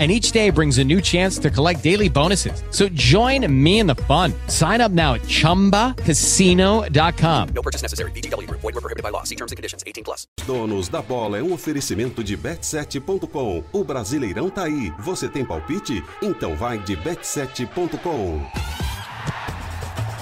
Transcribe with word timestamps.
and 0.00 0.10
each 0.10 0.32
day 0.32 0.48
brings 0.48 0.78
a 0.78 0.84
new 0.84 1.02
chance 1.02 1.38
to 1.38 1.50
collect 1.50 1.82
daily 1.82 2.08
bonuses. 2.08 2.62
So 2.70 2.88
join 2.88 3.46
me 3.52 3.80
in 3.80 3.86
the 3.86 3.96
fun. 4.06 4.32
Sign 4.46 4.80
up 4.80 4.92
now 4.92 5.12
at 5.14 5.20
ChumbaCasino.com. 5.22 7.48
No 7.54 7.62
purchase 7.62 7.82
necessary. 7.82 8.12
VGW. 8.12 8.48
Void 8.50 8.62
were 8.62 8.80
prohibited 8.80 9.02
by 9.02 9.10
law. 9.10 9.24
See 9.24 9.36
terms 9.36 9.52
and 9.52 9.58
conditions. 9.58 9.84
18 9.86 10.02
plus. 10.02 10.26
Donos 10.46 10.88
da 10.88 11.02
Bola 11.02 11.36
é 11.36 11.42
um 11.42 11.52
oferecimento 11.52 12.24
de 12.24 12.38
Bet7.com. 12.38 13.62
O 13.72 13.84
Brasileirão 13.84 14.48
tá 14.48 14.64
aí. 14.64 14.90
Você 15.00 15.28
tem 15.28 15.44
palpite? 15.44 16.02
Então 16.22 16.56
vai 16.56 16.78
de 16.78 16.96
Bet7.com. 16.96 18.40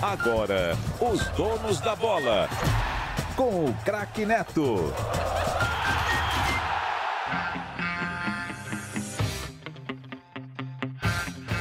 Agora, 0.00 0.76
os 1.00 1.26
donos 1.36 1.80
da 1.80 1.96
bola. 1.96 2.48
Com 3.36 3.66
o 3.66 3.74
craque 3.84 4.24
Neto. 4.24 4.92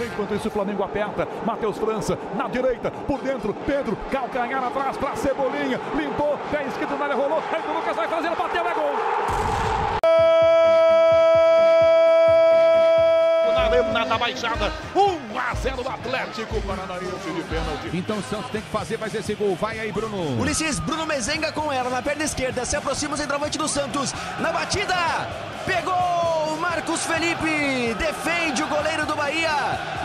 Enquanto 0.06 0.36
isso, 0.36 0.48
o 0.48 0.52
Flamengo 0.52 0.84
aperta. 0.84 1.28
Matheus 1.46 1.78
França 1.78 2.18
na 2.36 2.48
direita, 2.48 2.92
por 2.92 3.20
dentro. 3.22 3.54
Pedro, 3.66 3.98
calcanhar 4.12 4.64
atrás 4.64 4.98
para 4.98 5.16
Cebolinha. 5.16 5.80
Limpou, 5.96 6.38
pé 6.52 6.66
esquerdo 6.66 6.98
na 6.98 7.06
área, 7.06 7.16
rolou. 7.16 7.42
Aí 7.52 7.62
o 7.68 7.74
Lucas 7.74 7.96
vai 7.96 8.08
fazer, 8.08 8.30
bateu, 8.36 8.68
é 8.68 8.74
gol. 8.74 8.96
Na 13.54 13.64
arena 13.64 14.06
da 14.06 14.18
Baixada, 14.18 14.72
1 14.96 15.40
a 15.40 15.56
0 15.56 15.84
do 15.84 15.90
Atlético 15.90 16.62
Paranaense 16.62 17.32
de 17.36 17.42
pênalti. 17.44 17.90
Então 17.94 18.18
o 18.18 18.24
Santos 18.24 18.52
tem 18.52 18.62
que 18.62 18.70
fazer 18.70 18.98
mais 18.98 19.14
esse 19.14 19.34
gol. 19.34 19.56
Vai 19.56 19.80
aí, 19.80 19.92
Bruno. 19.92 20.40
Ulisses, 20.40 20.80
Bruno 20.80 21.06
Mezenga 21.06 21.52
com 21.52 21.72
ela 21.72 21.90
na 21.90 22.02
perna 22.02 22.24
esquerda. 22.24 22.66
Se 22.66 22.76
aproxima 22.76 23.16
o 23.16 23.18
centroavante 23.18 23.58
do 23.58 23.68
Santos. 23.68 24.14
Na 24.40 24.52
batida, 24.52 24.96
pegou 25.66 26.37
Marcos 26.70 27.06
Felipe. 27.06 27.96
Defende 27.98 28.62
o 28.62 28.68
goleiro 28.68 29.06
do 29.06 29.16
Bahia. 29.16 29.50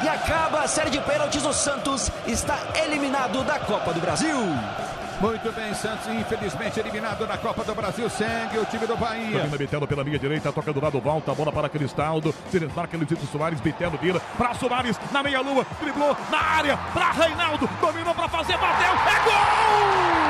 E 0.04 0.08
acaba 0.08 0.60
a 0.60 0.68
série 0.68 0.90
de 0.90 1.00
pênaltis. 1.00 1.44
O 1.44 1.52
Santos 1.52 2.08
está 2.24 2.56
eliminado 2.84 3.42
da 3.42 3.58
Copa 3.58 3.92
do 3.92 4.00
Brasil. 4.00 4.36
Muito 5.20 5.52
bem, 5.52 5.74
Santos, 5.74 6.06
infelizmente 6.08 6.78
eliminado 6.80 7.26
na 7.26 7.36
Copa 7.36 7.64
do 7.64 7.74
Brasil. 7.74 8.08
Segue 8.08 8.58
o 8.58 8.64
time 8.64 8.86
do 8.86 8.96
Bahia. 8.96 9.38
Domina 9.38 9.58
Bitelo 9.58 9.86
pela 9.88 10.04
linha 10.04 10.18
direita, 10.18 10.52
toca 10.52 10.72
do 10.72 10.80
lado, 10.80 11.00
volta 11.00 11.32
a 11.32 11.34
bola 11.34 11.52
para 11.52 11.68
Cristaldo. 11.68 12.34
Se 12.50 12.60
desmarca 12.60 12.96
Luizito 12.96 13.26
Soares, 13.26 13.60
Bitelo 13.60 13.98
vira 14.00 14.20
para 14.38 14.54
Soares 14.54 14.98
na 15.12 15.22
meia-lua, 15.22 15.66
driblou 15.80 16.16
na 16.30 16.38
área 16.38 16.76
para 16.94 17.10
Reinaldo, 17.10 17.68
dominou 17.80 18.14
para 18.14 18.28
fazer, 18.28 18.56
bateu, 18.56 18.92
é 18.92 19.24
gol! 19.24 20.21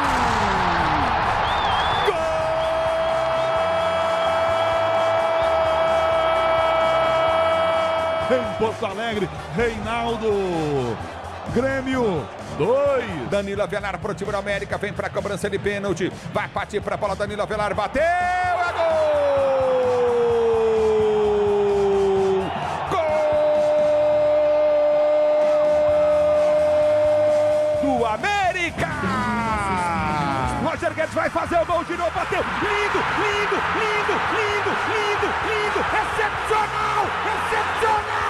Em 8.33 8.59
Porto 8.59 8.87
Alegre, 8.87 9.29
Reinaldo. 9.55 10.97
Grêmio 11.55 12.27
2. 12.57 13.29
Danilo 13.29 13.63
Avelar 13.63 13.99
pro 13.99 14.15
time 14.15 14.33
da 14.33 14.39
América. 14.39 14.79
Vem 14.79 14.91
pra 14.93 15.11
cobrança 15.11 15.51
de 15.51 15.59
pênalti. 15.59 16.11
Vai 16.33 16.49
partir 16.49 16.81
pra 16.81 16.97
bola. 16.97 17.15
Danilo 17.15 17.43
Avelar 17.43 17.75
bateu. 17.75 18.03
É 18.03 18.73
gol! 18.73 19.53
Gol! 27.83 27.99
Do 27.99 28.07
América! 28.07 28.89
Roger 30.65 30.95
Guedes 30.95 31.13
vai 31.15 31.29
fazer 31.29 31.61
o 31.61 31.67
gol 31.67 31.85
de 31.85 31.97
novo. 31.99 32.11
Bateu. 32.13 32.41
Lindo, 32.41 32.99
lindo, 33.19 33.57
lindo, 33.77 34.15
lindo, 34.33 34.73
lindo, 34.89 35.29
lindo. 35.45 35.81
Excepcional! 35.81 37.05
Excepcional! 37.27 38.22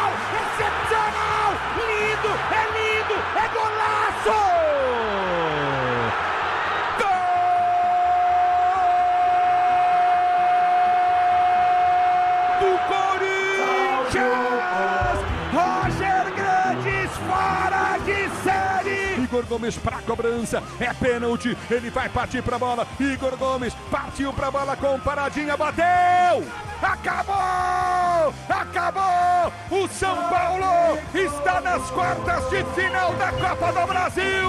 Gomes 19.53 19.77
para 19.77 20.01
cobrança, 20.01 20.63
é 20.81 20.95
pênalti, 20.95 21.55
ele 21.71 21.91
vai 21.91 22.09
partir 22.09 22.43
para 22.43 22.57
a 22.57 22.59
bola. 22.59 22.89
Igor 22.99 23.37
Gomes 23.37 23.75
partiu 23.91 24.33
para 24.33 24.47
a 24.47 24.51
bola 24.51 24.75
com 24.75 24.99
paradinha, 24.99 25.55
bateu! 25.59 26.43
Acabou! 26.81 28.33
Acabou! 28.49 29.53
O 29.71 29.87
São 29.89 30.17
Paulo 30.31 30.99
está 31.15 31.61
nas 31.61 31.91
quartas 31.91 32.49
de 32.49 32.65
final 32.75 33.13
da 33.13 33.31
Copa 33.33 33.79
do 33.79 33.87
Brasil! 33.87 34.49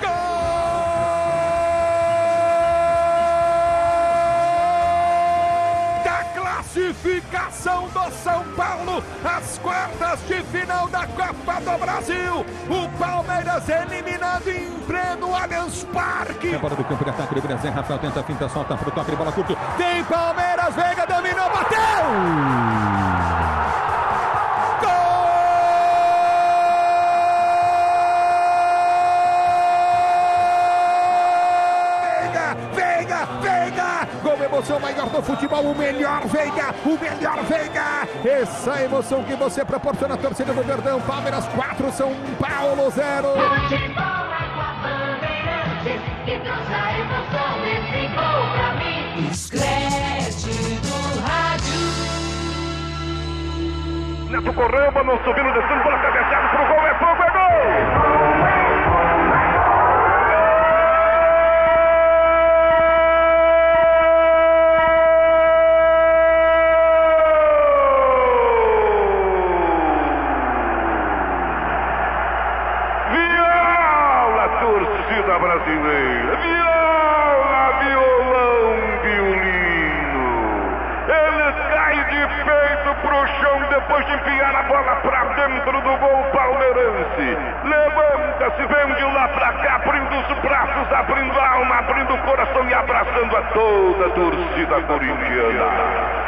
Gol! 0.00 0.31
Classificação 6.72 7.88
do 7.88 8.10
São 8.12 8.42
Paulo 8.56 9.04
às 9.22 9.58
quartas 9.58 10.20
de 10.26 10.42
final 10.44 10.88
da 10.88 11.06
Copa 11.06 11.60
do 11.60 11.78
Brasil! 11.78 12.46
O 12.68 12.88
Palmeiras 12.98 13.68
eliminado 13.68 14.48
em 14.48 14.70
pleno 14.86 15.34
Allianz 15.34 15.84
Parque! 15.92 16.54
É 16.54 16.58
bola 16.58 16.74
do 16.74 16.84
campo 16.84 17.04
de 17.04 17.10
ataque 17.10 17.34
do 17.34 17.42
Brasil. 17.42 17.70
Rafael 17.70 17.98
tenta 17.98 18.20
a 18.20 18.22
finta, 18.22 18.48
solta 18.48 18.76
pro 18.76 18.90
toque 18.90 19.10
de 19.10 19.16
bola 19.16 19.32
curto. 19.32 19.56
Tem 19.76 20.02
Palmeiras, 20.04 20.74
Veiga 20.74 21.06
dominou, 21.06 21.21
o 36.84 36.98
melhor 36.98 37.42
Veiga! 37.44 38.08
Essa 38.24 38.82
emoção 38.82 39.22
que 39.24 39.34
você 39.34 39.64
proporciona 39.64 40.14
à 40.14 40.16
torcida 40.16 40.52
do 40.52 40.62
Verdão, 40.62 41.00
Palmeiras 41.00 41.46
4, 41.48 41.92
São 41.92 42.12
Paulo 42.40 42.90
0. 42.90 43.28
que 46.24 46.38
trouxe 46.38 46.72
a 46.72 46.98
emoção 46.98 47.60
desse 47.62 48.06
gol 48.14 48.42
pra 48.54 48.72
mim. 48.74 49.28
Escrete 49.30 50.80
do 50.80 51.20
rádio. 51.20 51.82
Neto 54.30 54.52
correu, 54.54 54.92
mano, 54.92 55.18
subindo, 55.24 55.52
descendo, 55.52 55.82
bola 55.82 55.98
cabeçada 55.98 56.48
pro 56.48 56.66
gol, 56.66 56.86
é 56.86 56.94
fogo, 56.94 57.22
é 57.22 57.30
gol! 57.30 58.31
Vem 88.58 88.94
de 88.94 89.04
lá 89.04 89.28
pra 89.28 89.52
cá, 89.54 89.76
abrindo 89.76 90.14
os 90.14 90.38
braços, 90.40 90.92
abrindo 90.92 91.40
a 91.40 91.48
alma, 91.52 91.78
abrindo 91.78 92.14
o 92.14 92.18
coração 92.18 92.68
e 92.68 92.74
abraçando 92.74 93.36
a 93.36 93.42
toda 93.42 94.06
a 94.06 94.10
torcida 94.10 94.80
corintiana. 94.82 95.64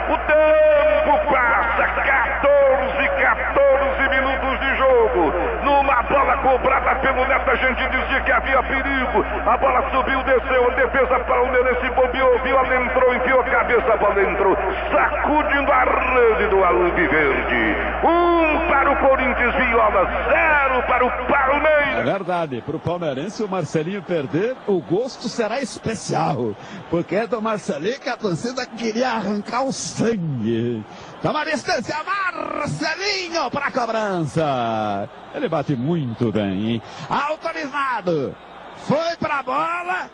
O 0.09 0.19
tempo 0.19 1.33
passa, 1.33 1.87
14, 1.87 3.09
14 3.21 4.09
minutos 4.09 4.61
de 4.61 4.77
jogo. 4.77 5.33
Numa 5.63 6.03
bola 6.03 6.37
cobrada 6.39 6.95
pelo 6.97 7.27
Neto, 7.27 7.51
a 7.51 7.55
gente 7.57 7.89
dizia 7.89 8.21
que 8.23 8.33
havia 8.33 8.63
perigo. 8.63 9.25
A 9.47 9.57
bola 9.57 9.85
subiu, 9.91 10.23
desceu, 10.23 10.67
a 10.67 10.75
defesa 10.75 11.21
palmeirense 11.21 11.91
bobeou, 11.91 12.39
viola 12.41 12.75
entrou, 12.75 13.15
enfiou 13.15 13.43
cabeça, 13.65 13.93
a 13.93 13.97
bola 13.97 14.23
entrou, 14.23 14.55
sacudindo 14.93 15.73
a 15.73 15.85
rede 15.85 16.49
do 16.51 16.63
Alviverde. 16.63 17.77
Um 18.05 18.69
para 18.69 18.93
o 18.93 18.97
Corinthians, 18.97 19.55
viola, 19.55 20.05
zero 20.29 20.87
para 20.87 21.07
o 21.07 21.11
Palmeiras. 21.27 21.99
É 21.99 22.03
verdade, 22.03 22.63
para 22.63 22.77
o 22.77 22.81
palmeirense 22.81 23.43
o 23.43 23.49
Marcelinho 23.49 24.03
perder, 24.03 24.57
o 24.67 24.81
gosto 24.81 25.29
será 25.29 25.61
especial, 25.61 26.55
porque 26.91 27.17
é 27.17 27.27
do 27.27 27.41
Marcelinho 27.41 28.01
que 28.01 28.09
a 28.09 28.17
torcida 28.17 28.67
queria 28.67 29.11
arrancar 29.11 29.65
o 29.65 29.73
sangue. 29.73 30.85
Toma 31.23 31.41
a 31.41 31.45
distância, 31.45 31.97
Marcelinho 32.05 33.51
para 33.51 33.67
a 33.67 33.71
cobrança. 33.71 35.09
Ele 35.35 35.49
bate 35.49 35.75
muito 35.75 36.31
bem, 36.31 36.73
hein? 36.73 36.83
Autorizado. 37.09 38.35
Foi 38.77 39.17
para 39.19 39.39
a 39.39 39.43
bola. 39.43 40.11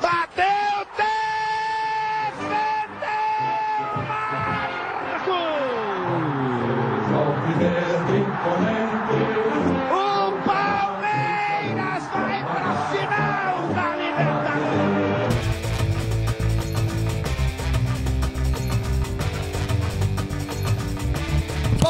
Bateu, 0.00 0.44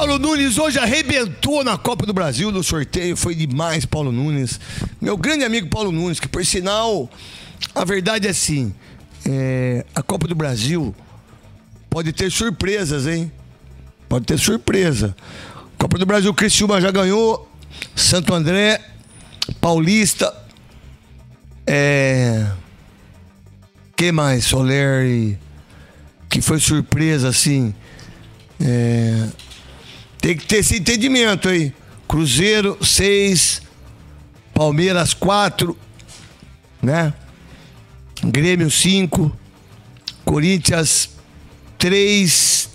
Paulo 0.02 0.18
Nunes 0.18 0.58
hoje 0.58 0.80
arrebentou 0.80 1.62
na 1.62 1.78
Copa 1.78 2.04
do 2.04 2.12
Brasil 2.12 2.50
no 2.50 2.64
sorteio, 2.64 3.16
foi 3.16 3.36
demais, 3.36 3.86
Paulo 3.86 4.10
Nunes. 4.10 4.58
Meu 5.00 5.16
grande 5.16 5.44
amigo 5.44 5.68
Paulo 5.68 5.92
Nunes, 5.92 6.18
que 6.18 6.26
por 6.26 6.44
sinal, 6.44 7.08
a 7.72 7.84
verdade 7.84 8.26
é 8.26 8.30
assim: 8.30 8.74
é, 9.24 9.86
a 9.94 10.02
Copa 10.02 10.26
do 10.26 10.34
Brasil 10.34 10.92
pode 11.88 12.12
ter 12.12 12.32
surpresas, 12.32 13.06
hein? 13.06 13.30
Pode 14.08 14.26
ter 14.26 14.40
surpresa. 14.40 15.14
Copa 15.78 15.96
do 15.96 16.04
Brasil, 16.04 16.34
Criciúma 16.34 16.80
já 16.80 16.90
ganhou, 16.90 17.48
Santo 17.94 18.34
André, 18.34 18.84
Paulista, 19.60 20.34
é. 21.64 22.50
Que 23.94 24.10
mais? 24.10 24.46
Soler 24.46 25.38
que 26.28 26.40
foi 26.40 26.58
surpresa 26.58 27.28
assim. 27.28 27.72
É, 28.60 29.28
tem 30.22 30.36
que 30.36 30.46
ter 30.46 30.58
esse 30.58 30.78
entendimento 30.78 31.48
aí. 31.48 31.74
Cruzeiro, 32.06 32.78
seis. 32.80 33.60
Palmeiras, 34.54 35.12
quatro. 35.12 35.76
Né? 36.80 37.12
Grêmio, 38.24 38.70
cinco. 38.70 39.36
Corinthians, 40.24 41.10
três. 41.76 42.70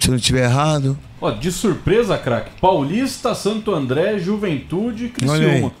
Se 0.00 0.08
eu 0.08 0.10
não 0.10 0.16
estiver 0.16 0.44
errado. 0.44 0.98
Ó, 1.20 1.30
de 1.30 1.52
surpresa, 1.52 2.18
craque. 2.18 2.50
Paulista, 2.60 3.34
Santo 3.34 3.72
André, 3.72 4.18
Juventude. 4.18 5.08
Criciúma. 5.08 5.72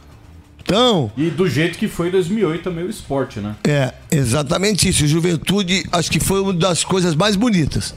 Então, 0.62 1.12
E 1.16 1.30
do 1.30 1.48
jeito 1.48 1.78
que 1.78 1.86
foi 1.86 2.08
em 2.08 2.10
2008 2.10 2.62
também 2.62 2.84
o 2.84 2.90
esporte, 2.90 3.38
né? 3.38 3.54
é 3.64 3.92
exatamente 4.10 4.88
isso. 4.88 5.06
Juventude, 5.06 5.84
acho 5.92 6.10
que 6.10 6.18
foi 6.18 6.40
uma 6.40 6.52
das 6.52 6.82
coisas 6.82 7.14
mais 7.14 7.36
bonitas 7.36 7.94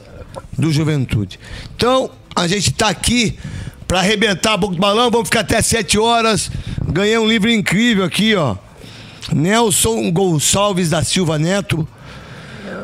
do 0.56 0.70
Juventude. 0.70 1.40
Então, 1.74 2.10
a 2.34 2.46
gente 2.46 2.72
tá 2.72 2.88
aqui 2.88 3.38
para 3.86 3.98
arrebentar 3.98 4.52
a 4.52 4.56
boca 4.56 4.74
do 4.74 4.80
balão. 4.80 5.10
Vamos 5.10 5.28
ficar 5.28 5.40
até 5.40 5.60
sete 5.60 5.98
horas. 5.98 6.50
Ganhei 6.88 7.18
um 7.18 7.28
livro 7.28 7.50
incrível 7.50 8.04
aqui, 8.04 8.34
ó. 8.34 8.56
Nelson 9.32 10.10
Gonçalves 10.10 10.90
da 10.90 11.02
Silva 11.02 11.38
Neto. 11.38 11.86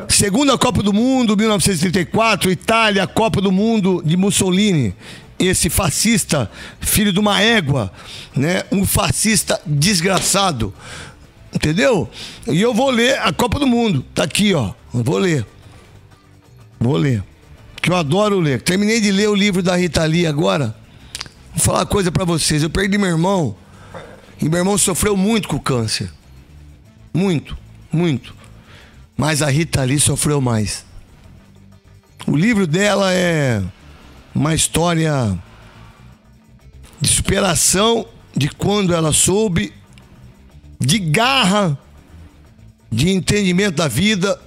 Segunda 0.07 0.57
Copa 0.57 0.81
do 0.81 0.93
Mundo, 0.93 1.35
1934, 1.35 2.49
Itália, 2.51 3.05
Copa 3.05 3.41
do 3.41 3.51
Mundo 3.51 4.01
de 4.05 4.15
Mussolini. 4.15 4.95
Esse 5.37 5.69
fascista, 5.69 6.49
filho 6.79 7.13
de 7.13 7.19
uma 7.19 7.41
égua, 7.41 7.91
né? 8.35 8.63
Um 8.71 8.85
fascista 8.85 9.61
desgraçado. 9.65 10.73
Entendeu? 11.53 12.09
E 12.47 12.61
eu 12.61 12.73
vou 12.73 12.89
ler 12.89 13.19
a 13.19 13.31
Copa 13.31 13.59
do 13.59 13.67
Mundo. 13.67 14.03
Tá 14.13 14.23
aqui, 14.23 14.53
ó. 14.53 14.71
Vou 14.91 15.17
ler. 15.17 15.45
Vou 16.79 16.97
ler. 16.97 17.23
Que 17.87 17.91
eu 17.93 17.95
adoro 17.95 18.41
ler. 18.41 18.61
Terminei 18.61 18.99
de 18.99 19.13
ler 19.13 19.29
o 19.29 19.33
livro 19.33 19.63
da 19.63 19.77
Rita 19.77 20.03
Lee 20.03 20.27
agora. 20.27 20.75
Vou 21.55 21.63
falar 21.63 21.79
uma 21.79 21.85
coisa 21.85 22.11
pra 22.11 22.25
vocês. 22.25 22.61
Eu 22.61 22.69
perdi 22.69 22.97
meu 22.97 23.07
irmão. 23.07 23.55
E 24.41 24.49
meu 24.49 24.57
irmão 24.57 24.77
sofreu 24.77 25.15
muito 25.15 25.47
com 25.47 25.55
o 25.55 25.61
câncer. 25.61 26.11
Muito, 27.13 27.57
muito. 27.89 28.35
Mas 29.15 29.41
a 29.41 29.49
Rita 29.49 29.85
Lee 29.85 30.01
sofreu 30.01 30.41
mais. 30.41 30.83
O 32.27 32.35
livro 32.35 32.67
dela 32.67 33.13
é 33.13 33.63
uma 34.35 34.53
história 34.53 35.39
de 36.99 37.07
superação 37.07 38.05
de 38.35 38.49
quando 38.49 38.93
ela 38.93 39.13
soube, 39.13 39.73
de 40.77 40.99
garra, 40.99 41.79
de 42.91 43.11
entendimento 43.11 43.77
da 43.77 43.87
vida 43.87 44.37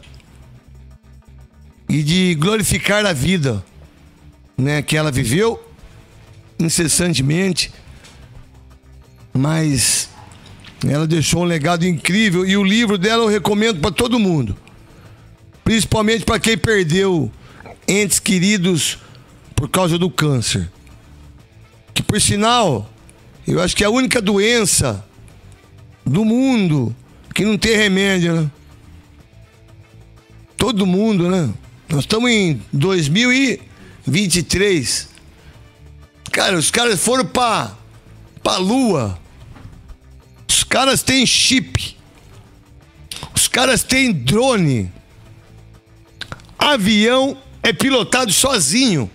e 1.90 2.04
de 2.04 2.36
glorificar 2.36 3.04
a 3.04 3.12
vida, 3.12 3.64
né, 4.56 4.80
que 4.80 4.96
ela 4.96 5.10
viveu 5.10 5.60
incessantemente, 6.56 7.72
mas 9.34 10.08
ela 10.86 11.04
deixou 11.04 11.42
um 11.42 11.44
legado 11.44 11.84
incrível 11.84 12.46
e 12.46 12.56
o 12.56 12.62
livro 12.62 12.96
dela 12.96 13.24
eu 13.24 13.28
recomendo 13.28 13.80
para 13.80 13.90
todo 13.90 14.20
mundo, 14.20 14.56
principalmente 15.64 16.24
para 16.24 16.38
quem 16.38 16.56
perdeu 16.56 17.30
entes 17.88 18.20
queridos 18.20 18.98
por 19.56 19.68
causa 19.68 19.98
do 19.98 20.08
câncer. 20.08 20.70
Que 21.92 22.04
por 22.04 22.20
sinal, 22.20 22.88
eu 23.48 23.60
acho 23.60 23.74
que 23.74 23.82
é 23.82 23.88
a 23.88 23.90
única 23.90 24.22
doença 24.22 25.04
do 26.06 26.24
mundo 26.24 26.94
que 27.34 27.44
não 27.44 27.58
tem 27.58 27.76
remédio, 27.76 28.42
né? 28.42 28.50
Todo 30.56 30.86
mundo, 30.86 31.28
né? 31.28 31.52
Nós 31.90 32.04
estamos 32.04 32.30
em 32.30 32.62
2023. 32.72 35.08
Cara, 36.30 36.56
os 36.56 36.70
caras 36.70 37.00
foram 37.00 37.26
pra, 37.26 37.76
pra 38.42 38.56
lua. 38.58 39.18
Os 40.48 40.62
caras 40.62 41.02
têm 41.02 41.26
chip. 41.26 41.96
Os 43.34 43.48
caras 43.48 43.82
têm 43.82 44.12
drone. 44.12 44.92
Avião 46.56 47.36
é 47.60 47.72
pilotado 47.72 48.32
sozinho. 48.32 49.10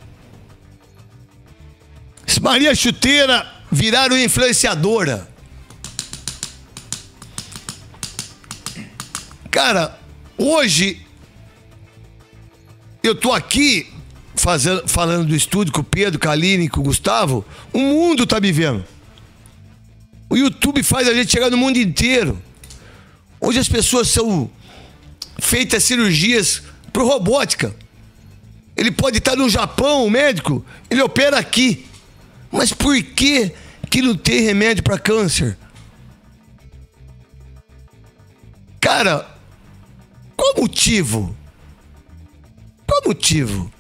Maria 2.42 2.76
Chuteira 2.76 3.50
viraram 3.72 4.18
influenciadora. 4.18 5.30
Cara, 9.50 9.98
hoje 10.38 11.05
eu 13.08 13.16
tô 13.16 13.32
aqui 13.32 13.92
fazendo, 14.36 14.88
falando 14.88 15.28
do 15.28 15.36
estúdio 15.36 15.74
com 15.74 15.82
o 15.82 15.84
Pedro, 15.84 16.20
com 16.20 16.30
a 16.30 16.32
Aline, 16.32 16.70
com 16.70 16.80
o 16.80 16.84
Gustavo. 16.84 17.46
O 17.74 17.80
mundo 17.80 18.26
tá 18.26 18.40
me 18.40 18.52
vendo. 18.52 18.86
O 20.30 20.36
YouTube 20.36 20.84
faz 20.84 21.08
a 21.08 21.14
gente 21.14 21.32
chegar 21.32 21.50
no 21.50 21.58
mundo 21.58 21.78
inteiro. 21.78 22.42
Hoje 23.40 23.60
as 23.60 23.70
pessoas 23.70 24.08
são 24.08 24.50
feitas 25.40 25.84
cirurgias 25.84 26.64
por 26.92 27.06
robótica. 27.06 27.76
Ele 28.76 28.92
pode 28.92 29.20
estar 29.20 29.36
no 29.36 29.50
Japão, 29.50 30.06
o 30.06 30.10
médico, 30.10 30.66
ele 30.90 31.02
opera 31.02 31.38
aqui. 31.38 31.86
Mas 32.52 32.74
por 32.74 33.02
que 33.02 33.52
que 33.90 34.02
não 34.02 34.16
tem 34.16 34.42
remédio 34.42 34.84
para 34.84 34.98
câncer? 34.98 35.58
Cara, 38.82 39.30
qual 40.36 40.56
motivo? 40.58 41.36
Qual 42.88 43.02
motivo? 43.06 43.72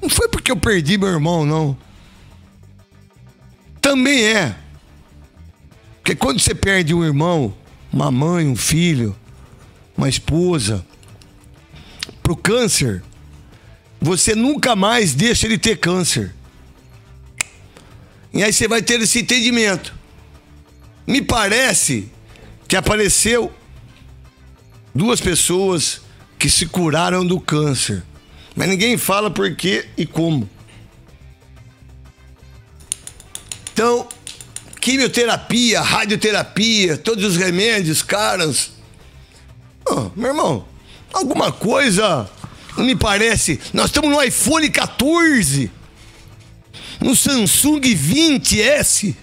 Não 0.00 0.08
foi 0.08 0.28
porque 0.28 0.50
eu 0.50 0.56
perdi 0.56 0.98
meu 0.98 1.08
irmão, 1.08 1.46
não. 1.46 1.76
Também 3.80 4.24
é. 4.24 4.56
Porque 6.00 6.14
quando 6.16 6.40
você 6.40 6.54
perde 6.54 6.92
um 6.92 7.04
irmão, 7.04 7.54
uma 7.92 8.10
mãe, 8.10 8.46
um 8.46 8.56
filho, 8.56 9.14
uma 9.96 10.08
esposa, 10.08 10.84
pro 12.22 12.36
câncer, 12.36 13.02
você 14.00 14.34
nunca 14.34 14.74
mais 14.74 15.14
deixa 15.14 15.46
ele 15.46 15.58
ter 15.58 15.76
câncer. 15.78 16.34
E 18.32 18.42
aí 18.42 18.52
você 18.52 18.66
vai 18.66 18.82
ter 18.82 19.00
esse 19.00 19.20
entendimento. 19.20 19.94
Me 21.06 21.20
parece 21.20 22.10
que 22.66 22.76
apareceu 22.76 23.52
duas 24.94 25.20
pessoas 25.20 26.00
que 26.38 26.48
se 26.48 26.66
curaram 26.66 27.24
do 27.26 27.38
câncer. 27.38 28.02
Mas 28.54 28.68
ninguém 28.68 28.96
fala 28.96 29.30
por 29.30 29.54
quê 29.56 29.86
e 29.96 30.04
como. 30.04 30.48
Então, 33.72 34.06
quimioterapia, 34.80 35.80
radioterapia, 35.80 36.98
todos 36.98 37.24
os 37.24 37.36
remédios 37.36 38.02
caros. 38.02 38.72
Ah, 39.88 40.10
meu 40.14 40.30
irmão, 40.30 40.66
alguma 41.12 41.50
coisa 41.50 42.28
não 42.76 42.84
me 42.84 42.94
parece. 42.94 43.58
Nós 43.72 43.86
estamos 43.86 44.10
no 44.10 44.22
iPhone 44.22 44.68
14, 44.68 45.70
no 47.00 47.16
Samsung 47.16 47.80
20S. 47.80 49.14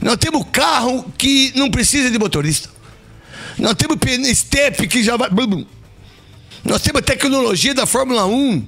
Nós 0.00 0.16
temos 0.16 0.46
carro 0.52 1.10
que 1.16 1.52
não 1.56 1.70
precisa 1.70 2.10
de 2.10 2.18
motorista. 2.18 2.68
Nós 3.58 3.74
temos 3.74 3.98
step 4.36 4.86
que 4.86 5.02
já 5.02 5.16
vai. 5.16 5.28
Nós 6.64 6.82
temos 6.82 7.02
tecnologia 7.02 7.74
da 7.74 7.86
Fórmula 7.86 8.26
1. 8.26 8.66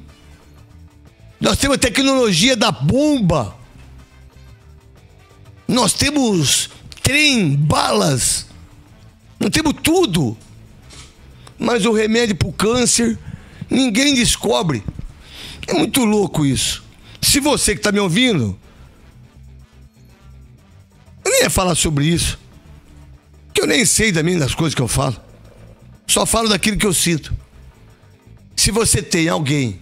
Nós 1.41 1.59
temos 1.59 1.77
tecnologia 1.79 2.57
da 2.57 2.71
bomba. 2.71 3.57
Nós 5.67 5.93
temos 5.93 6.71
trem, 7.03 7.57
balas. 7.57 8.47
Nós 9.39 9.51
temos 9.51 9.75
tudo. 9.83 10.37
Mas 11.59 11.85
o 11.85 11.93
remédio 11.93 12.37
para 12.37 12.49
o 12.49 12.53
câncer, 12.53 13.19
ninguém 13.69 14.15
descobre. 14.15 14.83
É 15.67 15.75
muito 15.75 16.05
louco 16.05 16.45
isso. 16.45 16.83
Se 17.21 17.41
você 17.41 17.73
que 17.73 17.81
está 17.81 17.93
me 17.93 18.01
ouvindo, 18.01 18.59
eu 21.25 21.31
nem 21.31 21.43
ia 21.43 21.51
falar 21.51 21.75
sobre 21.75 22.07
isso. 22.07 22.39
Que 23.55 23.63
eu 23.63 23.67
nem 23.67 23.85
sei 23.85 24.13
também 24.13 24.39
das 24.39 24.55
coisas 24.55 24.75
que 24.75 24.83
eu 24.83 24.89
falo. 24.89 25.17
Só 26.07 26.27
falo 26.27 26.49
daquilo 26.49 26.77
que 26.77 26.87
eu 26.87 26.93
sinto. 26.93 27.35
Se 28.57 28.71
você 28.71 29.03
tem 29.03 29.29
alguém 29.29 29.81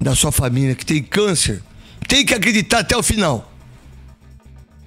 da 0.00 0.14
sua 0.14 0.32
família 0.32 0.74
que 0.74 0.86
tem 0.86 1.02
câncer, 1.02 1.62
tem 2.08 2.24
que 2.24 2.34
acreditar 2.34 2.80
até 2.80 2.96
o 2.96 3.02
final. 3.02 3.52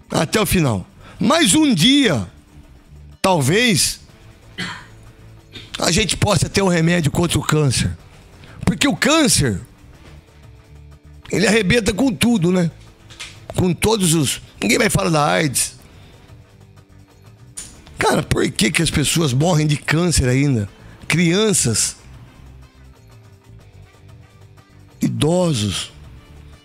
Até 0.09 0.41
o 0.41 0.45
final. 0.45 0.85
Mas 1.19 1.55
um 1.55 1.73
dia, 1.73 2.27
talvez, 3.21 3.99
a 5.79 5.91
gente 5.91 6.17
possa 6.17 6.49
ter 6.49 6.61
um 6.61 6.67
remédio 6.67 7.11
contra 7.11 7.37
o 7.37 7.41
câncer. 7.41 7.95
Porque 8.65 8.87
o 8.87 8.95
câncer, 8.95 9.61
ele 11.31 11.47
arrebenta 11.47 11.93
com 11.93 12.11
tudo, 12.11 12.51
né? 12.51 12.69
Com 13.55 13.73
todos 13.73 14.13
os. 14.13 14.41
Ninguém 14.61 14.77
vai 14.77 14.89
falar 14.89 15.09
da 15.09 15.25
AIDS. 15.25 15.75
Cara, 17.97 18.21
por 18.21 18.49
que, 18.51 18.69
que 18.71 18.81
as 18.81 18.91
pessoas 18.91 19.31
morrem 19.31 19.65
de 19.65 19.77
câncer 19.77 20.27
ainda? 20.27 20.67
Crianças, 21.07 21.95
idosos, 25.23 25.93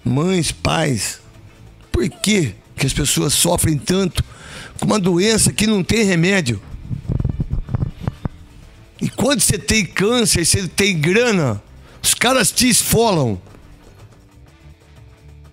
mães, 0.04 0.50
pais. 0.50 1.20
Por 1.92 2.08
que, 2.08 2.54
que 2.76 2.86
as 2.86 2.92
pessoas 2.92 3.32
sofrem 3.32 3.78
tanto 3.78 4.24
com 4.80 4.86
uma 4.86 4.98
doença 4.98 5.52
que 5.52 5.64
não 5.64 5.84
tem 5.84 6.04
remédio? 6.04 6.60
E 9.00 9.08
quando 9.08 9.40
você 9.40 9.56
tem 9.56 9.86
câncer, 9.86 10.44
você 10.44 10.66
tem 10.66 10.98
grana, 10.98 11.62
os 12.02 12.14
caras 12.14 12.50
te 12.50 12.68
esfolam, 12.68 13.40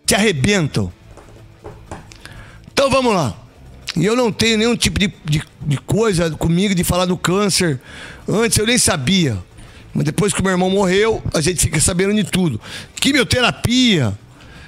te 0.03 0.15
arrebentam. 0.15 0.91
Então 2.73 2.89
vamos 2.89 3.13
lá. 3.13 3.39
E 3.95 4.03
eu 4.03 4.15
não 4.15 4.31
tenho 4.31 4.57
nenhum 4.57 4.75
tipo 4.75 4.97
de, 4.99 5.13
de, 5.23 5.43
de, 5.61 5.77
coisa 5.77 6.31
comigo 6.31 6.73
de 6.73 6.83
falar 6.83 7.05
do 7.05 7.15
câncer. 7.15 7.79
Antes 8.27 8.57
eu 8.57 8.65
nem 8.65 8.79
sabia. 8.79 9.37
Mas 9.95 10.03
depois 10.03 10.33
que 10.33 10.41
o 10.41 10.43
meu 10.43 10.51
irmão 10.51 10.69
morreu, 10.69 11.23
a 11.33 11.39
gente 11.39 11.61
fica 11.61 11.79
sabendo 11.79 12.13
de 12.13 12.25
tudo. 12.25 12.59
Quimioterapia, 12.95 14.13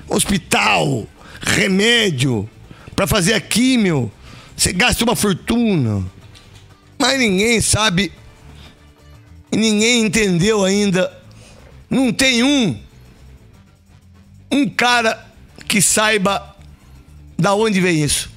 hospital, 0.07 1.05
remédio, 1.41 2.49
para 2.95 3.05
fazer 3.05 3.33
a 3.33 3.41
químio. 3.41 4.09
Você 4.55 4.71
gasta 4.71 5.03
uma 5.03 5.17
fortuna. 5.17 6.01
Mas 6.97 7.19
ninguém 7.19 7.59
sabe. 7.59 8.09
Ninguém 9.51 10.05
entendeu 10.05 10.63
ainda. 10.63 11.11
Não 11.89 12.13
tem 12.13 12.41
um. 12.41 12.79
Um 14.49 14.69
cara 14.69 15.27
que 15.67 15.81
saiba 15.81 16.55
da 17.37 17.53
onde 17.53 17.81
vem 17.81 18.01
isso. 18.01 18.31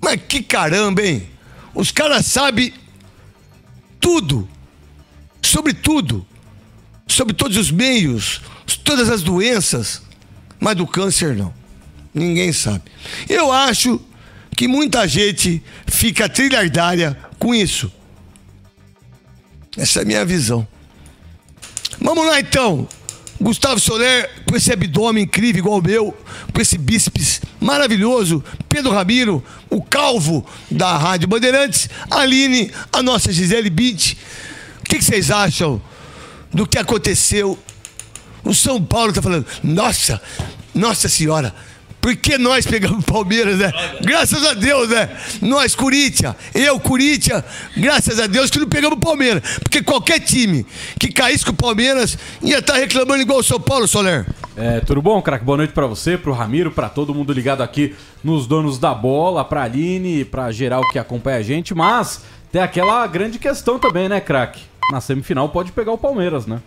Mas 0.00 0.18
que 0.26 0.42
caramba, 0.42 1.02
hein? 1.02 1.28
Os 1.74 1.90
caras 1.90 2.24
sabem 2.24 2.72
tudo. 4.00 4.48
Sobre 5.50 5.74
tudo. 5.74 6.24
Sobre 7.08 7.34
todos 7.34 7.56
os 7.56 7.72
meios, 7.72 8.40
todas 8.84 9.08
as 9.08 9.20
doenças. 9.20 10.00
Mas 10.60 10.76
do 10.76 10.86
câncer 10.86 11.34
não. 11.34 11.52
Ninguém 12.14 12.52
sabe. 12.52 12.84
Eu 13.28 13.50
acho 13.50 14.00
que 14.56 14.68
muita 14.68 15.08
gente 15.08 15.60
fica 15.88 16.28
trilhardária 16.28 17.18
com 17.36 17.52
isso. 17.52 17.90
Essa 19.76 19.98
é 19.98 20.02
a 20.02 20.04
minha 20.04 20.24
visão. 20.24 20.66
Vamos 22.00 22.24
lá 22.26 22.38
então. 22.38 22.86
Gustavo 23.40 23.80
Soler, 23.80 24.30
com 24.46 24.54
esse 24.54 24.72
abdômen 24.72 25.24
incrível 25.24 25.58
igual 25.58 25.78
o 25.80 25.82
meu, 25.82 26.16
com 26.54 26.60
esse 26.60 26.78
bíceps 26.78 27.40
maravilhoso, 27.58 28.44
Pedro 28.68 28.92
Ramiro, 28.92 29.42
o 29.68 29.82
calvo 29.82 30.46
da 30.70 30.96
Rádio 30.96 31.26
Bandeirantes, 31.26 31.88
Aline, 32.08 32.70
a 32.92 33.02
nossa 33.02 33.32
Gisele 33.32 33.70
Bint. 33.70 34.14
Que, 34.90 34.98
que 34.98 35.04
vocês 35.04 35.30
acham 35.30 35.80
do 36.52 36.66
que 36.66 36.76
aconteceu? 36.76 37.56
O 38.42 38.52
São 38.52 38.82
Paulo 38.82 39.10
está 39.10 39.22
falando, 39.22 39.46
nossa, 39.62 40.20
nossa 40.74 41.08
senhora, 41.08 41.54
por 42.00 42.16
que 42.16 42.36
nós 42.36 42.66
pegamos 42.66 43.04
Palmeiras, 43.04 43.58
né? 43.58 43.72
Graças 44.00 44.44
a 44.44 44.52
Deus, 44.52 44.88
né? 44.88 45.08
Nós, 45.40 45.76
Corinthians, 45.76 46.34
eu, 46.52 46.80
Corinthians, 46.80 47.44
graças 47.76 48.18
a 48.18 48.26
Deus 48.26 48.50
que 48.50 48.58
não 48.58 48.68
pegamos 48.68 48.98
Palmeiras. 48.98 49.58
Porque 49.60 49.80
qualquer 49.80 50.18
time 50.18 50.66
que 50.98 51.12
caísse 51.12 51.44
com 51.44 51.52
o 51.52 51.54
Palmeiras 51.54 52.18
ia 52.42 52.58
estar 52.58 52.74
reclamando 52.74 53.22
igual 53.22 53.38
o 53.38 53.44
São 53.44 53.60
Paulo, 53.60 53.86
Soler. 53.86 54.26
É, 54.56 54.80
tudo 54.80 55.00
bom, 55.00 55.22
craque? 55.22 55.44
Boa 55.44 55.58
noite 55.58 55.72
pra 55.72 55.86
você, 55.86 56.18
pro 56.18 56.32
Ramiro, 56.32 56.72
pra 56.72 56.88
todo 56.88 57.14
mundo 57.14 57.32
ligado 57.32 57.62
aqui 57.62 57.94
nos 58.24 58.48
donos 58.48 58.76
da 58.76 58.92
bola, 58.92 59.44
pra 59.44 59.62
Aline, 59.62 60.24
pra 60.24 60.50
geral 60.50 60.82
que 60.90 60.98
acompanha 60.98 61.36
a 61.36 61.42
gente. 61.42 61.76
Mas 61.76 62.22
tem 62.50 62.60
aquela 62.60 63.06
grande 63.06 63.38
questão 63.38 63.78
também, 63.78 64.08
né, 64.08 64.20
craque? 64.20 64.69
Na 64.90 65.00
semifinal 65.00 65.48
pode 65.48 65.72
pegar 65.72 65.92
o 65.92 65.98
Palmeiras, 65.98 66.46
né? 66.46 66.60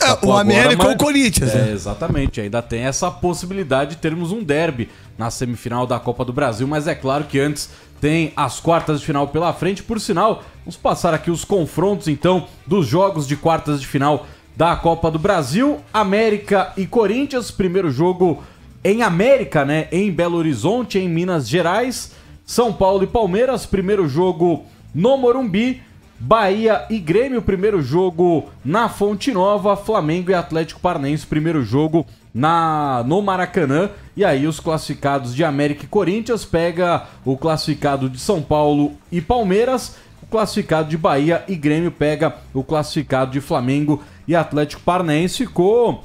É, 0.00 0.26
o 0.26 0.32
América 0.32 0.86
ou 0.86 0.92
o 0.92 0.96
Corinthians, 0.96 1.54
é, 1.54 1.66
né? 1.66 1.72
Exatamente, 1.72 2.40
ainda 2.40 2.60
tem 2.60 2.80
essa 2.80 3.10
possibilidade 3.10 3.90
de 3.90 3.96
termos 3.96 4.32
um 4.32 4.42
derby 4.42 4.88
na 5.16 5.30
semifinal 5.30 5.86
da 5.86 6.00
Copa 6.00 6.24
do 6.24 6.32
Brasil, 6.32 6.66
mas 6.66 6.88
é 6.88 6.94
claro 6.94 7.24
que 7.24 7.38
antes 7.38 7.70
tem 8.00 8.32
as 8.36 8.58
quartas 8.58 9.00
de 9.00 9.06
final 9.06 9.28
pela 9.28 9.52
frente. 9.52 9.82
Por 9.82 10.00
sinal, 10.00 10.42
vamos 10.64 10.76
passar 10.76 11.14
aqui 11.14 11.30
os 11.30 11.44
confrontos 11.44 12.08
então 12.08 12.46
dos 12.66 12.86
jogos 12.86 13.26
de 13.26 13.36
quartas 13.36 13.80
de 13.80 13.86
final 13.86 14.26
da 14.56 14.74
Copa 14.74 15.10
do 15.10 15.18
Brasil. 15.18 15.80
América 15.92 16.72
e 16.76 16.86
Corinthians, 16.86 17.50
primeiro 17.50 17.90
jogo 17.90 18.42
em 18.82 19.02
América, 19.02 19.64
né? 19.64 19.88
Em 19.90 20.10
Belo 20.10 20.36
Horizonte, 20.36 20.98
em 20.98 21.08
Minas 21.08 21.48
Gerais. 21.48 22.12
São 22.44 22.72
Paulo 22.72 23.04
e 23.04 23.06
Palmeiras, 23.06 23.64
primeiro 23.64 24.06
jogo 24.06 24.64
no 24.94 25.16
Morumbi. 25.16 25.80
Bahia 26.26 26.86
e 26.88 26.98
Grêmio, 26.98 27.42
primeiro 27.42 27.82
jogo 27.82 28.48
na 28.64 28.88
Fonte 28.88 29.30
Nova, 29.30 29.76
Flamengo 29.76 30.30
e 30.30 30.34
Atlético 30.34 30.80
Paranaense, 30.80 31.26
primeiro 31.26 31.62
jogo 31.62 32.06
na 32.32 33.04
no 33.06 33.20
Maracanã. 33.20 33.90
E 34.16 34.24
aí 34.24 34.46
os 34.46 34.58
classificados 34.58 35.34
de 35.34 35.44
América 35.44 35.84
e 35.84 35.86
Corinthians 35.86 36.42
pega 36.42 37.02
o 37.26 37.36
classificado 37.36 38.08
de 38.08 38.18
São 38.18 38.40
Paulo 38.40 38.92
e 39.12 39.20
Palmeiras, 39.20 39.96
o 40.22 40.26
classificado 40.26 40.88
de 40.88 40.96
Bahia 40.96 41.44
e 41.46 41.54
Grêmio 41.54 41.92
pega 41.92 42.34
o 42.54 42.64
classificado 42.64 43.30
de 43.30 43.42
Flamengo 43.42 44.02
e 44.26 44.34
Atlético 44.34 44.80
Paranaense. 44.80 45.44
Ficou 45.44 46.04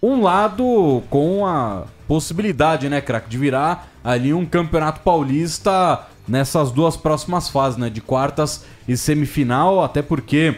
um 0.00 0.22
lado 0.22 1.02
com 1.10 1.44
a 1.44 1.86
possibilidade, 2.06 2.88
né, 2.88 3.00
craque, 3.00 3.28
de 3.28 3.36
virar 3.36 3.88
ali 4.04 4.32
um 4.32 4.46
campeonato 4.46 5.00
paulista 5.00 6.06
nessas 6.28 6.70
duas 6.70 6.96
próximas 6.96 7.48
fases, 7.48 7.76
né, 7.76 7.90
de 7.90 8.00
quartas 8.00 8.64
e 8.88 8.96
semifinal, 8.96 9.82
até 9.82 10.02
porque 10.02 10.54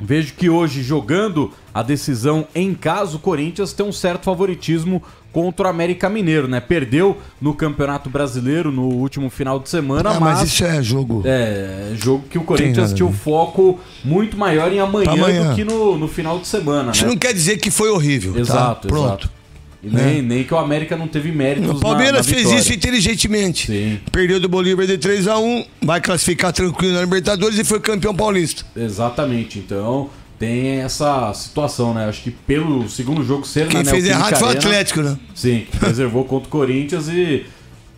vejo 0.00 0.34
que 0.34 0.48
hoje 0.50 0.82
jogando 0.82 1.52
a 1.72 1.82
decisão 1.82 2.46
em 2.54 2.74
casa, 2.74 3.16
o 3.16 3.18
Corinthians 3.20 3.72
tem 3.72 3.86
um 3.86 3.92
certo 3.92 4.24
favoritismo 4.24 5.02
contra 5.32 5.66
o 5.66 5.70
América 5.70 6.08
Mineiro, 6.08 6.46
né? 6.46 6.60
Perdeu 6.60 7.18
no 7.40 7.54
Campeonato 7.54 8.08
Brasileiro 8.08 8.70
no 8.70 8.82
último 8.84 9.28
final 9.28 9.58
de 9.58 9.68
semana, 9.68 10.10
Ah, 10.10 10.20
mas, 10.20 10.38
mas 10.40 10.48
isso 10.52 10.64
é 10.64 10.80
jogo. 10.82 11.22
é 11.24 11.90
jogo 11.94 12.24
que 12.30 12.38
o 12.38 12.42
Corinthians 12.44 12.92
tinha 12.92 13.06
o 13.06 13.12
foco 13.12 13.80
muito 14.04 14.36
maior 14.36 14.72
em 14.72 14.78
amanhã, 14.78 15.10
amanhã. 15.12 15.50
do 15.50 15.56
que 15.56 15.64
no, 15.64 15.98
no 15.98 16.06
final 16.06 16.38
de 16.38 16.46
semana, 16.46 16.92
Isso 16.92 17.02
né? 17.04 17.10
não 17.10 17.16
quer 17.18 17.32
dizer 17.34 17.56
que 17.58 17.68
foi 17.70 17.90
horrível. 17.90 18.32
tá? 18.34 18.40
Exato, 18.40 18.88
Pronto. 18.88 19.06
exato. 19.06 19.30
E 19.84 19.94
nem, 19.94 20.22
nem 20.22 20.44
que 20.44 20.54
o 20.54 20.58
América 20.58 20.96
não 20.96 21.06
teve 21.06 21.30
méritos 21.30 21.70
O 21.70 21.80
Palmeiras 21.80 22.12
na, 22.12 22.18
na 22.18 22.42
fez 22.42 22.50
isso 22.60 22.72
inteligentemente. 22.72 23.66
Sim. 23.66 24.00
Perdeu 24.10 24.40
do 24.40 24.48
Bolívar 24.48 24.86
de 24.86 24.96
3 24.96 25.28
a 25.28 25.38
1 25.38 25.64
vai 25.82 26.00
classificar 26.00 26.52
tranquilo 26.52 26.94
na 26.94 27.00
Libertadores 27.02 27.58
e 27.58 27.64
foi 27.64 27.80
campeão 27.80 28.14
paulista. 28.14 28.64
Exatamente, 28.76 29.58
então 29.58 30.08
tem 30.38 30.80
essa 30.80 31.32
situação, 31.34 31.92
né? 31.94 32.06
Acho 32.08 32.22
que 32.22 32.30
pelo 32.30 32.88
segundo 32.88 33.22
jogo 33.24 33.46
ser 33.46 33.68
Quem 33.68 33.82
na 33.82 33.90
fez 33.90 34.04
Neoquímica 34.04 34.28
errado 34.28 34.38
foi 34.38 34.48
o 34.48 34.50
Arena, 34.50 34.66
Atlético, 34.66 35.02
né? 35.02 35.18
Sim, 35.34 35.66
preservou 35.78 36.24
contra 36.24 36.48
o 36.48 36.50
Corinthians 36.50 37.08
e 37.08 37.44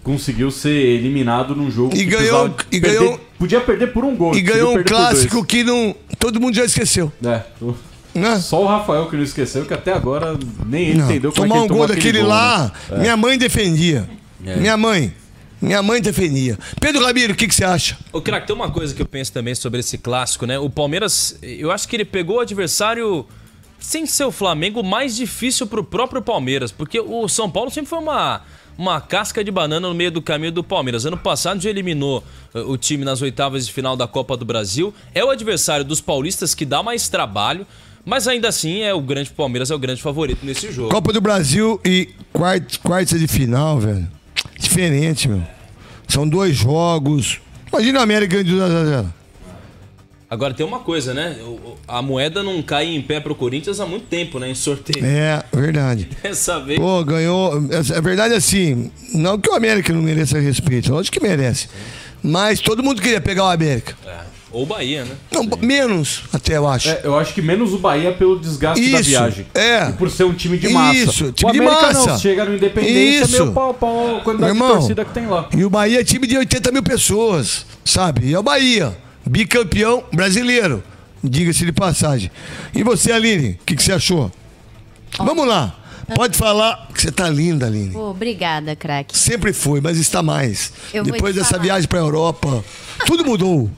conseguiu 0.02 0.50
ser 0.50 0.70
eliminado 0.70 1.54
num 1.56 1.70
jogo 1.70 1.94
E 1.94 1.98
que 1.98 2.04
ganhou- 2.06 2.54
e 2.70 2.80
perder- 2.80 2.98
ganhou- 2.98 3.20
podia 3.38 3.60
perder 3.60 3.88
por 3.92 4.04
um 4.04 4.14
gol. 4.14 4.36
E 4.36 4.40
ganhou 4.40 4.76
um 4.78 4.82
clássico 4.84 5.44
que 5.44 5.64
não, 5.64 5.94
todo 6.18 6.40
mundo 6.40 6.54
já 6.54 6.64
esqueceu. 6.64 7.10
É, 7.24 7.42
Né? 8.18 8.38
só 8.38 8.62
o 8.62 8.66
Rafael 8.66 9.08
que 9.08 9.16
não 9.16 9.22
esqueceu, 9.22 9.64
que 9.64 9.74
até 9.74 9.92
agora 9.92 10.38
nem 10.64 10.88
ele 10.88 10.98
Não, 10.98 11.04
entendeu 11.04 11.32
como 11.32 11.44
é 11.44 11.48
tomar 11.48 11.54
que 11.54 11.60
um 11.60 11.64
ele 11.64 11.78
gol 11.78 11.86
daquele 11.86 12.20
gol, 12.20 12.28
lá, 12.28 12.72
né? 12.88 12.96
É. 12.96 13.00
minha 13.00 13.16
mãe 13.16 13.38
defendia. 13.38 14.08
É. 14.44 14.56
Minha 14.56 14.76
mãe. 14.76 15.12
Minha 15.60 15.82
mãe 15.82 16.00
defendia. 16.00 16.58
Pedro 16.80 17.04
Ramiro, 17.04 17.32
o 17.32 17.36
que, 17.36 17.48
que 17.48 17.54
você 17.54 17.64
acha? 17.64 17.96
Ô, 18.12 18.20
craque, 18.20 18.46
tem 18.46 18.54
uma 18.54 18.70
coisa 18.70 18.94
que 18.94 19.00
eu 19.00 19.06
penso 19.06 19.32
também 19.32 19.54
sobre 19.54 19.80
esse 19.80 19.96
clássico, 19.96 20.44
né? 20.46 20.58
O 20.58 20.68
Palmeiras, 20.68 21.38
eu 21.42 21.70
acho 21.70 21.88
que 21.88 21.96
ele 21.96 22.04
pegou 22.04 22.36
o 22.36 22.40
adversário, 22.40 23.26
sem 23.78 24.04
ser 24.04 24.24
o 24.24 24.30
Flamengo, 24.30 24.82
mais 24.82 25.16
difícil 25.16 25.66
pro 25.66 25.82
próprio 25.82 26.20
Palmeiras, 26.20 26.70
porque 26.70 27.00
o 27.00 27.26
São 27.26 27.50
Paulo 27.50 27.70
sempre 27.70 27.88
foi 27.88 27.98
uma, 27.98 28.42
uma 28.76 29.00
casca 29.00 29.42
de 29.42 29.50
banana 29.50 29.88
no 29.88 29.94
meio 29.94 30.10
do 30.10 30.20
caminho 30.20 30.52
do 30.52 30.62
Palmeiras. 30.62 31.06
Ano 31.06 31.16
passado 31.16 31.58
já 31.60 31.70
eliminou 31.70 32.22
eh, 32.54 32.60
o 32.60 32.76
time 32.76 33.04
nas 33.04 33.22
oitavas 33.22 33.66
de 33.66 33.72
final 33.72 33.96
da 33.96 34.06
Copa 34.06 34.36
do 34.36 34.44
Brasil. 34.44 34.92
É 35.14 35.24
o 35.24 35.30
adversário 35.30 35.84
dos 35.84 36.02
paulistas 36.02 36.54
que 36.54 36.66
dá 36.66 36.82
mais 36.82 37.08
trabalho, 37.08 37.66
mas 38.06 38.28
ainda 38.28 38.48
assim 38.48 38.82
é 38.82 38.94
o 38.94 39.00
grande 39.00 39.30
Palmeiras 39.30 39.68
é 39.70 39.74
o 39.74 39.78
grande 39.78 40.00
favorito 40.00 40.46
nesse 40.46 40.70
jogo. 40.70 40.90
Copa 40.90 41.12
do 41.12 41.20
Brasil 41.20 41.80
e 41.84 42.08
quarta, 42.32 42.78
quarta 42.78 43.18
de 43.18 43.26
final, 43.26 43.80
velho. 43.80 44.06
Diferente, 44.56 45.28
meu. 45.28 45.42
São 46.06 46.26
dois 46.26 46.56
jogos. 46.56 47.40
Imagina 47.72 47.98
a 47.98 48.02
América 48.04 48.30
ganhando 48.30 48.46
de 48.46 48.56
2 48.56 48.72
a 48.72 48.84
0. 48.84 49.14
Agora 50.30 50.54
tem 50.54 50.64
uma 50.64 50.78
coisa, 50.78 51.12
né? 51.12 51.36
A 51.86 52.00
moeda 52.00 52.42
não 52.44 52.62
cai 52.62 52.86
em 52.86 53.02
pé 53.02 53.18
pro 53.18 53.34
Corinthians 53.34 53.80
há 53.80 53.86
muito 53.86 54.06
tempo, 54.06 54.38
né? 54.38 54.48
Em 54.48 54.54
sorteio. 54.54 55.04
É, 55.04 55.42
verdade. 55.52 56.08
Dessa 56.22 56.60
vez. 56.60 56.78
Pô, 56.78 57.04
ganhou. 57.04 57.54
A 57.54 58.00
verdade 58.00 58.34
é 58.34 58.36
assim, 58.36 58.90
não 59.14 59.36
que 59.36 59.50
o 59.50 59.54
América 59.54 59.92
não 59.92 60.02
mereça 60.02 60.38
respeito, 60.38 60.92
lógico 60.92 61.18
que 61.18 61.26
merece. 61.26 61.68
Mas 62.22 62.60
todo 62.60 62.82
mundo 62.84 63.02
queria 63.02 63.20
pegar 63.20 63.44
o 63.44 63.50
América. 63.50 63.96
É. 64.06 64.35
Ou 64.56 64.64
Bahia, 64.64 65.04
né? 65.04 65.14
Não, 65.30 65.44
menos, 65.60 66.22
até 66.32 66.56
eu 66.56 66.66
acho. 66.66 66.88
É, 66.88 67.02
eu 67.04 67.18
acho 67.18 67.34
que 67.34 67.42
menos 67.42 67.74
o 67.74 67.78
Bahia 67.78 68.14
pelo 68.14 68.38
desgaste 68.38 68.90
da 68.90 69.00
Isso, 69.00 69.10
viagem. 69.10 69.46
é. 69.54 69.90
E 69.90 69.92
por 69.92 70.10
ser 70.10 70.24
um 70.24 70.32
time 70.32 70.56
de 70.56 70.70
massa. 70.70 70.96
Isso, 70.98 71.30
time 71.30 71.50
o 71.50 71.52
de 71.52 71.60
massa. 71.60 72.06
não, 72.12 72.18
chega 72.18 72.42
no 72.46 72.54
Independência, 72.54 73.24
Isso. 73.24 73.32
meu 73.44 73.52
pau, 73.52 73.74
pau, 73.74 74.16
a 74.16 74.20
quantidade 74.22 74.52
de 74.54 74.58
Irmão, 74.58 74.78
torcida 74.78 75.04
que 75.04 75.12
tem 75.12 75.26
lá. 75.26 75.46
E 75.54 75.62
o 75.62 75.68
Bahia 75.68 76.00
é 76.00 76.04
time 76.04 76.26
de 76.26 76.38
80 76.38 76.72
mil 76.72 76.82
pessoas, 76.82 77.66
sabe? 77.84 78.28
E 78.28 78.32
é 78.32 78.38
o 78.38 78.42
Bahia, 78.42 78.96
bicampeão 79.26 80.02
brasileiro, 80.10 80.82
diga-se 81.22 81.66
de 81.66 81.72
passagem. 81.72 82.30
E 82.74 82.82
você, 82.82 83.12
Aline, 83.12 83.58
o 83.60 83.64
que, 83.66 83.76
que 83.76 83.82
você 83.82 83.92
achou? 83.92 84.32
Vamos 85.18 85.46
lá, 85.46 85.78
pode 86.14 86.34
falar 86.38 86.88
que 86.94 87.02
você 87.02 87.12
tá 87.12 87.28
linda, 87.28 87.66
Aline. 87.66 87.92
Pô, 87.92 88.08
obrigada, 88.08 88.74
craque. 88.74 89.18
Sempre 89.18 89.52
foi, 89.52 89.82
mas 89.82 89.98
está 89.98 90.22
mais. 90.22 90.72
Eu 90.94 91.04
Depois 91.04 91.34
dessa 91.34 91.50
falar. 91.50 91.62
viagem 91.62 91.86
pra 91.86 91.98
Europa, 91.98 92.64
tudo 93.04 93.22
mudou. 93.22 93.70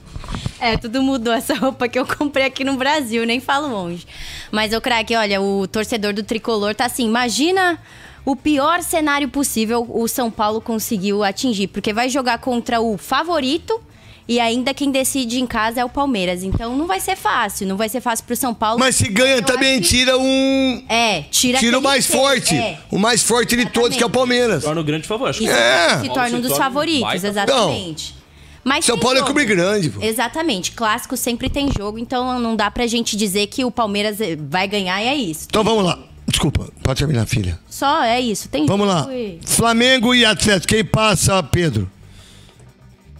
É, 0.59 0.77
tudo 0.77 1.01
mudou 1.01 1.33
essa 1.33 1.53
roupa 1.55 1.87
que 1.87 1.97
eu 1.97 2.05
comprei 2.05 2.45
aqui 2.45 2.63
no 2.63 2.75
Brasil, 2.75 3.25
nem 3.25 3.39
falo 3.39 3.67
longe. 3.67 4.05
Mas, 4.51 4.73
ô 4.73 4.81
craque, 4.81 5.15
olha, 5.15 5.41
o 5.41 5.67
torcedor 5.67 6.13
do 6.13 6.23
tricolor 6.23 6.75
tá 6.75 6.85
assim, 6.85 7.05
imagina 7.05 7.79
o 8.25 8.35
pior 8.35 8.81
cenário 8.83 9.29
possível 9.29 9.85
o 9.89 10.07
São 10.07 10.29
Paulo 10.29 10.61
conseguiu 10.61 11.23
atingir, 11.23 11.67
porque 11.67 11.93
vai 11.93 12.09
jogar 12.09 12.39
contra 12.39 12.81
o 12.81 12.97
favorito 12.97 13.81
e 14.29 14.39
ainda 14.39 14.75
quem 14.75 14.91
decide 14.91 15.39
em 15.39 15.47
casa 15.47 15.81
é 15.81 15.85
o 15.85 15.89
Palmeiras. 15.89 16.43
Então 16.43 16.77
não 16.77 16.85
vai 16.85 16.99
ser 16.99 17.15
fácil, 17.15 17.65
não 17.67 17.75
vai 17.75 17.89
ser 17.89 17.99
fácil 17.99 18.25
pro 18.25 18.35
São 18.35 18.53
Paulo. 18.53 18.79
Mas 18.79 18.95
se 18.95 19.07
ganha 19.07 19.41
também, 19.41 19.81
tira 19.81 20.19
um. 20.19 20.83
É, 20.87 21.23
tira 21.31 21.57
Tira 21.57 21.79
o 21.79 21.81
mais 21.81 22.05
peso, 22.05 22.19
forte. 22.19 22.55
é. 22.55 22.77
O 22.91 22.99
mais 22.99 23.23
forte 23.23 23.55
de 23.55 23.65
todos, 23.65 23.97
que 23.97 24.03
é 24.03 24.05
o 24.05 24.09
Palmeiras. 24.09 24.63
Torna 24.63 24.81
o 24.81 24.83
grande 24.83 25.07
favorito. 25.07 25.49
É. 25.49 25.97
se 25.99 26.09
torna 26.09 26.37
um 26.37 26.41
dos 26.41 26.55
favoritos, 26.55 27.23
exatamente. 27.23 28.18
Mas 28.63 28.85
São 28.85 28.97
Paulo 28.99 29.17
é 29.17 29.19
jogo. 29.19 29.31
clube 29.33 29.45
grande, 29.45 29.89
pô. 29.89 30.01
Exatamente. 30.03 30.71
Clássico 30.73 31.15
sempre 31.17 31.49
tem 31.49 31.69
jogo, 31.71 31.97
então 31.97 32.39
não 32.39 32.55
dá 32.55 32.69
pra 32.69 32.85
gente 32.87 33.15
dizer 33.17 33.47
que 33.47 33.63
o 33.65 33.71
Palmeiras 33.71 34.19
eh, 34.21 34.35
vai 34.37 34.67
ganhar 34.67 35.01
e 35.01 35.07
é 35.07 35.15
isso. 35.15 35.45
Então 35.49 35.63
vamos 35.63 35.83
lá. 35.85 35.97
Desculpa, 36.27 36.69
pode 36.83 36.99
terminar, 36.99 37.25
filha. 37.25 37.59
Só 37.69 38.03
é 38.03 38.21
isso. 38.21 38.47
Tem 38.49 38.65
Vamos 38.67 38.87
lá. 38.87 39.07
e- 39.11 39.39
Flamengo 39.45 40.13
e 40.13 40.23
Atlético. 40.23 40.67
Quem 40.67 40.85
passa, 40.85 41.41
Pedro? 41.41 41.89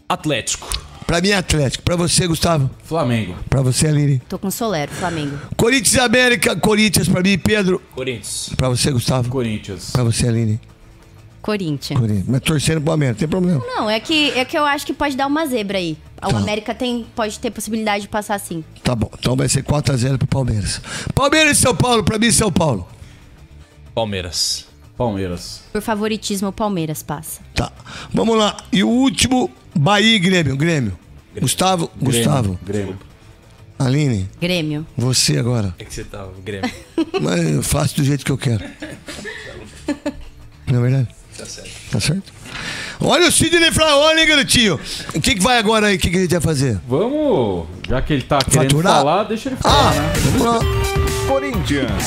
Atlético. 0.07 0.67
Pra 1.07 1.19
mim, 1.21 1.29
é 1.29 1.35
Atlético. 1.37 1.83
Pra 1.83 1.95
você, 1.95 2.27
Gustavo? 2.27 2.69
Flamengo. 2.83 3.35
Pra 3.49 3.61
você, 3.63 3.87
Aline? 3.87 4.21
Tô 4.29 4.37
com 4.37 4.51
Solero, 4.51 4.91
Flamengo. 4.91 5.39
Corinthians 5.57 5.95
e 5.95 5.99
América. 5.99 6.55
Corinthians 6.55 7.07
pra 7.09 7.21
mim, 7.23 7.35
Pedro. 7.37 7.81
Corinthians. 7.95 8.51
Pra 8.55 8.69
você, 8.69 8.91
Gustavo? 8.91 9.27
Corinthians. 9.29 9.89
Pra 9.91 10.03
você, 10.03 10.27
Aline? 10.27 10.59
Corinthians. 11.41 11.99
Corinthians. 11.99 12.25
Mas 12.27 12.41
torcendo 12.41 12.81
pro 12.81 12.93
América, 12.93 13.13
não 13.13 13.19
tem 13.19 13.27
problema. 13.27 13.63
Não, 13.65 13.89
é 13.89 13.99
que, 13.99 14.31
é 14.31 14.43
que 14.45 14.57
eu 14.57 14.65
acho 14.65 14.85
que 14.85 14.93
pode 14.93 15.15
dar 15.15 15.27
uma 15.27 15.45
zebra 15.45 15.77
aí. 15.77 15.97
O 16.21 16.29
Tá. 16.31 16.37
América 16.37 16.75
tem, 16.75 17.05
pode 17.15 17.39
ter 17.39 17.49
possibilidade 17.49 18.03
de 18.03 18.09
passar 18.09 18.35
assim. 18.35 18.63
Tá 18.83 18.93
bom. 18.93 19.09
Então 19.17 19.35
vai 19.35 19.47
ser 19.47 19.63
4x0 19.63 20.17
pro 20.17 20.27
Palmeiras. 20.27 20.81
Palmeiras 21.15 21.57
e 21.57 21.61
São 21.61 21.75
Paulo. 21.75 22.03
Pra 22.03 22.19
mim, 22.19 22.31
São 22.31 22.51
Paulo. 22.51 22.87
Palmeiras. 23.95 24.67
Palmeiras. 24.97 25.61
Por 25.71 25.81
favoritismo, 25.81 26.49
o 26.49 26.51
Palmeiras 26.51 27.01
passa. 27.01 27.39
Tá. 27.55 27.71
Vamos 28.13 28.37
lá. 28.37 28.57
E 28.71 28.83
o 28.83 28.89
último, 28.89 29.49
Bahia 29.73 30.15
e 30.15 30.19
Grêmio. 30.19 30.57
Grêmio. 30.57 30.99
Gustavo. 31.39 31.89
Gustavo. 32.01 32.59
Grêmio. 32.65 32.99
Aline. 33.77 34.29
Grêmio. 34.41 34.85
Você 34.97 35.37
agora. 35.37 35.73
É 35.79 35.85
que 35.85 35.93
você 35.93 36.03
tá, 36.03 36.25
o 36.25 36.33
Grêmio. 36.43 36.69
Mas 37.21 37.49
eu 37.49 37.63
faço 37.63 37.95
do 37.95 38.03
jeito 38.03 38.25
que 38.25 38.31
eu 38.31 38.37
quero. 38.37 38.61
Não 40.67 40.79
é 40.79 40.81
verdade? 40.81 41.07
Tá 41.39 41.45
certo. 41.45 41.69
Tá 41.91 41.99
certo? 42.01 42.33
Olha 42.99 43.29
o 43.29 43.31
Sidney 43.31 43.71
Fraone, 43.71 44.19
hein, 44.21 44.27
garotinho? 44.27 44.79
O 45.15 45.21
que, 45.21 45.35
que 45.35 45.41
vai 45.41 45.57
agora 45.57 45.87
aí? 45.87 45.95
O 45.95 45.99
que, 45.99 46.09
que 46.09 46.17
a 46.17 46.21
gente 46.21 46.31
vai 46.31 46.41
fazer? 46.41 46.79
Vamos, 46.85 47.65
já 47.87 48.01
que 48.01 48.11
ele 48.11 48.23
tá 48.23 48.39
querendo 48.39 48.71
Faturar? 48.71 48.95
falar, 48.97 49.23
deixa 49.23 49.47
ele 49.49 49.55
falar, 49.55 49.93
né? 49.93 50.13
Vamos 50.25 50.41
lá. 50.45 50.59
Corinthians. 51.27 52.03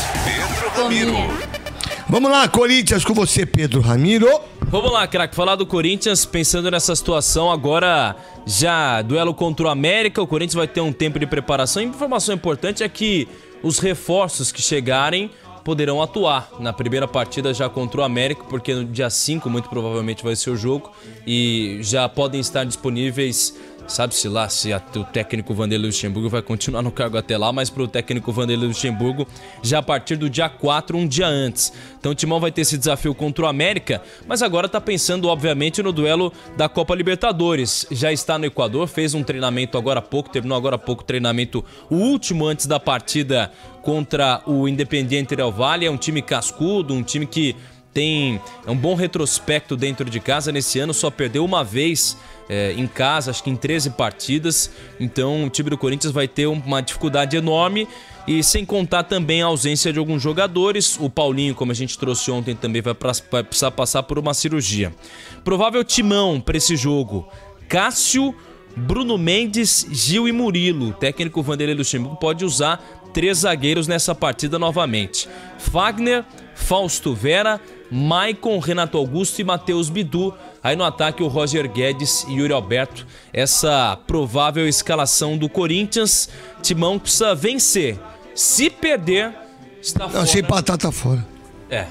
Vamos 2.08 2.30
lá, 2.30 2.46
Corinthians, 2.46 3.04
com 3.06 3.14
você, 3.14 3.46
Pedro 3.46 3.80
Ramiro. 3.80 4.28
Vamos 4.66 4.92
lá, 4.92 5.06
craque, 5.06 5.34
falar 5.34 5.56
do 5.56 5.64
Corinthians, 5.64 6.26
pensando 6.26 6.70
nessa 6.70 6.94
situação 6.94 7.50
agora, 7.50 8.14
já 8.44 9.00
duelo 9.00 9.32
contra 9.32 9.66
o 9.66 9.68
América, 9.70 10.20
o 10.20 10.26
Corinthians 10.26 10.54
vai 10.54 10.68
ter 10.68 10.82
um 10.82 10.92
tempo 10.92 11.18
de 11.18 11.26
preparação. 11.26 11.82
E 11.82 11.86
informação 11.86 12.34
importante 12.34 12.82
é 12.82 12.88
que 12.88 13.26
os 13.62 13.78
reforços 13.78 14.52
que 14.52 14.60
chegarem 14.60 15.30
poderão 15.64 16.02
atuar. 16.02 16.50
Na 16.58 16.72
primeira 16.72 17.06
partida 17.06 17.52
já 17.54 17.68
contra 17.68 18.00
o 18.00 18.04
América, 18.04 18.44
porque 18.48 18.74
no 18.74 18.84
dia 18.84 19.08
5 19.08 19.48
muito 19.48 19.68
provavelmente 19.68 20.22
vai 20.22 20.36
ser 20.36 20.50
o 20.50 20.56
jogo. 20.56 20.90
E 21.26 21.78
já 21.82 22.08
podem 22.08 22.40
estar 22.40 22.64
disponíveis 22.64 23.56
Sabe-se 23.86 24.26
lá 24.28 24.48
se 24.48 24.72
a- 24.72 24.80
o 24.96 25.04
técnico 25.04 25.52
Vanderlei 25.52 25.88
Luxemburgo 25.88 26.28
vai 26.28 26.40
continuar 26.40 26.80
no 26.82 26.90
cargo 26.90 27.18
até 27.18 27.36
lá, 27.36 27.52
mas 27.52 27.68
para 27.68 27.82
o 27.82 27.88
técnico 27.88 28.32
Vanderlei 28.32 28.68
Luxemburgo 28.68 29.26
já 29.62 29.78
a 29.80 29.82
partir 29.82 30.16
do 30.16 30.30
dia 30.30 30.48
4, 30.48 30.96
um 30.96 31.06
dia 31.06 31.26
antes. 31.26 31.72
Então 31.98 32.12
o 32.12 32.14
Timão 32.14 32.40
vai 32.40 32.50
ter 32.50 32.62
esse 32.62 32.78
desafio 32.78 33.14
contra 33.14 33.44
o 33.44 33.48
América, 33.48 34.00
mas 34.26 34.40
agora 34.40 34.68
tá 34.68 34.80
pensando 34.80 35.28
obviamente 35.28 35.82
no 35.82 35.92
duelo 35.92 36.32
da 36.56 36.68
Copa 36.70 36.94
Libertadores. 36.94 37.86
Já 37.90 38.10
está 38.10 38.38
no 38.38 38.46
Equador, 38.46 38.88
fez 38.88 39.12
um 39.14 39.22
treinamento 39.22 39.76
agora 39.76 39.98
há 39.98 40.02
pouco, 40.02 40.30
terminou 40.30 40.56
agora 40.56 40.76
há 40.76 40.78
pouco 40.78 41.02
o 41.02 41.06
treinamento, 41.06 41.62
o 41.90 41.96
último 41.96 42.46
antes 42.46 42.66
da 42.66 42.80
partida 42.80 43.52
contra 43.82 44.40
o 44.46 44.66
Independiente 44.68 45.36
Del 45.36 45.50
Valle. 45.52 45.84
É 45.86 45.90
um 45.90 45.96
time 45.98 46.22
cascudo, 46.22 46.94
um 46.94 47.02
time 47.02 47.26
que 47.26 47.54
tem 47.92 48.40
é 48.66 48.70
um 48.70 48.76
bom 48.76 48.94
retrospecto 48.94 49.76
dentro 49.76 50.08
de 50.08 50.18
casa. 50.20 50.50
Nesse 50.52 50.78
ano 50.78 50.94
só 50.94 51.10
perdeu 51.10 51.44
uma 51.44 51.62
vez 51.62 52.16
é, 52.48 52.72
em 52.72 52.86
casa, 52.86 53.30
acho 53.30 53.42
que 53.42 53.50
em 53.50 53.56
13 53.56 53.90
partidas. 53.90 54.70
Então 54.98 55.44
o 55.44 55.50
time 55.50 55.70
do 55.70 55.78
Corinthians 55.78 56.12
vai 56.12 56.26
ter 56.26 56.46
uma 56.46 56.80
dificuldade 56.80 57.36
enorme. 57.36 57.86
E 58.26 58.40
sem 58.42 58.64
contar 58.64 59.02
também 59.02 59.42
a 59.42 59.46
ausência 59.46 59.92
de 59.92 59.98
alguns 59.98 60.22
jogadores. 60.22 60.96
O 61.00 61.10
Paulinho, 61.10 61.56
como 61.56 61.72
a 61.72 61.74
gente 61.74 61.98
trouxe 61.98 62.30
ontem, 62.30 62.54
também 62.54 62.80
vai, 62.80 62.94
pra- 62.94 63.12
vai 63.30 63.42
precisar 63.42 63.72
passar 63.72 64.04
por 64.04 64.16
uma 64.16 64.32
cirurgia. 64.32 64.94
Provável 65.42 65.82
timão 65.82 66.40
para 66.40 66.56
esse 66.56 66.76
jogo: 66.76 67.28
Cássio, 67.68 68.32
Bruno 68.76 69.18
Mendes, 69.18 69.86
Gil 69.90 70.28
e 70.28 70.32
Murilo. 70.32 70.90
O 70.90 70.92
técnico 70.92 71.42
Vanderlei 71.42 71.74
Luxemburgo 71.74 72.16
pode 72.16 72.44
usar 72.44 72.80
três 73.12 73.38
zagueiros 73.38 73.88
nessa 73.88 74.14
partida 74.14 74.56
novamente. 74.56 75.28
Fagner, 75.58 76.24
Fausto 76.54 77.12
Vera, 77.14 77.60
Maicon, 77.94 78.58
Renato 78.58 78.96
Augusto 78.96 79.38
e 79.40 79.44
Matheus 79.44 79.90
Bidu. 79.90 80.32
Aí 80.62 80.74
no 80.74 80.82
ataque 80.82 81.22
o 81.22 81.28
Roger 81.28 81.70
Guedes 81.70 82.24
e 82.26 82.36
Yuri 82.36 82.52
Alberto. 82.52 83.06
Essa 83.32 83.98
provável 84.06 84.66
escalação 84.66 85.36
do 85.36 85.46
Corinthians. 85.46 86.28
Timão 86.62 86.98
precisa 86.98 87.34
vencer. 87.34 87.98
Se 88.34 88.70
perder, 88.70 89.34
está 89.82 90.04
Não, 90.04 90.10
fora. 90.10 90.26
sem 90.26 90.40
empatar 90.40 90.78
tá 90.78 90.90
fora. 90.90 91.22
É. 91.68 91.86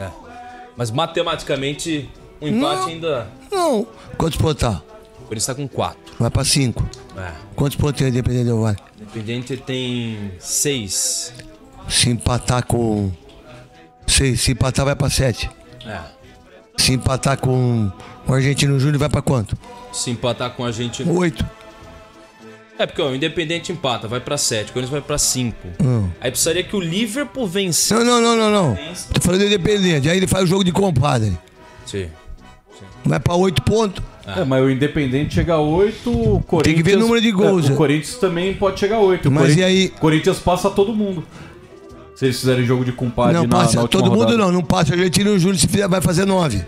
É. 0.00 0.10
Mas 0.76 0.92
matematicamente, 0.92 2.08
o 2.40 2.46
empate 2.46 2.80
Não. 2.82 2.86
ainda. 2.86 3.26
Não. 3.50 3.86
Quantos 4.16 4.38
pontos 4.38 4.60
tá? 4.60 4.80
O 5.18 5.22
Corinthians 5.26 5.46
tá 5.46 5.54
com 5.56 5.66
4. 5.66 5.98
Vai 6.20 6.30
pra 6.30 6.44
5. 6.44 6.88
É. 7.16 7.32
Quantos 7.56 7.76
pontos 7.76 7.98
tem 7.98 8.06
o 8.06 8.10
Independente 8.10 8.44
Del 8.44 8.60
Vale? 8.60 8.76
Independente 9.00 9.56
tem 9.56 10.30
6. 10.38 11.32
Se 11.88 12.10
empatar 12.10 12.64
com. 12.64 13.10
Seis. 14.06 14.40
Se 14.40 14.52
empatar, 14.52 14.84
vai 14.84 14.96
pra 14.96 15.10
7. 15.10 15.50
É. 15.86 15.98
Se 16.76 16.92
empatar 16.92 17.38
com 17.38 17.90
o 18.26 18.32
Argentino 18.32 18.78
Júnior, 18.78 18.98
vai 18.98 19.08
pra 19.08 19.22
quanto? 19.22 19.56
Se 19.92 20.10
empatar 20.10 20.50
com 20.50 20.64
a 20.64 20.72
gente. 20.72 21.02
8. 21.02 21.44
É, 22.78 22.86
porque 22.86 23.00
ó, 23.00 23.08
o 23.08 23.14
Independente 23.14 23.72
empata, 23.72 24.06
vai 24.06 24.20
pra 24.20 24.36
7, 24.36 24.70
o 24.70 24.72
Corinthians 24.74 24.90
vai 24.90 25.00
pra 25.00 25.16
5. 25.16 25.56
Não. 25.82 26.12
Aí 26.20 26.30
precisaria 26.30 26.62
que 26.62 26.76
o 26.76 26.80
Liverpool 26.80 27.46
vencesse. 27.46 27.94
Não, 27.94 28.04
não, 28.04 28.20
não, 28.20 28.36
não, 28.36 28.50
não. 28.50 28.78
Tô 29.14 29.20
falando 29.20 29.40
do 29.40 29.46
Independente. 29.46 30.08
Aí 30.10 30.16
ele 30.16 30.26
faz 30.26 30.44
o 30.44 30.46
jogo 30.46 30.62
de 30.62 30.72
compadre. 30.72 31.38
Sim. 31.86 32.08
Vai 33.04 33.18
pra 33.18 33.34
8 33.34 33.62
pontos. 33.62 34.04
É, 34.26 34.44
mas 34.44 34.62
o 34.62 34.68
Independente 34.68 35.34
chega 35.34 35.54
a 35.54 35.60
8, 35.60 36.10
o 36.10 36.42
Corinthians... 36.42 36.62
Tem 36.62 36.74
que 36.74 36.82
ver 36.82 36.96
o 36.96 37.00
número 37.00 37.20
de 37.20 37.30
gols, 37.30 37.70
É, 37.70 37.72
o 37.72 37.76
Corinthians 37.76 38.16
também 38.16 38.52
pode 38.52 38.78
chegar 38.78 38.96
a 38.96 39.00
8. 39.00 39.30
Mas 39.30 39.56
e 39.56 39.62
aí? 39.62 39.86
O 39.96 40.00
Corinthians 40.00 40.38
passa 40.40 40.68
todo 40.68 40.92
mundo. 40.92 41.24
Se 42.16 42.24
eles 42.24 42.40
fizerem 42.40 42.64
jogo 42.64 42.84
de 42.84 42.90
compadre 42.92 43.34
não, 43.34 43.42
na, 43.44 43.48
passa 43.48 43.76
na 43.76 43.82
última 43.82 44.02
todo 44.02 44.10
mundo 44.10 44.20
rodada. 44.24 44.38
não. 44.38 44.50
Não 44.50 44.62
passa 44.64 44.90
o 44.90 44.94
Argentino 44.94 45.38
Júnior 45.38 45.58
se 45.58 45.68
fizer, 45.68 45.86
vai 45.86 46.00
fazer 46.00 46.24
9. 46.24 46.64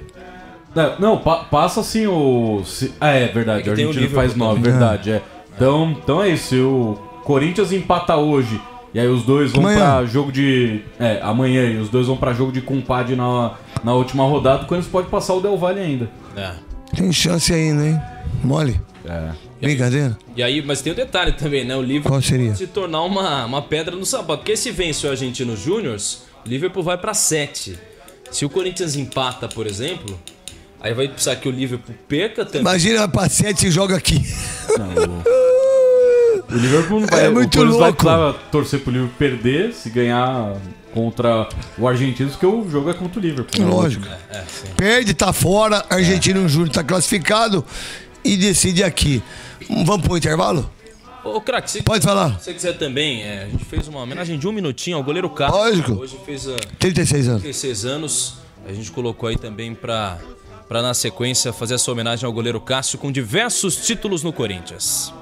É, 0.76 0.92
não, 1.00 1.18
pa- 1.18 1.44
passa 1.50 1.82
sim 1.82 2.06
o. 2.06 2.62
se- 2.64 2.92
ah, 3.00 3.08
é 3.08 3.26
verdade. 3.28 3.62
que 3.64 3.68
o 3.68 3.72
Argentino 3.72 3.94
Liverpool 4.00 4.16
faz 4.20 4.36
9, 4.36 4.54
também. 4.56 4.70
verdade. 4.70 5.10
É. 5.10 5.22
Então, 5.56 5.90
então 6.02 6.22
é 6.22 6.28
isso. 6.28 6.48
Se 6.50 6.60
o 6.60 6.96
Corinthians 7.24 7.72
empata 7.72 8.14
hoje. 8.16 8.60
E 8.94 9.00
aí 9.00 9.06
os 9.08 9.22
dois 9.22 9.50
vão 9.52 9.60
Amanhã. 9.62 9.78
pra 9.78 10.04
jogo 10.06 10.30
de. 10.30 10.82
É, 11.00 11.20
amanhã. 11.22 11.64
E 11.64 11.78
os 11.78 11.88
dois 11.88 12.06
vão 12.06 12.16
pra 12.16 12.32
jogo 12.32 12.52
de 12.52 12.60
compadre 12.60 13.16
na, 13.16 13.52
na 13.82 13.92
última 13.94 14.24
rodada. 14.24 14.62
O 14.64 14.66
Corinthians 14.66 14.92
pode 14.92 15.08
passar 15.08 15.34
o 15.34 15.40
Del 15.40 15.56
Valle 15.56 15.80
ainda. 15.80 16.08
É. 16.36 16.52
Tem 16.94 17.10
chance 17.12 17.52
ainda, 17.52 17.86
hein? 17.86 18.00
Mole. 18.42 18.80
É. 19.04 19.30
Brincadeira? 19.60 20.16
E 20.36 20.42
aí, 20.42 20.62
mas 20.62 20.80
tem 20.82 20.92
um 20.92 20.96
detalhe 20.96 21.32
também, 21.32 21.64
né? 21.64 21.74
O 21.76 21.82
Liverpool 21.82 22.12
Qual 22.12 22.22
seria? 22.22 22.46
pode 22.48 22.58
se 22.58 22.66
tornar 22.66 23.02
uma, 23.02 23.44
uma 23.46 23.62
pedra 23.62 23.96
no 23.96 24.04
sapato. 24.06 24.38
Porque 24.38 24.56
se 24.56 24.70
vence 24.70 25.06
o 25.06 25.10
Argentino 25.10 25.56
Júnior, 25.56 25.96
o 26.44 26.48
Liverpool 26.48 26.82
vai 26.82 26.96
pra 26.98 27.14
7. 27.14 27.78
Se 28.30 28.44
o 28.44 28.50
Corinthians 28.50 28.94
empata, 28.94 29.48
por 29.48 29.66
exemplo, 29.66 30.18
aí 30.80 30.92
vai 30.94 31.08
precisar 31.08 31.36
que 31.36 31.48
o 31.48 31.50
Liverpool 31.52 31.94
perca 32.06 32.44
também. 32.44 32.60
Imagina 32.60 32.98
vai 33.00 33.08
pra 33.08 33.28
7 33.28 33.66
e 33.66 33.70
joga 33.70 33.96
aqui. 33.96 34.22
O 36.50 36.54
Liverpool 36.56 37.00
não 37.00 37.06
vai. 37.06 37.26
É 37.26 37.28
muito 37.28 37.54
o 37.54 37.58
Corinthians 37.58 37.78
vai 37.78 37.90
louco. 37.90 37.96
precisar 38.04 38.32
torcer 38.50 38.80
pro 38.80 38.90
Liverpool 38.90 39.16
perder 39.18 39.74
se 39.74 39.90
ganhar 39.90 40.56
contra 40.94 41.46
o 41.76 41.86
Argentino, 41.86 42.30
porque 42.30 42.46
o 42.46 42.68
jogo 42.70 42.88
é 42.90 42.94
contra 42.94 43.20
o 43.20 43.22
Liverpool. 43.22 43.62
né? 43.64 43.70
Lógico. 43.70 44.06
É, 44.30 44.42
sim. 44.48 44.68
Perde, 44.74 45.12
tá 45.12 45.30
fora. 45.32 45.84
Argentino 45.90 46.48
Júnior 46.48 46.70
tá 46.70 46.82
classificado 46.82 47.62
e 48.24 48.36
decide 48.36 48.82
aqui. 48.84 49.22
Vamos 49.68 50.06
pro 50.06 50.16
intervalo? 50.16 50.68
Ô, 51.24 51.40
craque, 51.40 51.70
se 51.70 51.82
Pode 51.82 52.04
falar. 52.04 52.38
se 52.38 52.44
você 52.44 52.54
quiser 52.54 52.78
também, 52.78 53.22
é, 53.22 53.44
a 53.44 53.48
gente 53.48 53.64
fez 53.64 53.86
uma 53.88 54.00
homenagem 54.00 54.38
de 54.38 54.46
um 54.48 54.52
minutinho 54.52 54.96
ao 54.96 55.02
goleiro 55.02 55.28
Castro. 55.28 55.58
Lógico. 55.58 55.92
Hoje 55.94 56.18
fez 56.24 56.48
ah, 56.48 56.56
36 56.78 57.28
anos. 57.28 57.42
36 57.42 57.84
anos. 57.84 58.34
A 58.66 58.72
gente 58.72 58.90
colocou 58.90 59.28
aí 59.28 59.36
também 59.36 59.74
pra, 59.74 60.18
pra 60.68 60.80
na 60.80 60.94
sequência 60.94 61.52
fazer 61.52 61.74
essa 61.74 61.90
homenagem 61.90 62.24
ao 62.26 62.32
goleiro 62.32 62.60
Cássio 62.60 62.98
com 62.98 63.10
diversos 63.12 63.76
títulos 63.76 64.22
no 64.22 64.32
Corinthians. 64.32 65.12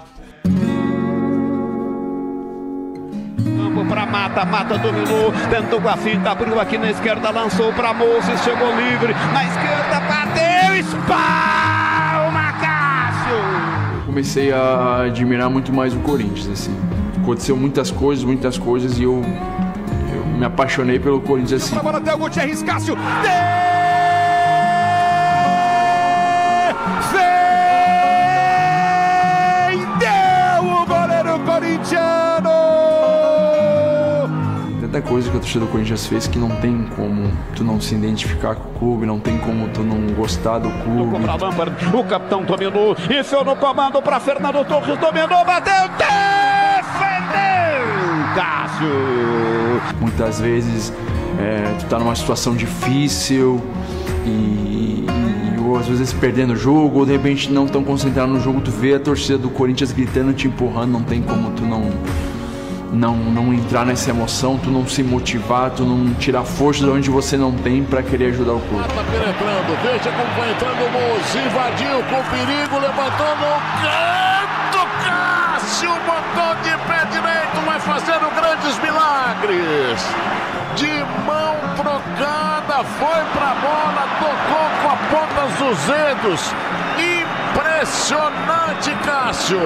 Campo 3.56 3.84
pra 3.86 4.06
Mata, 4.06 4.44
Mata 4.44 4.78
dominou, 4.78 5.32
tentou 5.50 5.80
com 5.80 5.88
a 5.88 5.96
finta, 5.96 6.30
abriu 6.30 6.60
aqui 6.60 6.78
na 6.78 6.90
esquerda, 6.90 7.30
lançou 7.30 7.72
pra 7.72 7.92
Moses, 7.92 8.40
chegou 8.44 8.68
livre, 8.76 9.12
na 9.32 9.44
esquerda, 9.44 10.00
bateu, 10.00 11.06
Cássio! 11.06 11.75
Comecei 14.16 14.50
a 14.50 15.02
admirar 15.02 15.50
muito 15.50 15.70
mais 15.70 15.92
o 15.92 15.98
Corinthians, 15.98 16.48
assim. 16.48 16.74
Aconteceu 17.20 17.54
muitas 17.54 17.90
coisas, 17.90 18.24
muitas 18.24 18.56
coisas 18.56 18.98
e 18.98 19.02
eu, 19.02 19.22
eu 20.14 20.24
me 20.24 20.42
apaixonei 20.42 20.98
pelo 20.98 21.20
Corinthians 21.20 21.64
assim. 21.64 21.76
Bola 21.76 21.98
até 21.98 22.14
o 22.14 22.16
Gutierrez 22.16 22.62
Cássio. 22.62 22.96
Defendeu 29.66 30.64
o 30.64 30.86
goleiro 30.86 31.38
corintiano. 31.40 32.25
Tanta 34.96 35.08
coisa 35.10 35.30
que 35.30 35.36
a 35.36 35.40
torcida 35.40 35.60
do 35.66 35.70
Corinthians 35.70 36.06
fez 36.06 36.26
que 36.26 36.38
não 36.38 36.48
tem 36.56 36.86
como 36.96 37.30
tu 37.54 37.62
não 37.62 37.78
se 37.78 37.94
identificar 37.94 38.54
com 38.54 38.70
o 38.70 38.72
clube, 38.78 39.04
não 39.04 39.18
tem 39.20 39.36
como 39.36 39.68
tu 39.68 39.82
não 39.82 40.14
gostar 40.14 40.58
do 40.58 40.70
clube. 40.70 41.16
o 41.94 42.04
capitão 42.04 42.42
dominou, 42.42 42.96
enfiou 43.10 43.44
no 43.44 43.54
comando 43.56 44.00
pra 44.00 44.18
Fernando 44.18 44.64
Torres, 44.64 44.98
dominou, 44.98 45.44
bateu, 45.44 45.86
defendeu, 45.98 47.36
Cássio! 48.34 48.88
Muitas 50.00 50.40
vezes 50.40 50.90
é, 51.38 51.74
tu 51.78 51.84
tá 51.90 51.98
numa 51.98 52.14
situação 52.14 52.56
difícil 52.56 53.60
e, 54.24 54.30
e- 54.30 55.06
ou 55.62 55.76
às 55.78 55.86
vezes 55.88 56.10
perdendo 56.14 56.54
o 56.54 56.56
jogo, 56.56 57.00
ou 57.00 57.04
de 57.06 57.12
repente 57.12 57.52
não 57.52 57.66
tão 57.66 57.84
concentrado 57.84 58.32
no 58.32 58.40
jogo, 58.40 58.62
tu 58.62 58.70
vê 58.70 58.94
a 58.94 59.00
torcida 59.00 59.36
do 59.36 59.50
Corinthians 59.50 59.92
gritando, 59.92 60.32
te 60.32 60.46
empurrando, 60.48 60.90
não 60.92 61.02
tem 61.02 61.20
como 61.20 61.50
tu 61.50 61.64
não 61.64 61.90
não, 62.96 63.14
não 63.14 63.52
entrar 63.52 63.84
nessa 63.84 64.10
emoção, 64.10 64.58
tu 64.58 64.70
não 64.70 64.86
se 64.86 65.02
motivar, 65.02 65.70
tu 65.70 65.84
não 65.84 66.14
tirar 66.14 66.44
força 66.44 66.80
de 66.82 66.90
onde 66.90 67.10
você 67.10 67.36
não 67.36 67.52
tem 67.52 67.84
pra 67.84 68.02
querer 68.02 68.30
ajudar 68.30 68.54
o 68.54 68.60
clube. 68.60 68.84
Tá 68.88 69.04
penetrando, 69.04 69.76
veja 69.82 70.10
como 70.10 70.34
vai 70.34 70.50
entrando 70.50 70.80
o 70.80 71.16
invadiu 71.46 72.02
com 72.04 72.22
perigo, 72.30 72.78
levantou 72.78 73.36
no 73.36 73.52
canto, 73.82 74.88
Cássio 75.04 75.90
botou 75.90 76.54
de 76.62 76.70
pé 76.88 77.04
direito, 77.12 77.66
vai 77.66 77.80
fazendo 77.80 78.34
grandes 78.34 78.78
milagres. 78.78 80.06
De 80.76 81.04
mão 81.26 81.56
trocada, 81.76 82.84
foi 82.98 83.24
pra 83.32 83.54
bola, 83.60 84.08
tocou 84.20 84.66
com 84.82 84.88
a 84.88 84.96
ponta 85.10 85.42
dos 85.58 85.78
dedos. 85.86 86.54
Impressionante, 87.76 88.90
Cássio. 89.04 89.60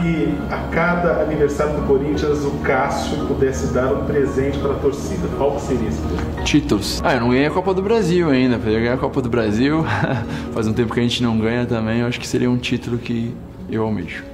que 0.00 0.34
a 0.50 0.58
cada 0.72 1.22
aniversário 1.22 1.78
do 1.78 1.86
Corinthians 1.86 2.42
o 2.42 2.52
Cássio 2.62 3.26
pudesse 3.26 3.66
dar 3.74 3.92
um 3.92 4.06
presente 4.06 4.56
para 4.60 4.72
a 4.72 4.78
torcida. 4.78 5.28
Qual 5.36 5.56
que 5.56 5.60
seria 5.60 5.90
esse 5.90 6.00
presente? 6.00 6.44
Títulos. 6.44 7.02
Ah, 7.04 7.16
eu 7.16 7.20
não 7.20 7.28
ganhei 7.28 7.44
a 7.44 7.50
Copa 7.50 7.74
do 7.74 7.82
Brasil 7.82 8.30
ainda. 8.30 8.58
Pra 8.58 8.70
eu 8.70 8.80
ganhar 8.80 8.94
a 8.94 8.96
Copa 8.96 9.20
do 9.20 9.28
Brasil, 9.28 9.84
faz 10.54 10.66
um 10.66 10.72
tempo 10.72 10.94
que 10.94 11.00
a 11.00 11.02
gente 11.02 11.22
não 11.22 11.38
ganha 11.38 11.66
também. 11.66 12.00
Eu 12.00 12.06
acho 12.06 12.18
que 12.18 12.26
seria 12.26 12.50
um 12.50 12.56
título 12.56 12.96
que 12.96 13.36
eu 13.68 13.82
almejo. 13.82 14.24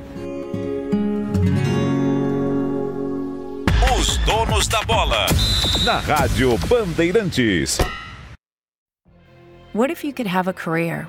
Os 3.98 4.18
donos 4.18 4.68
da 4.68 4.82
bola. 4.84 5.26
Na 5.84 5.98
Rádio 5.98 6.56
Bandeirantes. 6.68 7.78
What 9.74 9.92
if 9.92 10.04
you 10.04 10.12
could 10.12 10.28
have 10.28 10.48
a 10.48 10.52
career 10.52 11.08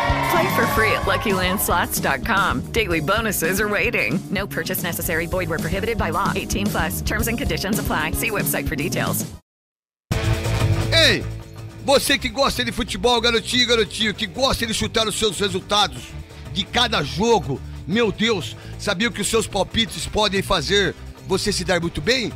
Play 0.31 0.55
for 0.55 0.65
free 0.67 0.91
at 0.93 1.01
LuckyLandSlots.com. 1.01 2.71
Daily 2.71 3.01
bonuses 3.01 3.59
are 3.59 3.67
waiting. 3.67 4.19
No 4.29 4.47
purchase 4.47 4.81
necessary. 4.83 5.27
Void 5.27 5.49
where 5.49 5.59
prohibited 5.59 5.97
by 5.97 6.11
law. 6.11 6.31
18 6.33 6.67
plus. 6.67 7.01
Terms 7.01 7.27
and 7.27 7.37
conditions 7.37 7.79
apply. 7.79 8.11
See 8.11 8.29
website 8.31 8.67
for 8.67 8.75
details. 8.75 9.25
Ei, 10.93 11.23
você 11.85 12.17
que 12.17 12.29
gosta 12.29 12.63
de 12.63 12.71
futebol, 12.71 13.19
garotinho, 13.19 13.67
garotinho, 13.67 14.13
que 14.13 14.25
gosta 14.25 14.65
de 14.65 14.73
chutar 14.73 15.07
os 15.07 15.17
seus 15.17 15.39
resultados 15.39 16.03
de 16.53 16.63
cada 16.63 17.01
jogo, 17.03 17.59
meu 17.87 18.11
Deus, 18.11 18.55
sabia 18.79 19.09
que 19.11 19.21
os 19.21 19.27
seus 19.27 19.47
palpites 19.47 20.05
podem 20.05 20.41
fazer 20.41 20.95
você 21.27 21.51
se 21.51 21.65
dar 21.65 21.81
muito 21.81 22.01
bem? 22.01 22.31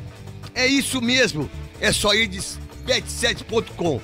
É 0.54 0.66
isso 0.68 1.02
mesmo. 1.02 1.50
é 1.80 1.92
só 1.92 2.14
ir 2.14 2.28
de 2.28 2.40
bet7.com. 2.86 4.02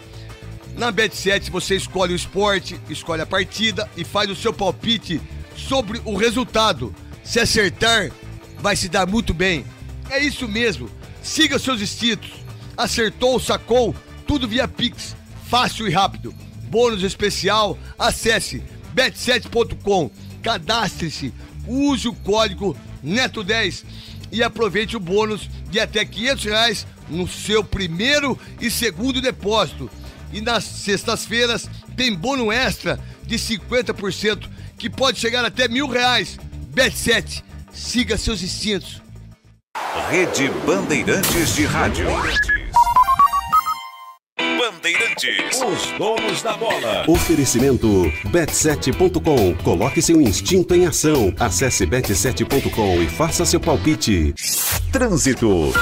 Na 0.76 0.92
Bet7 0.92 1.50
você 1.50 1.76
escolhe 1.76 2.14
o 2.14 2.16
esporte, 2.16 2.80
escolhe 2.90 3.22
a 3.22 3.26
partida 3.26 3.90
e 3.96 4.04
faz 4.04 4.30
o 4.30 4.36
seu 4.36 4.54
palpite 4.54 5.22
sobre 5.56 6.02
o 6.06 6.16
resultado. 6.16 6.94
Se 7.24 7.40
acertar, 7.40 8.12
vai 8.60 8.76
se 8.76 8.90
dar 8.90 9.08
muito 9.08 9.34
bem. 9.34 9.66
É 10.10 10.20
isso 10.20 10.48
mesmo. 10.48 10.90
Siga 11.22 11.60
seus 11.60 11.82
instintos. 11.82 12.32
Acertou, 12.76 13.40
sacou, 13.40 13.96
tudo 14.26 14.48
via 14.48 14.68
Pix. 14.68 15.16
Fácil 15.48 15.88
e 15.88 15.92
rápido. 15.92 16.34
Bônus 16.70 17.04
especial, 17.04 17.78
acesse 18.00 18.64
bet7.com. 18.96 20.10
Cadastre-se, 20.42 21.34
use 21.68 22.08
o 22.08 22.14
código 22.14 22.76
NETO10 23.06 23.84
e 24.32 24.42
aproveite 24.42 24.96
o 24.96 25.00
bônus 25.00 25.50
de 25.70 25.80
até 25.80 26.06
500 26.06 26.44
reais 26.46 26.88
no 27.10 27.28
seu 27.28 27.64
primeiro 27.64 28.40
e 28.60 28.72
segundo 28.72 29.22
depósito. 29.22 29.90
E 30.32 30.42
nas 30.42 30.64
sextas-feiras 30.64 31.70
tem 31.96 32.14
bônus 32.14 32.54
extra 32.54 33.00
de 33.24 33.36
50% 33.36 34.48
que 34.78 34.90
pode 34.90 35.20
chegar 35.20 35.46
até 35.46 35.68
mil 35.68 35.88
reais. 35.88 36.38
Bet7, 36.74 37.44
siga 37.72 38.18
seus 38.18 38.42
instintos. 38.42 39.02
Rede 40.10 40.50
Bandeirantes 40.66 41.56
de 41.56 41.66
Rádio. 41.66 42.08
Bandeirantes, 44.38 45.62
os 45.62 45.98
donos 45.98 46.42
da 46.42 46.58
bola. 46.58 47.06
Oferecimento 47.08 47.88
bet7.com. 48.28 49.56
Coloque 49.64 50.02
seu 50.02 50.22
instinto 50.22 50.76
em 50.76 50.86
ação. 50.86 51.34
Acesse 51.40 51.86
bet7.com 51.86 53.02
e 53.02 53.08
faça 53.08 53.46
seu 53.46 53.60
palpite. 53.60 54.34
Trânsito. 54.92 55.74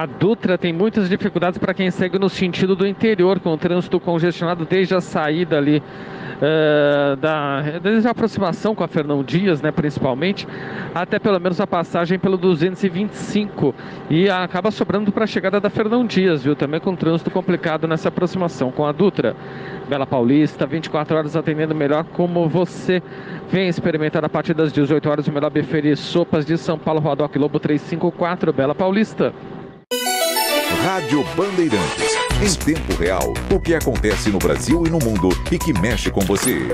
A 0.00 0.06
Dutra 0.06 0.56
tem 0.56 0.72
muitas 0.72 1.10
dificuldades 1.10 1.58
para 1.58 1.74
quem 1.74 1.90
segue 1.90 2.18
no 2.18 2.30
sentido 2.30 2.74
do 2.74 2.86
interior, 2.86 3.38
com 3.38 3.52
o 3.52 3.58
trânsito 3.58 4.00
congestionado 4.00 4.64
desde 4.64 4.94
a 4.94 5.00
saída 5.02 5.58
ali 5.58 5.82
eh, 6.40 7.16
da, 7.20 7.60
desde 7.82 8.08
a 8.08 8.12
aproximação 8.12 8.74
com 8.74 8.82
a 8.82 8.88
Fernão 8.88 9.22
Dias, 9.22 9.60
né, 9.60 9.70
principalmente, 9.70 10.48
até 10.94 11.18
pelo 11.18 11.38
menos 11.38 11.60
a 11.60 11.66
passagem 11.66 12.18
pelo 12.18 12.38
225 12.38 13.74
e 14.08 14.30
acaba 14.30 14.70
sobrando 14.70 15.12
para 15.12 15.24
a 15.24 15.26
chegada 15.26 15.60
da 15.60 15.68
Fernão 15.68 16.06
Dias, 16.06 16.44
viu? 16.44 16.56
Também 16.56 16.80
com 16.80 16.96
trânsito 16.96 17.30
complicado 17.30 17.86
nessa 17.86 18.08
aproximação 18.08 18.70
com 18.70 18.86
a 18.86 18.92
Dutra. 18.92 19.36
Bela 19.86 20.06
Paulista, 20.06 20.64
24 20.64 21.14
horas 21.14 21.36
atendendo 21.36 21.74
melhor 21.74 22.04
como 22.04 22.48
você. 22.48 23.02
Vem 23.50 23.68
experimentar 23.68 24.24
a 24.24 24.30
partir 24.30 24.54
das 24.54 24.72
18 24.72 25.10
horas 25.10 25.28
o 25.28 25.32
melhor 25.32 25.50
buffet 25.50 25.82
de 25.82 25.94
sopas 25.94 26.46
de 26.46 26.56
São 26.56 26.78
Paulo, 26.78 27.00
Rodoc 27.00 27.36
Lobo 27.36 27.60
354, 27.60 28.50
Bela 28.50 28.74
Paulista. 28.74 29.34
Rádio 30.78 31.22
Bandeirantes. 31.36 32.16
Em 32.40 32.54
tempo 32.54 32.94
real, 32.94 33.34
o 33.50 33.60
que 33.60 33.74
acontece 33.74 34.30
no 34.30 34.38
Brasil 34.38 34.86
e 34.86 34.90
no 34.90 34.98
mundo 34.98 35.28
e 35.52 35.58
que 35.58 35.78
mexe 35.78 36.10
com 36.10 36.20
você. 36.20 36.68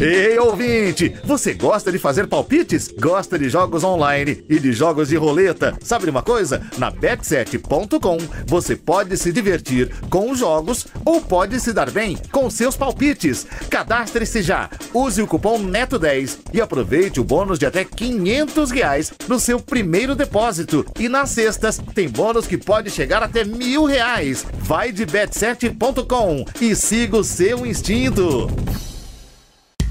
Ei, 0.00 0.38
ouvinte! 0.38 1.14
Você 1.24 1.52
gosta 1.52 1.92
de 1.92 1.98
fazer 1.98 2.26
palpites? 2.26 2.88
Gosta 2.98 3.38
de 3.38 3.50
jogos 3.50 3.84
online 3.84 4.42
e 4.48 4.58
de 4.58 4.72
jogos 4.72 5.10
de 5.10 5.16
roleta? 5.16 5.76
Sabe 5.82 6.04
de 6.04 6.10
uma 6.10 6.22
coisa? 6.22 6.62
Na 6.78 6.90
bet7.com 6.90 8.16
você 8.46 8.74
pode 8.74 9.14
se 9.18 9.30
divertir 9.30 9.94
com 10.08 10.30
os 10.30 10.38
jogos 10.38 10.86
ou 11.04 11.20
pode 11.20 11.60
se 11.60 11.74
dar 11.74 11.90
bem 11.90 12.16
com 12.32 12.48
seus 12.48 12.78
palpites. 12.78 13.46
Cadastre-se 13.68 14.40
já, 14.40 14.70
use 14.94 15.20
o 15.20 15.26
cupom 15.26 15.62
NETO10 15.62 16.38
e 16.54 16.62
aproveite 16.62 17.20
o 17.20 17.24
bônus 17.24 17.58
de 17.58 17.66
até 17.66 17.84
500 17.84 18.70
reais 18.70 19.12
no 19.28 19.38
seu 19.38 19.60
primeiro 19.60 20.14
depósito. 20.14 20.86
E 20.98 21.10
nas 21.10 21.28
sextas 21.28 21.78
tem 21.94 22.08
bônus 22.08 22.46
que 22.46 22.56
pode 22.56 22.88
chegar 22.88 23.22
até 23.22 23.44
mil 23.44 23.84
reais. 23.84 24.46
Vai 24.60 24.92
de 24.92 25.04
bet7.com 25.04 26.46
e 26.58 26.74
siga 26.74 27.18
o 27.18 27.24
seu 27.24 27.66
instinto. 27.66 28.48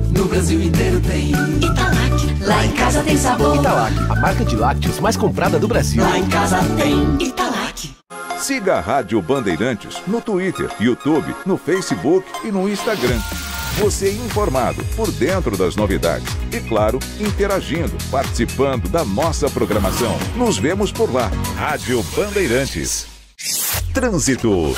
No 0.10 0.26
Brasil 0.26 0.60
inteiro 0.60 1.00
tem 1.02 1.30
Italac, 1.64 2.17
lá 2.48 2.66
em 2.66 2.72
casa 2.72 3.04
tem 3.04 3.18
sabor. 3.18 3.58
Italac, 3.58 3.94
a 4.10 4.16
marca 4.16 4.46
de 4.46 4.56
lácteos 4.56 5.00
mais 5.00 5.18
comprada 5.18 5.60
do 5.60 5.68
Brasil. 5.68 6.02
Lá 6.02 6.18
em 6.18 6.28
casa 6.28 6.60
tem 6.78 7.28
Italac. 7.28 7.96
Siga 8.40 8.76
a 8.76 8.80
Rádio 8.80 9.22
Bandeirantes 9.22 10.02
no 10.08 10.22
Twitter, 10.22 10.70
YouTube, 10.80 11.36
no 11.46 11.58
Facebook 11.58 12.26
e 12.46 12.52
no 12.52 12.70
Instagram. 12.70 13.20
Você 13.80 14.08
é 14.08 14.12
informado 14.12 14.84
por 14.96 15.12
dentro 15.12 15.58
das 15.58 15.76
novidades 15.76 16.28
e, 16.52 16.60
claro, 16.62 17.00
interagindo, 17.20 17.96
participando 18.10 18.88
da 18.88 19.04
nossa 19.04 19.50
programação. 19.50 20.18
Nos 20.36 20.58
vemos 20.58 20.92
por 20.92 21.14
lá. 21.14 21.30
Rádio 21.56 22.02
Bandeirantes. 22.16 23.08
Trânsito. 23.94 24.74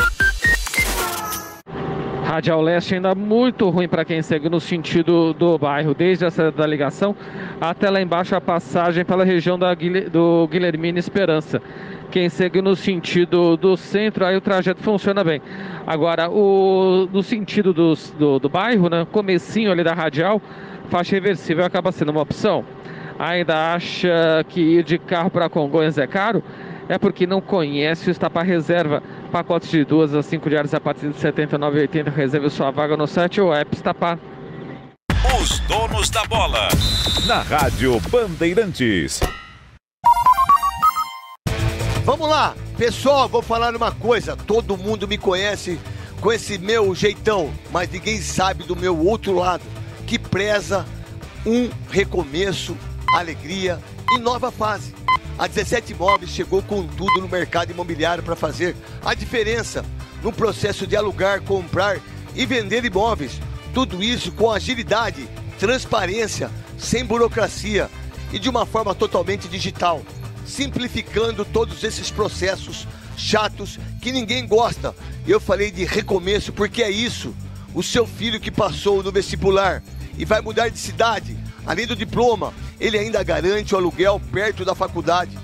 Radial 2.30 2.62
Leste 2.62 2.94
ainda 2.94 3.16
muito 3.16 3.70
ruim 3.70 3.88
para 3.88 4.06
quem 4.06 4.22
segue 4.22 4.50
no 4.50 4.60
sentido 4.60 5.34
do 5.34 5.58
bairro, 5.58 5.96
desde 5.96 6.26
a 6.26 6.32
saída 6.32 6.52
da 6.52 6.68
ligação 6.68 7.16
até 7.60 7.90
lá 7.90 8.02
embaixo 8.02 8.36
a 8.36 8.42
passagem 8.42 9.04
pela 9.04 9.24
região 9.24 9.58
da 9.60 9.74
do 9.74 10.48
Guilhermina 10.50 11.00
Esperança. 11.00 11.62
Quem 12.12 12.28
segue 12.30 12.62
no 12.62 12.76
sentido 12.76 13.56
do 13.56 13.78
centro, 13.78 14.26
aí 14.26 14.36
o 14.36 14.42
trajeto 14.42 14.82
funciona 14.82 15.24
bem. 15.24 15.42
Agora, 15.86 16.30
o, 16.30 17.08
no 17.12 17.22
sentido 17.22 17.72
dos- 17.72 18.12
do, 18.18 18.40
do 18.40 18.50
bairro, 18.50 18.90
né, 18.90 19.06
comecinho 19.12 19.72
ali 19.72 19.84
da 19.84 19.94
radial, 19.94 20.42
faixa 20.90 21.16
reversível 21.16 21.64
acaba 21.64 21.92
sendo 21.92 22.10
uma 22.10 22.22
opção. 22.22 22.66
Ainda 23.20 23.74
acha 23.76 24.44
que 24.48 24.62
ir 24.62 24.84
de 24.84 24.98
carro 24.98 25.30
para 25.30 25.50
Congonhas 25.50 25.98
é 25.98 26.08
caro? 26.08 26.42
É 26.88 26.98
porque 26.98 27.28
não 27.28 27.42
conhece 27.42 28.10
o 28.10 28.12
Estapar 28.12 28.44
Reserva. 28.46 29.04
Pacotes 29.32 29.70
de 29.70 29.84
duas 29.86 30.16
a 30.16 30.24
cinco 30.24 30.50
diárias 30.50 30.74
a 30.74 30.80
partir 30.80 31.10
de 31.10 31.24
R$ 31.24 31.32
79,80. 31.32 32.12
Reserve 32.12 32.50
sua 32.50 32.72
vaga 32.72 32.98
no 32.98 33.06
site 33.06 33.40
ou 33.40 33.54
app 33.54 33.76
Estapar. 33.76 34.18
Os 35.42 35.60
donos 35.60 36.10
da 36.10 36.26
bola. 36.26 36.68
Na 37.26 37.42
Rádio 37.42 37.98
Bandeirantes. 38.10 39.22
Vamos 42.04 42.28
lá, 42.28 42.56
pessoal, 42.78 43.30
vou 43.30 43.42
falar 43.42 43.74
uma 43.74 43.90
coisa. 43.90 44.36
Todo 44.36 44.76
mundo 44.76 45.08
me 45.08 45.18
conhece 45.18 45.80
com 46.20 46.30
esse 46.30 46.58
meu 46.58 46.94
jeitão, 46.94 47.54
mas 47.72 47.90
ninguém 47.90 48.22
sabe 48.22 48.66
do 48.66 48.76
meu 48.76 48.98
outro 48.98 49.34
lado, 49.34 49.64
que 50.06 50.20
preza 50.20 50.86
um 51.46 51.70
recomeço, 51.90 52.76
alegria 53.14 53.80
e 54.12 54.18
nova 54.18 54.52
fase. 54.52 54.94
A 55.38 55.48
17 55.48 55.94
Imóveis 55.94 56.32
chegou 56.32 56.62
com 56.62 56.86
tudo 56.86 57.22
no 57.22 57.30
mercado 57.30 57.72
imobiliário 57.72 58.24
para 58.24 58.36
fazer 58.36 58.76
a 59.06 59.14
diferença 59.14 59.86
no 60.22 60.34
processo 60.34 60.86
de 60.86 60.98
alugar, 60.98 61.42
comprar 61.44 61.98
e 62.36 62.46
vender 62.46 62.84
imóveis. 62.84 63.40
Tudo 63.80 64.04
isso 64.04 64.34
com 64.34 64.52
agilidade, 64.52 65.26
transparência, 65.58 66.52
sem 66.78 67.06
burocracia 67.06 67.90
e 68.30 68.38
de 68.38 68.50
uma 68.50 68.66
forma 68.66 68.94
totalmente 68.94 69.48
digital. 69.48 70.02
simplificando 70.46 71.46
todos 71.46 71.82
esses 71.82 72.12
processos 72.12 72.86
chatos 73.16 73.80
que 74.02 74.12
ninguém 74.12 74.46
gosta. 74.46 74.94
Eu 75.26 75.40
falei 75.40 75.72
de 75.72 75.86
recomeço 75.86 76.52
porque 76.52 76.84
é 76.84 76.92
isso. 76.92 77.34
O 77.74 77.82
seu 77.82 78.06
filho 78.06 78.38
que 78.38 78.52
passou 78.52 79.02
no 79.02 79.14
vestibular 79.14 79.82
e 80.18 80.26
vai 80.26 80.42
mudar 80.42 80.68
de 80.68 80.78
cidade, 80.78 81.38
além 81.66 81.88
do 81.88 81.96
diploma, 81.96 82.54
ele 82.82 82.98
ainda 82.98 83.24
garante 83.24 83.74
o 83.74 83.78
aluguel 83.78 84.22
perto 84.30 84.66
da 84.66 84.76
faculdade. 84.76 85.40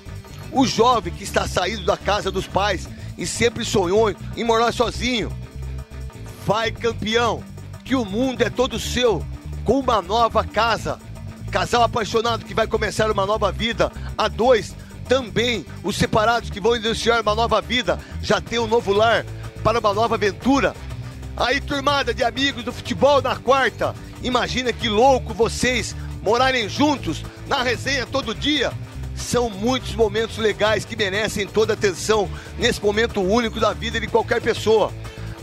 O 0.52 0.66
jovem 0.66 1.10
que 1.10 1.24
está 1.24 1.48
saindo 1.48 1.86
da 1.86 1.96
casa 1.96 2.30
dos 2.30 2.46
pais 2.46 2.86
e 3.16 3.26
sempre 3.26 3.64
sonhou 3.64 4.14
em 4.36 4.44
morar 4.44 4.72
sozinho. 4.72 5.32
Vai 6.44 6.70
campeão, 6.70 7.42
que 7.86 7.94
o 7.94 8.04
mundo 8.04 8.42
é 8.42 8.50
todo 8.50 8.80
seu, 8.80 9.24
com 9.64 9.78
uma 9.78 10.02
nova 10.02 10.44
casa. 10.44 10.98
Casal 11.52 11.84
apaixonado 11.84 12.44
que 12.44 12.52
vai 12.52 12.66
começar 12.66 13.08
uma 13.12 13.24
nova 13.24 13.52
vida. 13.52 13.92
A 14.18 14.26
dois, 14.26 14.74
também 15.08 15.64
os 15.84 15.94
separados 15.94 16.50
que 16.50 16.60
vão 16.60 16.74
iniciar 16.74 17.22
uma 17.22 17.34
nova 17.34 17.62
vida, 17.62 17.98
já 18.20 18.40
tem 18.40 18.58
um 18.58 18.66
novo 18.66 18.92
lar 18.92 19.24
para 19.62 19.78
uma 19.78 19.94
nova 19.94 20.16
aventura. 20.16 20.74
Aí, 21.36 21.60
turmada 21.60 22.12
de 22.12 22.24
amigos 22.24 22.64
do 22.64 22.72
futebol 22.72 23.22
na 23.22 23.36
quarta, 23.36 23.94
imagina 24.20 24.72
que 24.72 24.88
louco 24.88 25.32
vocês 25.32 25.94
morarem 26.24 26.68
juntos 26.68 27.24
na 27.46 27.62
resenha 27.62 28.04
todo 28.04 28.34
dia. 28.34 28.72
São 29.14 29.48
muitos 29.48 29.94
momentos 29.94 30.38
legais 30.38 30.84
que 30.84 30.96
merecem 30.96 31.46
toda 31.46 31.74
atenção 31.74 32.28
nesse 32.58 32.82
momento 32.82 33.20
único 33.20 33.60
da 33.60 33.72
vida 33.72 34.00
de 34.00 34.08
qualquer 34.08 34.42
pessoa. 34.42 34.92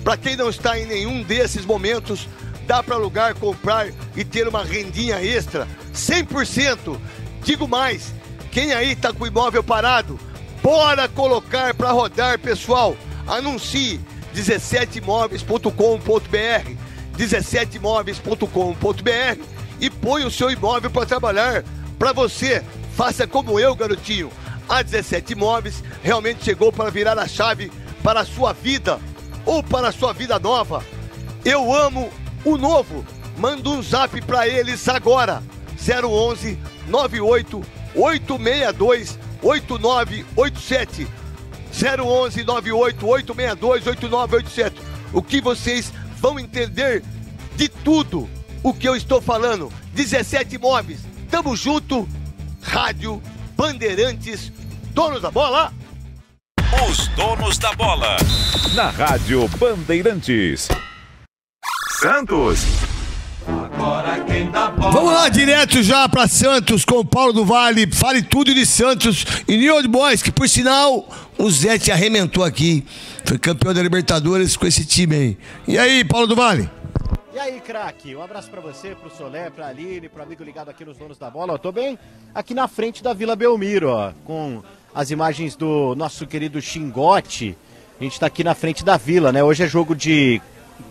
Para 0.03 0.17
quem 0.17 0.35
não 0.35 0.49
está 0.49 0.77
em 0.77 0.85
nenhum 0.85 1.23
desses 1.23 1.65
momentos, 1.65 2.27
dá 2.67 2.83
para 2.83 2.95
alugar, 2.95 3.33
comprar 3.35 3.87
e 4.15 4.25
ter 4.25 4.47
uma 4.47 4.63
rendinha 4.63 5.23
extra 5.23 5.67
100%. 5.93 6.97
Digo 7.43 7.67
mais, 7.67 8.13
quem 8.51 8.73
aí 8.73 8.91
está 8.91 9.11
com 9.13 9.23
o 9.23 9.27
imóvel 9.27 9.63
parado, 9.63 10.19
bora 10.61 11.07
colocar 11.07 11.73
para 11.73 11.91
rodar, 11.91 12.37
pessoal. 12.39 12.97
Anuncie 13.27 14.01
17imóveis.com.br 14.35 16.93
17imóveis.com.br 17.17 19.41
e 19.79 19.89
põe 19.89 20.25
o 20.25 20.31
seu 20.31 20.51
imóvel 20.51 20.89
para 20.89 21.05
trabalhar 21.05 21.63
para 21.97 22.11
você. 22.11 22.61
Faça 22.95 23.25
como 23.25 23.57
eu, 23.59 23.75
garotinho. 23.75 24.29
A 24.67 24.81
17 24.81 25.33
Imóveis 25.33 25.83
realmente 26.01 26.43
chegou 26.43 26.71
para 26.71 26.89
virar 26.89 27.19
a 27.19 27.27
chave 27.27 27.71
para 28.01 28.21
a 28.21 28.25
sua 28.25 28.53
vida 28.53 28.99
ou 29.45 29.63
para 29.63 29.89
a 29.89 29.91
sua 29.91 30.13
vida 30.13 30.39
nova. 30.39 30.83
Eu 31.43 31.73
amo 31.73 32.09
o 32.45 32.57
novo. 32.57 33.05
Manda 33.37 33.69
um 33.69 33.81
zap 33.81 34.19
para 34.21 34.47
eles 34.47 34.87
agora. 34.87 35.41
011 35.77 36.57
98 36.87 37.61
862 37.95 39.19
8987. 39.41 41.07
011 41.71 42.43
98 42.43 43.07
862 43.07 43.87
8987. 43.87 44.81
O 45.11 45.21
que 45.21 45.41
vocês 45.41 45.91
vão 46.17 46.39
entender 46.39 47.03
de 47.55 47.67
tudo 47.67 48.29
o 48.63 48.73
que 48.73 48.87
eu 48.87 48.95
estou 48.95 49.21
falando. 49.21 49.71
17 49.93 50.55
imóveis. 50.55 51.01
Tamo 51.29 51.55
junto. 51.55 52.07
Rádio 52.61 53.21
Bandeirantes, 53.57 54.51
donos 54.93 55.21
da 55.21 55.29
bola. 55.29 55.73
Os 56.81 57.07
donos 57.09 57.57
da 57.59 57.71
bola. 57.73 58.17
Na 58.73 58.89
Rádio 58.89 59.47
Bandeirantes. 59.59 60.67
Santos. 62.01 62.65
Vamos 64.77 65.13
lá, 65.13 65.29
direto 65.29 65.83
já 65.83 66.09
para 66.09 66.27
Santos 66.27 66.83
com 66.83 66.95
o 66.95 67.05
Paulo 67.05 67.31
do 67.31 67.45
Vale. 67.45 67.91
Fale 67.93 68.23
tudo 68.23 68.53
de 68.53 68.65
Santos 68.65 69.25
e 69.47 69.55
New 69.57 69.75
Old 69.75 69.87
Boys, 69.87 70.23
que 70.23 70.31
por 70.31 70.49
sinal 70.49 71.07
o 71.37 71.51
Zé 71.51 71.77
te 71.77 71.91
arrementou 71.91 72.43
aqui. 72.43 72.85
Foi 73.25 73.37
campeão 73.37 73.73
da 73.73 73.83
Libertadores 73.83 74.57
com 74.57 74.65
esse 74.65 74.85
time 74.85 75.15
aí. 75.15 75.37
E 75.67 75.77
aí, 75.77 76.03
Paulo 76.03 76.25
do 76.25 76.35
Vale? 76.35 76.69
E 77.33 77.39
aí, 77.39 77.59
craque, 77.59 78.15
um 78.15 78.21
abraço 78.21 78.49
pra 78.49 78.61
você, 78.61 78.95
pro 78.95 79.09
Solé, 79.15 79.49
pra 79.49 79.67
Aline, 79.67 80.07
pro 80.07 80.23
amigo 80.23 80.43
ligado 80.43 80.69
aqui 80.69 80.85
nos 80.85 80.97
Donos 80.97 81.17
da 81.17 81.29
Bola. 81.29 81.53
Eu 81.53 81.59
tô 81.59 81.71
bem 81.71 81.97
aqui 82.33 82.53
na 82.53 82.67
frente 82.67 83.03
da 83.03 83.13
Vila 83.13 83.35
Belmiro, 83.35 83.89
ó, 83.89 84.11
com 84.23 84.63
as 84.93 85.11
imagens 85.11 85.55
do 85.55 85.95
nosso 85.95 86.27
querido 86.27 86.61
Xingote. 86.61 87.57
A 87.99 88.03
gente 88.03 88.19
tá 88.19 88.27
aqui 88.27 88.43
na 88.43 88.53
frente 88.53 88.83
da 88.83 88.97
Vila, 88.97 89.31
né? 89.31 89.43
Hoje 89.43 89.63
é 89.63 89.67
jogo 89.67 89.95
de 89.95 90.41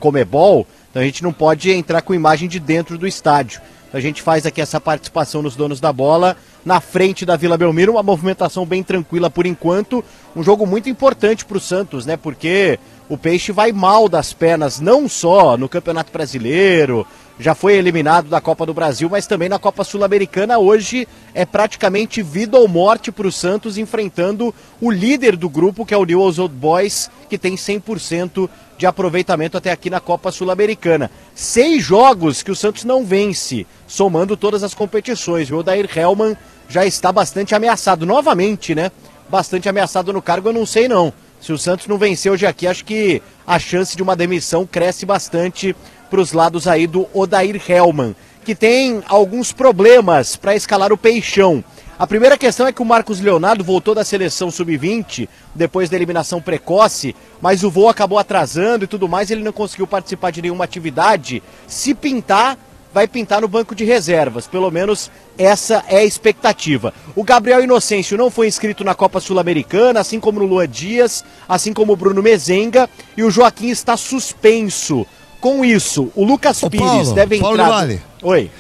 Comebol, 0.00 0.66
então 0.90 1.02
a 1.02 1.04
gente 1.04 1.22
não 1.22 1.32
pode 1.32 1.70
entrar 1.70 2.02
com 2.02 2.14
imagem 2.14 2.48
de 2.48 2.58
dentro 2.58 2.98
do 2.98 3.06
estádio. 3.06 3.60
Então 3.88 3.98
a 3.98 4.02
gente 4.02 4.22
faz 4.22 4.46
aqui 4.46 4.60
essa 4.60 4.80
participação 4.80 5.42
nos 5.42 5.54
Donos 5.54 5.80
da 5.80 5.92
Bola 5.92 6.36
na 6.64 6.80
frente 6.80 7.26
da 7.26 7.36
Vila 7.36 7.56
Belmiro, 7.56 7.92
uma 7.92 8.02
movimentação 8.02 8.64
bem 8.64 8.82
tranquila 8.82 9.28
por 9.28 9.46
enquanto. 9.46 10.04
Um 10.34 10.42
jogo 10.42 10.66
muito 10.66 10.88
importante 10.88 11.44
pro 11.44 11.60
Santos, 11.60 12.06
né? 12.06 12.16
Porque 12.16 12.78
o 13.08 13.18
Peixe 13.18 13.52
vai 13.52 13.72
mal 13.72 14.08
das 14.08 14.32
pernas, 14.32 14.80
não 14.80 15.08
só 15.08 15.56
no 15.56 15.68
Campeonato 15.68 16.12
Brasileiro, 16.12 17.06
já 17.38 17.54
foi 17.54 17.74
eliminado 17.74 18.28
da 18.28 18.40
Copa 18.40 18.64
do 18.64 18.72
Brasil, 18.72 19.08
mas 19.10 19.26
também 19.26 19.48
na 19.48 19.58
Copa 19.58 19.84
Sul-Americana. 19.84 20.58
Hoje 20.58 21.08
é 21.34 21.44
praticamente 21.44 22.22
vida 22.22 22.56
ou 22.58 22.68
morte 22.68 23.10
para 23.10 23.26
o 23.26 23.32
Santos 23.32 23.76
enfrentando 23.76 24.54
o 24.80 24.90
líder 24.90 25.36
do 25.36 25.48
grupo, 25.48 25.84
que 25.84 25.92
é 25.92 25.96
o 25.96 26.04
Newell's 26.04 26.38
Old 26.38 26.54
Boys, 26.54 27.10
que 27.28 27.36
tem 27.36 27.56
100% 27.56 28.48
de 28.78 28.86
aproveitamento 28.86 29.56
até 29.56 29.70
aqui 29.70 29.90
na 29.90 30.00
Copa 30.00 30.30
Sul-Americana. 30.30 31.10
Seis 31.34 31.82
jogos 31.82 32.42
que 32.42 32.50
o 32.50 32.56
Santos 32.56 32.84
não 32.84 33.04
vence, 33.04 33.66
somando 33.86 34.36
todas 34.36 34.62
as 34.62 34.74
competições. 34.74 35.50
O 35.50 35.56
Odair 35.56 35.88
Hellman 35.94 36.36
já 36.72 36.86
está 36.86 37.12
bastante 37.12 37.54
ameaçado, 37.54 38.06
novamente, 38.06 38.74
né? 38.74 38.90
Bastante 39.28 39.68
ameaçado 39.68 40.10
no 40.10 40.22
cargo, 40.22 40.48
eu 40.48 40.54
não 40.54 40.64
sei 40.64 40.88
não. 40.88 41.12
Se 41.38 41.52
o 41.52 41.58
Santos 41.58 41.86
não 41.86 41.98
vencer 41.98 42.32
hoje 42.32 42.46
aqui, 42.46 42.66
acho 42.66 42.82
que 42.82 43.20
a 43.46 43.58
chance 43.58 43.94
de 43.94 44.02
uma 44.02 44.16
demissão 44.16 44.64
cresce 44.64 45.04
bastante 45.04 45.76
para 46.08 46.18
os 46.18 46.32
lados 46.32 46.66
aí 46.66 46.86
do 46.86 47.06
Odair 47.12 47.60
Hellman, 47.68 48.16
que 48.42 48.54
tem 48.54 49.02
alguns 49.06 49.52
problemas 49.52 50.34
para 50.34 50.56
escalar 50.56 50.94
o 50.94 50.96
Peixão. 50.96 51.62
A 51.98 52.06
primeira 52.06 52.38
questão 52.38 52.66
é 52.66 52.72
que 52.72 52.80
o 52.80 52.86
Marcos 52.86 53.20
Leonardo 53.20 53.62
voltou 53.62 53.94
da 53.94 54.02
seleção 54.02 54.50
sub-20 54.50 55.28
depois 55.54 55.90
da 55.90 55.96
eliminação 55.96 56.40
precoce, 56.40 57.14
mas 57.38 57.62
o 57.62 57.70
voo 57.70 57.90
acabou 57.90 58.18
atrasando 58.18 58.84
e 58.84 58.88
tudo 58.88 59.06
mais, 59.06 59.30
ele 59.30 59.44
não 59.44 59.52
conseguiu 59.52 59.86
participar 59.86 60.30
de 60.30 60.40
nenhuma 60.40 60.64
atividade. 60.64 61.42
Se 61.66 61.94
pintar, 61.94 62.56
vai 62.92 63.08
pintar 63.08 63.40
no 63.40 63.48
banco 63.48 63.74
de 63.74 63.84
reservas. 63.84 64.46
Pelo 64.46 64.70
menos 64.70 65.10
essa 65.38 65.84
é 65.88 65.98
a 65.98 66.04
expectativa. 66.04 66.92
O 67.16 67.24
Gabriel 67.24 67.62
Inocêncio 67.62 68.18
não 68.18 68.30
foi 68.30 68.46
inscrito 68.48 68.84
na 68.84 68.94
Copa 68.94 69.20
Sul-Americana, 69.20 70.00
assim 70.00 70.20
como 70.20 70.40
o 70.40 70.46
Luan 70.46 70.68
Dias, 70.68 71.24
assim 71.48 71.72
como 71.72 71.92
o 71.92 71.96
Bruno 71.96 72.22
Mezenga, 72.22 72.88
e 73.16 73.22
o 73.22 73.30
Joaquim 73.30 73.68
está 73.68 73.96
suspenso. 73.96 75.06
Com 75.40 75.64
isso, 75.64 76.12
o 76.14 76.24
Lucas 76.24 76.62
Ô, 76.62 76.70
Pires 76.70 76.86
Paulo, 76.86 77.14
deve 77.14 77.38
Paulo 77.40 77.56
entrar. 77.56 77.68
Vale. 77.68 78.00
Oi. 78.22 78.50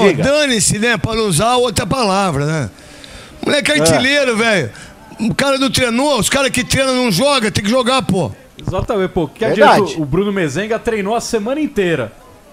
Diga. 0.00 0.24
Dane-se, 0.24 0.78
né? 0.78 0.96
Para 0.96 1.22
usar 1.22 1.56
outra 1.56 1.86
palavra, 1.86 2.46
né? 2.46 2.70
Moleque 3.44 3.70
É. 3.70 3.80
artilheiro, 3.80 4.36
velho. 4.36 4.70
O 5.20 5.34
cara 5.34 5.58
não 5.58 5.70
treinou, 5.70 6.18
os 6.18 6.28
caras 6.28 6.50
que 6.50 6.64
treinam 6.64 6.96
não 6.96 7.12
jogam, 7.12 7.50
tem 7.50 7.62
que 7.62 7.70
jogar, 7.70 8.02
pô. 8.02 8.32
Exatamente, 8.66 9.10
pô. 9.10 9.28
Que 9.28 9.44
adianta 9.44 10.00
o 10.00 10.04
Bruno 10.04 10.32
Mezenga 10.32 10.78
treinou 10.78 11.14
a 11.14 11.20
semana 11.20 11.60
inteira. 11.60 12.12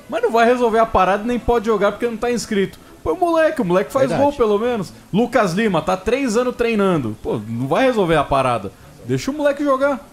Mas 0.10 0.24
não 0.24 0.32
vai 0.32 0.46
resolver 0.46 0.80
a 0.80 0.86
parada 0.86 1.24
nem 1.24 1.38
pode 1.38 1.68
jogar 1.68 1.92
porque 1.92 2.08
não 2.08 2.18
tá 2.18 2.32
inscrito. 2.32 2.80
Pô, 3.04 3.14
o 3.14 3.18
moleque, 3.18 3.62
o 3.62 3.66
moleque 3.66 3.92
faz 3.92 4.10
Verdade. 4.10 4.24
gol 4.24 4.34
pelo 4.34 4.60
menos. 4.60 4.92
Lucas 5.14 5.54
Lima 5.54 5.82
tá 5.82 5.96
três 5.96 6.36
anos 6.36 6.56
treinando. 6.56 7.16
Pô, 7.22 7.40
não 7.48 7.68
vai 7.68 7.86
resolver 7.86 8.16
a 8.16 8.24
parada. 8.24 8.72
Deixa 9.06 9.32
o 9.32 9.34
moleque 9.34 9.64
jogar. 9.64 10.06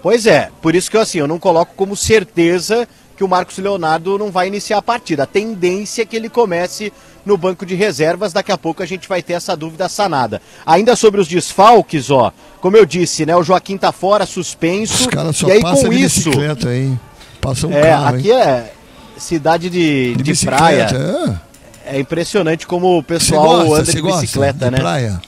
Pois 0.00 0.26
é, 0.26 0.50
por 0.62 0.74
isso 0.74 0.90
que 0.90 0.96
eu, 0.96 1.00
assim, 1.00 1.18
eu 1.18 1.26
não 1.26 1.38
coloco 1.38 1.72
como 1.74 1.96
certeza 1.96 2.86
que 3.16 3.24
o 3.24 3.28
Marcos 3.28 3.58
Leonardo 3.58 4.16
não 4.16 4.30
vai 4.30 4.46
iniciar 4.46 4.78
a 4.78 4.82
partida. 4.82 5.24
A 5.24 5.26
tendência 5.26 6.02
é 6.02 6.04
que 6.04 6.14
ele 6.14 6.28
comece 6.28 6.92
no 7.26 7.36
banco 7.36 7.66
de 7.66 7.74
reservas, 7.74 8.32
daqui 8.32 8.52
a 8.52 8.56
pouco 8.56 8.80
a 8.80 8.86
gente 8.86 9.08
vai 9.08 9.22
ter 9.22 9.32
essa 9.32 9.56
dúvida 9.56 9.88
sanada. 9.88 10.40
Ainda 10.64 10.94
sobre 10.94 11.20
os 11.20 11.26
desfalques, 11.26 12.10
ó, 12.10 12.32
como 12.60 12.76
eu 12.76 12.86
disse, 12.86 13.26
né, 13.26 13.36
o 13.36 13.42
Joaquim 13.42 13.76
tá 13.76 13.90
fora, 13.90 14.24
suspenso. 14.24 15.02
Os 15.02 15.06
caras 15.08 15.36
só 15.36 15.48
e 15.48 15.52
aí 15.52 15.60
passam 15.60 15.84
com 15.86 15.90
de 15.90 16.02
isso, 16.02 16.30
bicicleta 16.30 16.68
aí. 16.68 16.96
Passa 17.40 17.66
um 17.66 17.72
é, 17.72 17.82
carro, 17.82 18.16
aqui 18.16 18.30
hein? 18.30 18.38
é 18.38 18.72
cidade 19.16 19.68
de, 19.68 20.14
De 20.16 20.32
de, 20.32 20.46
praia. 20.46 21.40
É 21.84 21.98
impressionante 21.98 22.66
como 22.66 22.98
o 22.98 23.02
pessoal 23.02 23.64
gosta, 23.64 23.82
anda 23.82 23.92
de 23.92 24.02
bicicleta, 24.02 24.64
de 24.66 24.70
né? 24.72 24.78
praia? 24.78 25.20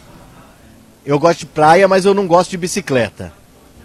Eu 1.05 1.19
gosto 1.19 1.41
de 1.41 1.47
praia, 1.47 1.89
mas 1.89 2.05
eu 2.05 2.13
não 2.13 2.27
gosto 2.27 2.51
de 2.51 2.57
bicicleta. 2.57 3.33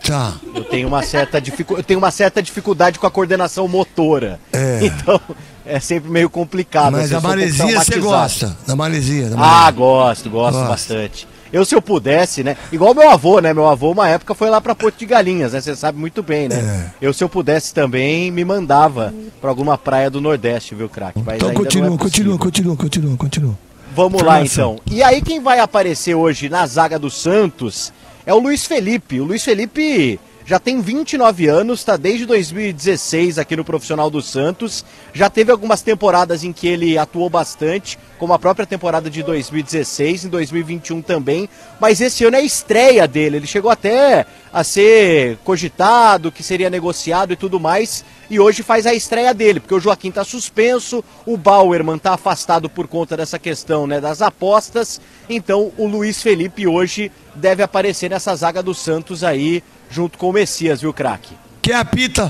Tá. 0.06 0.34
Eu 0.54 0.64
tenho 0.64 0.88
uma 0.88 1.02
certa, 1.02 1.42
dificu... 1.42 1.76
eu 1.76 1.84
tenho 1.84 1.98
uma 1.98 2.12
certa 2.12 2.44
dificuldade 2.44 3.00
com 3.00 3.08
a 3.08 3.12
coordenação 3.12 3.68
motora. 3.68 4.40
É. 4.54 4.80
Então, 4.86 5.20
é 5.66 5.80
sempre 5.80 6.12
meio 6.12 6.30
complicado. 6.30 6.92
Mas 6.92 7.06
assim, 7.06 7.16
a 7.16 7.22
maresia 7.22 7.82
você 7.84 8.00
gosta. 8.00 8.56
Da 8.68 8.76
maresia. 8.76 9.30
Da 9.30 9.36
Ah, 9.36 9.40
maresia. 9.40 9.72
gosto, 9.72 10.30
gosto 10.30 10.54
Gosta. 10.54 10.70
bastante. 10.70 11.28
Eu, 11.54 11.64
se 11.64 11.76
eu 11.76 11.82
pudesse, 11.82 12.44
né? 12.44 12.58
Igual 12.72 12.94
meu 12.94 13.10
avô, 13.10 13.40
né? 13.40 13.54
Meu 13.54 13.68
avô, 13.68 13.92
uma 13.92 14.08
época, 14.10 14.34
foi 14.34 14.50
lá 14.50 14.60
pra 14.60 14.76
Porto 14.76 14.98
de 14.98 15.06
Galinhas, 15.06 15.54
né? 15.54 15.62
Você 15.62 15.76
sabe 15.76 15.98
muito 15.98 16.22
bem, 16.24 16.50
né? 16.50 16.92
É. 17.02 17.06
Eu, 17.06 17.14
se 17.14 17.24
eu 17.24 17.30
pudesse 17.30 17.74
também, 17.74 18.32
me 18.32 18.44
mandava 18.44 19.14
pra 19.40 19.50
alguma 19.50 19.78
praia 19.78 20.10
do 20.10 20.20
Nordeste, 20.20 20.76
viu, 20.76 20.90
craque? 20.90 21.20
Então 21.20 21.34
é 21.50 21.54
continua, 21.54 21.98
possível. 21.98 21.98
continua, 21.98 22.38
continua, 22.38 22.76
continua, 22.76 23.18
continua. 23.18 23.58
Vamos 23.96 24.22
lá 24.22 24.42
Informação. 24.42 24.80
então. 24.86 24.98
E 24.98 25.02
aí 25.02 25.22
quem 25.22 25.40
vai 25.40 25.60
aparecer 25.60 26.16
hoje 26.16 26.50
na 26.50 26.66
zaga 26.68 27.00
do 27.00 27.10
Santos 27.10 27.94
é 28.26 28.34
o 28.34 28.40
Luiz 28.40 28.66
Felipe. 28.66 29.22
O 29.22 29.24
Luiz 29.24 29.44
Felipe 29.44 30.20
já 30.46 30.60
tem 30.60 30.80
29 30.80 31.48
anos, 31.48 31.80
está 31.80 31.98
desde 31.98 32.24
2016 32.28 33.40
aqui 33.40 33.56
no 33.56 33.66
profissional 33.66 34.12
do 34.12 34.22
Santos. 34.22 34.86
Já 35.12 35.28
teve 35.28 35.52
algumas 35.52 35.82
temporadas 35.82 36.44
em 36.44 36.54
que 36.54 36.68
ele 36.68 37.00
atuou 37.00 37.32
bastante, 37.32 37.98
como 38.20 38.32
a 38.32 38.38
própria 38.38 38.68
temporada 38.68 39.10
de 39.10 39.24
2016, 39.24 40.26
em 40.26 40.30
2021 40.30 41.02
também. 41.02 41.50
Mas 41.82 42.00
esse 42.00 42.24
ano 42.26 42.36
é 42.36 42.42
a 42.42 42.44
estreia 42.44 43.08
dele. 43.08 43.38
Ele 43.38 43.48
chegou 43.48 43.72
até 43.72 44.28
a 44.54 44.64
ser 44.64 45.38
cogitado, 45.44 46.32
que 46.32 46.44
seria 46.44 46.70
negociado 46.70 47.34
e 47.34 47.36
tudo 47.36 47.60
mais. 47.60 48.06
E 48.30 48.40
hoje 48.40 48.62
faz 48.62 48.86
a 48.86 48.94
estreia 48.94 49.34
dele, 49.34 49.60
porque 49.60 49.74
o 49.74 49.80
Joaquim 49.80 50.10
está 50.10 50.24
suspenso, 50.24 51.04
o 51.26 51.38
Bauerman 51.38 51.96
está 51.96 52.14
afastado 52.14 52.70
por 52.70 52.88
conta 52.88 53.18
dessa 53.18 53.40
questão 53.40 53.88
né, 53.88 54.00
das 54.00 54.22
apostas. 54.22 55.02
Então 55.28 55.72
o 55.76 55.88
Luiz 55.88 56.22
Felipe 56.22 56.68
hoje 56.68 57.12
deve 57.34 57.64
aparecer 57.64 58.10
nessa 58.10 58.36
zaga 58.36 58.62
do 58.64 58.74
Santos 58.74 59.24
aí, 59.24 59.64
junto 59.96 60.18
com 60.18 60.30
o 60.30 60.34
Messias, 60.34 60.82
viu, 60.82 60.92
craque? 60.92 61.34
Que 61.62 61.72
apita? 61.72 62.30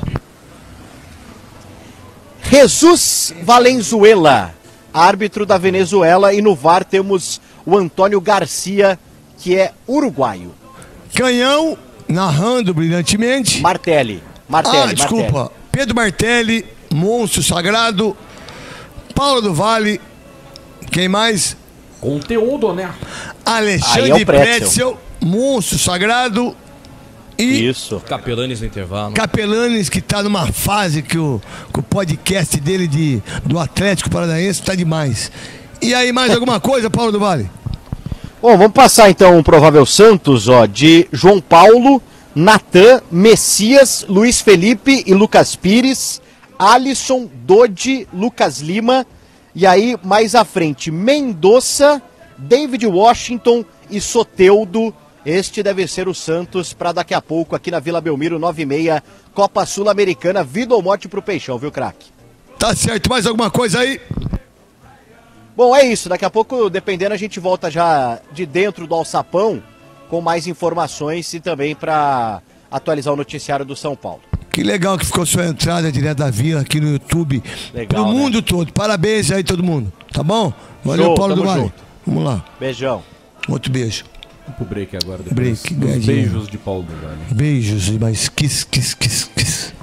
Jesus 2.47 3.33
Valenzuela, 3.41 4.53
árbitro 4.93 5.47
da 5.47 5.57
Venezuela, 5.57 6.31
e 6.31 6.43
no 6.43 6.55
VAR 6.55 6.85
temos 6.85 7.41
o 7.65 7.75
Antônio 7.75 8.21
Garcia, 8.21 8.99
que 9.39 9.57
é 9.57 9.73
uruguaio. 9.87 10.53
Canhão, 11.15 11.75
narrando 12.07 12.71
brilhantemente. 12.71 13.61
Martelli. 13.61 14.21
Martelli, 14.47 14.91
ah, 14.91 14.93
desculpa. 14.93 15.39
Martelli. 15.39 15.59
Pedro 15.71 15.95
Martelli, 15.95 16.65
monstro 16.93 17.41
sagrado. 17.41 18.15
Paulo 19.15 19.41
do 19.41 19.55
Vale. 19.55 19.99
Quem 20.91 21.09
mais? 21.09 21.57
Conteúdo, 21.99 22.73
né? 22.73 22.93
Alexandre 23.43 24.21
é 24.21 24.25
Pretzel. 24.25 24.59
Pretzel, 24.59 24.99
monstro 25.19 25.79
sagrado. 25.79 26.55
E 27.37 27.67
Isso. 27.67 27.99
Capelanes 28.01 28.61
no 28.61 28.67
intervalo. 28.67 29.13
Capelanes, 29.13 29.89
que 29.89 30.01
tá 30.01 30.23
numa 30.23 30.47
fase 30.51 31.01
que 31.01 31.17
o, 31.17 31.41
que 31.73 31.79
o 31.79 31.83
podcast 31.83 32.59
dele 32.59 32.87
de, 32.87 33.21
do 33.43 33.59
Atlético 33.59 34.09
Paranaense 34.09 34.61
tá 34.61 34.73
demais. 34.73 35.31
E 35.81 35.93
aí, 35.93 36.11
mais 36.11 36.31
alguma 36.31 36.59
coisa, 36.59 36.89
Paulo 36.89 37.11
do 37.11 37.19
Vale? 37.19 37.49
Bom, 38.41 38.57
vamos 38.57 38.73
passar 38.73 39.09
então 39.09 39.37
um 39.37 39.43
provável 39.43 39.85
Santos, 39.85 40.47
ó, 40.47 40.65
de 40.65 41.07
João 41.11 41.41
Paulo, 41.41 42.01
Natan, 42.33 43.01
Messias, 43.11 44.05
Luiz 44.07 44.39
Felipe 44.39 45.03
e 45.05 45.13
Lucas 45.13 45.55
Pires, 45.55 46.21
Alisson, 46.57 47.29
Dodi, 47.45 48.07
Lucas 48.13 48.59
Lima, 48.59 49.05
e 49.53 49.65
aí 49.65 49.97
mais 50.03 50.35
à 50.35 50.45
frente, 50.45 50.91
Mendonça, 50.91 52.01
David 52.37 52.85
Washington 52.85 53.65
e 53.89 53.99
Soteudo. 53.99 54.93
Este 55.25 55.63
deve 55.63 55.87
ser 55.87 56.07
o 56.07 56.13
Santos 56.13 56.71
para 56.71 56.91
daqui 56.91 57.13
a 57.13 57.21
pouco 57.21 57.55
aqui 57.55 57.71
na 57.71 57.79
Vila 57.79 57.99
Belmiro, 57.99 58.37
9 58.37 58.61
e 58.61 58.65
meia, 58.65 59.03
Copa 59.33 59.65
Sul-Americana, 59.65 60.43
vida 60.43 60.75
ou 60.75 60.83
morte 60.83 61.07
pro 61.07 61.21
Peixão, 61.21 61.57
viu, 61.57 61.71
craque? 61.71 62.11
Tá 62.59 62.75
certo, 62.75 63.09
mais 63.09 63.25
alguma 63.25 63.49
coisa 63.49 63.79
aí? 63.79 63.99
Bom, 65.57 65.75
é 65.75 65.83
isso. 65.85 66.09
Daqui 66.09 66.25
a 66.25 66.29
pouco, 66.29 66.69
dependendo, 66.69 67.13
a 67.13 67.17
gente 67.17 67.39
volta 67.39 67.71
já 67.71 68.19
de 68.31 68.45
dentro 68.45 68.85
do 68.85 68.93
alçapão 68.93 69.63
com 70.09 70.21
mais 70.21 70.45
informações 70.45 71.33
e 71.33 71.39
também 71.39 71.73
para 71.73 72.41
atualizar 72.69 73.13
o 73.13 73.17
noticiário 73.17 73.65
do 73.65 73.75
São 73.75 73.95
Paulo. 73.95 74.21
Que 74.51 74.63
legal 74.63 74.97
que 74.97 75.05
ficou 75.05 75.25
sua 75.25 75.47
entrada 75.47 75.91
direto 75.91 76.19
da 76.19 76.29
vila 76.29 76.61
aqui 76.61 76.79
no 76.79 76.91
YouTube. 76.91 77.43
Legal, 77.73 78.03
Pro 78.03 78.13
né? 78.13 78.19
mundo 78.19 78.41
todo. 78.41 78.71
Parabéns 78.71 79.31
aí, 79.31 79.43
todo 79.43 79.63
mundo. 79.63 79.91
Tá 80.13 80.23
bom? 80.23 80.53
Valeu, 80.83 81.05
Show, 81.05 81.15
Paulo 81.15 81.35
do 81.35 81.43
Vale. 81.43 81.73
Vamos 82.05 82.23
lá. 82.23 82.45
Beijão. 82.59 83.03
Outro 83.49 83.71
beijo. 83.71 84.05
Vamos 84.45 84.57
pro 84.57 84.65
break 84.65 84.95
agora. 84.95 85.23
Depois 85.23 85.61
Break, 85.61 85.73
dos 85.73 85.89
ganha 85.89 86.05
beijos 86.05 86.47
de 86.47 86.57
Paulo 86.57 86.83
do 86.83 86.95
Vale. 87.01 87.17
Beijos, 87.33 87.89
mas 87.97 88.29
kiss, 88.29 88.65
kiss, 88.65 88.95
kiss, 88.95 89.29
kiss. 89.35 89.73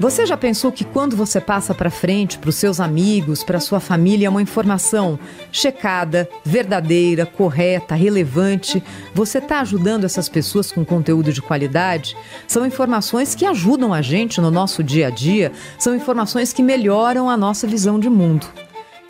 Você 0.00 0.24
já 0.24 0.36
pensou 0.36 0.70
que 0.70 0.84
quando 0.84 1.16
você 1.16 1.40
passa 1.40 1.74
para 1.74 1.90
frente 1.90 2.38
para 2.38 2.50
os 2.50 2.54
seus 2.54 2.78
amigos, 2.78 3.42
para 3.42 3.58
sua 3.58 3.80
família, 3.80 4.30
uma 4.30 4.40
informação 4.40 5.18
checada, 5.50 6.28
verdadeira, 6.44 7.26
correta, 7.26 7.96
relevante, 7.96 8.80
você 9.12 9.38
está 9.38 9.60
ajudando 9.60 10.04
essas 10.04 10.28
pessoas 10.28 10.70
com 10.70 10.84
conteúdo 10.84 11.32
de 11.32 11.42
qualidade? 11.42 12.16
São 12.46 12.64
informações 12.64 13.34
que 13.34 13.44
ajudam 13.44 13.92
a 13.92 14.00
gente 14.00 14.40
no 14.40 14.52
nosso 14.52 14.84
dia 14.84 15.08
a 15.08 15.10
dia, 15.10 15.50
são 15.76 15.96
informações 15.96 16.52
que 16.52 16.62
melhoram 16.62 17.28
a 17.28 17.36
nossa 17.36 17.66
visão 17.66 17.98
de 17.98 18.08
mundo. 18.08 18.46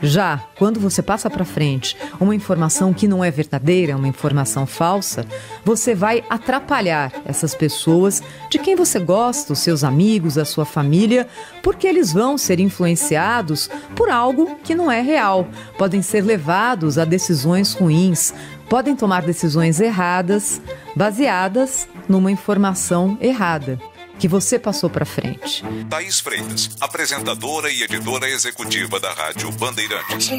Já 0.01 0.41
quando 0.57 0.79
você 0.79 1.03
passa 1.03 1.29
para 1.29 1.45
frente 1.45 1.97
uma 2.21 2.35
informação 2.35 2.95
que 2.95 3.09
não 3.09 3.25
é 3.25 3.31
verdadeira, 3.33 3.97
uma 3.97 4.07
informação 4.07 4.65
falsa, 4.65 5.27
você 5.65 5.93
vai 5.93 6.23
atrapalhar 6.31 7.13
essas 7.25 7.53
pessoas 7.53 8.23
de 8.49 8.61
quem 8.61 8.77
você 8.77 9.01
gosta, 9.01 9.53
os 9.53 9.59
seus 9.59 9.83
amigos, 9.83 10.39
a 10.39 10.45
sua 10.45 10.65
família, 10.65 11.27
porque 11.63 11.87
eles 11.87 12.13
vão 12.13 12.39
ser 12.39 12.61
influenciados 12.61 13.69
por 13.97 14.09
algo 14.09 14.57
que 14.63 14.75
não 14.75 14.91
é 14.91 15.01
real. 15.01 15.49
Podem 15.77 16.01
ser 16.01 16.23
levados 16.23 16.97
a 16.97 17.05
decisões 17.05 17.75
ruins, 17.75 18.33
podem 18.69 18.95
tomar 18.95 19.23
decisões 19.23 19.81
erradas, 19.81 20.61
baseadas 20.95 21.89
numa 22.09 22.31
informação 22.31 23.19
errada 23.21 23.81
que 24.19 24.29
você 24.29 24.59
passou 24.59 24.91
para 24.91 25.05
frente. 25.05 25.65
Thaís 25.89 26.21
Freitas, 26.21 26.71
apresentadora 26.81 27.71
e 27.71 27.83
editora 27.83 28.29
executiva 28.29 28.99
da 28.99 29.13
Rádio 29.13 29.51
Bandeirantes. 29.53 30.31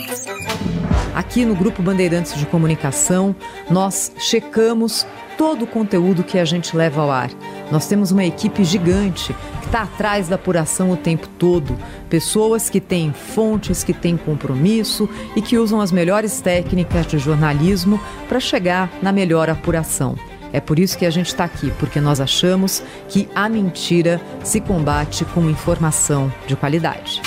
Aqui 1.15 1.45
no 1.45 1.55
Grupo 1.55 1.81
Bandeirantes 1.81 2.37
de 2.37 2.45
Comunicação, 2.45 3.35
nós 3.69 4.11
checamos 4.19 5.07
todo 5.37 5.63
o 5.63 5.67
conteúdo 5.67 6.23
que 6.23 6.37
a 6.37 6.45
gente 6.45 6.75
leva 6.75 7.01
ao 7.01 7.09
ar. 7.09 7.31
Nós 7.71 7.87
temos 7.87 8.11
uma 8.11 8.25
equipe 8.25 8.63
gigante 8.63 9.33
que 9.61 9.67
está 9.67 9.83
atrás 9.83 10.27
da 10.27 10.35
apuração 10.35 10.91
o 10.91 10.97
tempo 10.97 11.27
todo. 11.39 11.77
Pessoas 12.09 12.69
que 12.69 12.81
têm 12.81 13.13
fontes, 13.13 13.83
que 13.83 13.93
têm 13.93 14.17
compromisso 14.17 15.09
e 15.35 15.41
que 15.41 15.57
usam 15.57 15.79
as 15.79 15.91
melhores 15.91 16.41
técnicas 16.41 17.07
de 17.07 17.17
jornalismo 17.17 17.99
para 18.27 18.39
chegar 18.39 18.91
na 19.01 19.11
melhor 19.11 19.49
apuração. 19.49 20.17
É 20.51 20.59
por 20.59 20.79
isso 20.79 20.97
que 20.97 21.05
a 21.05 21.09
gente 21.09 21.27
está 21.27 21.43
aqui, 21.43 21.71
porque 21.79 22.01
nós 22.01 22.19
achamos 22.19 22.83
que 23.07 23.29
a 23.35 23.47
mentira 23.47 24.19
se 24.43 24.59
combate 24.59 25.25
com 25.25 25.49
informação 25.49 26.31
de 26.47 26.55
qualidade. 26.55 27.21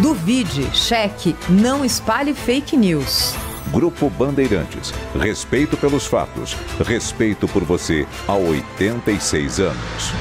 Duvide, 0.00 0.68
cheque, 0.74 1.36
não 1.48 1.84
espalhe 1.84 2.34
fake 2.34 2.76
news. 2.76 3.34
Grupo 3.72 4.10
Bandeirantes. 4.10 4.92
Respeito 5.18 5.76
pelos 5.76 6.06
fatos. 6.06 6.54
Respeito 6.84 7.48
por 7.48 7.64
você 7.64 8.06
há 8.28 8.34
86 8.34 9.60
anos. 9.60 10.12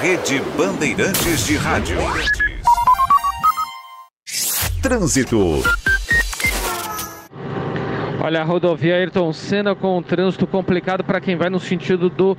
Rede 0.00 0.42
Bandeirantes 0.56 1.46
de 1.46 1.56
Rádio. 1.56 1.98
Trânsito. 4.82 5.62
Olha, 8.24 8.40
a 8.40 8.42
rodovia 8.42 8.94
Ayrton 8.94 9.34
Senna 9.34 9.74
com 9.74 9.98
um 9.98 10.02
trânsito 10.02 10.46
complicado 10.46 11.04
para 11.04 11.20
quem 11.20 11.36
vai 11.36 11.50
no 11.50 11.60
sentido 11.60 12.08
do 12.08 12.34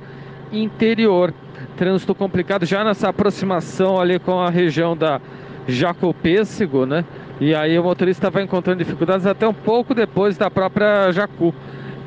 interior. 0.50 1.32
Trânsito 1.76 2.12
complicado 2.12 2.66
já 2.66 2.82
nessa 2.82 3.08
aproximação 3.08 4.00
ali 4.00 4.18
com 4.18 4.40
a 4.40 4.50
região 4.50 4.96
da 4.96 5.20
Jacopêssego, 5.68 6.86
né? 6.86 7.04
E 7.40 7.54
aí 7.54 7.78
o 7.78 7.84
motorista 7.84 8.30
vai 8.30 8.42
encontrando 8.42 8.82
dificuldades 8.82 9.26
até 9.26 9.46
um 9.46 9.54
pouco 9.54 9.94
depois 9.94 10.36
da 10.36 10.50
própria 10.50 11.12
Jacu. 11.12 11.54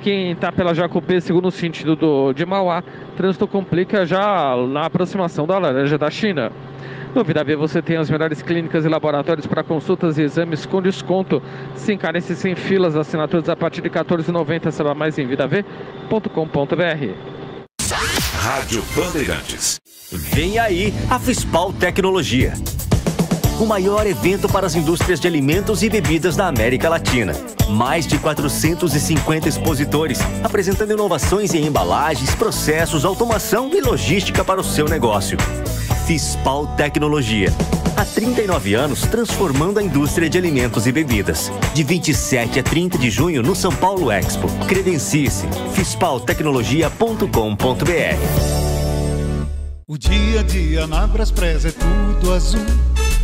Quem 0.02 0.32
está 0.32 0.52
pela 0.52 0.74
Jacopêssego 0.74 1.40
no 1.40 1.50
sentido 1.50 1.96
do, 1.96 2.34
de 2.34 2.46
Mauá, 2.46 2.84
trânsito 3.16 3.48
complica 3.48 4.06
já 4.06 4.58
na 4.58 4.88
aproximação 4.88 5.48
da 5.48 5.58
Laranja 5.58 5.98
da 5.98 6.12
China. 6.12 6.52
No 7.14 7.24
Vida 7.24 7.43
V 7.43 7.55
você 7.55 7.82
tem 7.82 7.97
as 7.97 8.10
melhores 8.10 8.41
clínicas 8.41 8.86
e 8.86 8.88
laboratórios 8.88 9.47
para 9.47 9.64
consultas 9.64 10.18
e 10.18 10.22
exames 10.22 10.66
com 10.66 10.82
desconto. 10.82 11.41
Sem 11.76 11.97
carência 11.97 12.34
e 12.34 12.36
sem 12.36 12.55
filas, 12.55 12.95
assinaturas 12.95 13.49
a 13.49 13.55
partir 13.55 13.82
de 13.82 13.89
R$ 13.89 13.95
14,90. 13.95 14.72
Saiba 14.72 14.93
mais 14.93 15.18
em 15.18 15.26
vidavê.com.br. 15.26 16.20
Rádio 18.39 18.84
Bandeirantes. 18.95 19.80
Vem 20.12 20.60
aí 20.60 20.93
a 21.10 21.20
Fispal 21.20 21.74
Tecnologia. 21.74 22.53
O 23.60 23.66
maior 23.66 24.07
evento 24.07 24.47
para 24.47 24.66
as 24.66 24.76
indústrias 24.76 25.20
de 25.20 25.28
alimentos 25.28 25.84
e 25.84 25.89
bebidas 25.89 26.36
da 26.36 26.47
América 26.47 26.88
Latina. 26.88 27.34
Mais 27.68 28.07
de 28.07 28.18
450 28.18 29.49
expositores, 29.49 30.20
apresentando 30.43 30.93
inovações 30.93 31.53
em 31.53 31.66
embalagens, 31.66 32.34
processos, 32.36 33.03
automação 33.03 33.70
e 33.74 33.82
logística 33.82 34.45
para 34.45 34.62
o 34.62 34.64
seu 34.64 34.88
negócio. 34.88 35.38
Fispal 36.10 36.66
Tecnologia. 36.76 37.53
Há 37.95 38.03
39 38.03 38.74
anos 38.74 39.01
transformando 39.01 39.78
a 39.78 39.84
indústria 39.84 40.28
de 40.28 40.39
alimentos 40.39 40.88
e 40.88 40.91
bebidas. 40.91 41.51
De 41.76 41.84
27 41.84 42.60
a 42.60 42.64
30 42.64 42.97
de 42.97 43.12
junho 43.12 43.43
no 43.43 43.53
São 43.53 43.72
Paulo 43.72 44.12
Expo. 44.12 44.47
Credencie-se. 44.68 45.45
fispaltecnologia.com.br 45.76 47.26
O 49.88 49.99
dia 49.99 50.39
a 50.39 50.43
dia 50.43 50.88
na 50.88 51.05
Braspress 51.05 51.66
é 51.66 51.72
tudo 51.72 52.34
azul. 52.34 52.66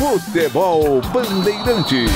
Futebol 0.00 1.02
Bandeirantes. 1.12 2.10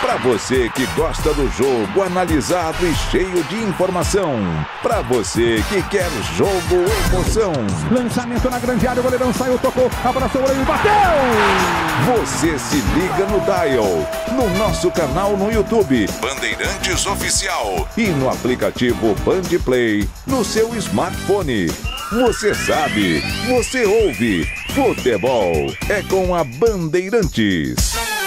Para 0.00 0.16
você 0.16 0.68
que 0.70 0.84
gosta 0.96 1.32
do 1.34 1.48
jogo 1.52 2.02
analisado 2.02 2.84
e 2.84 2.92
cheio 3.12 3.44
de 3.44 3.62
informação. 3.62 4.34
Para 4.82 5.02
você 5.02 5.62
que 5.68 5.80
quer 5.84 6.10
jogo 6.36 6.84
emoção. 7.06 7.52
Lançamento 7.92 8.50
na 8.50 8.58
grande 8.58 8.88
área, 8.88 8.98
o 8.98 9.04
goleirão 9.04 9.32
saiu, 9.32 9.56
tocou, 9.56 9.88
abraçou 10.04 10.40
o 10.40 10.44
goleiro 10.44 10.62
e 10.62 10.66
bateu! 10.66 10.90
Você 12.16 12.58
se 12.58 12.76
liga 12.76 13.24
no 13.26 13.40
Dial, 13.42 13.86
no 14.32 14.58
nosso 14.58 14.90
canal 14.90 15.36
no 15.36 15.52
YouTube, 15.52 16.08
Bandeirantes 16.20 17.06
Oficial 17.06 17.88
e 17.96 18.08
no 18.08 18.28
aplicativo 18.28 19.14
Bandplay 19.24 20.08
no 20.26 20.44
seu 20.44 20.74
smartphone. 20.74 21.68
Você 22.10 22.54
sabe, 22.54 23.20
você 23.46 23.84
ouve. 23.84 24.46
Futebol 24.74 25.70
é 25.90 26.02
com 26.02 26.34
a 26.34 26.42
Bandeirantes. 26.42 28.17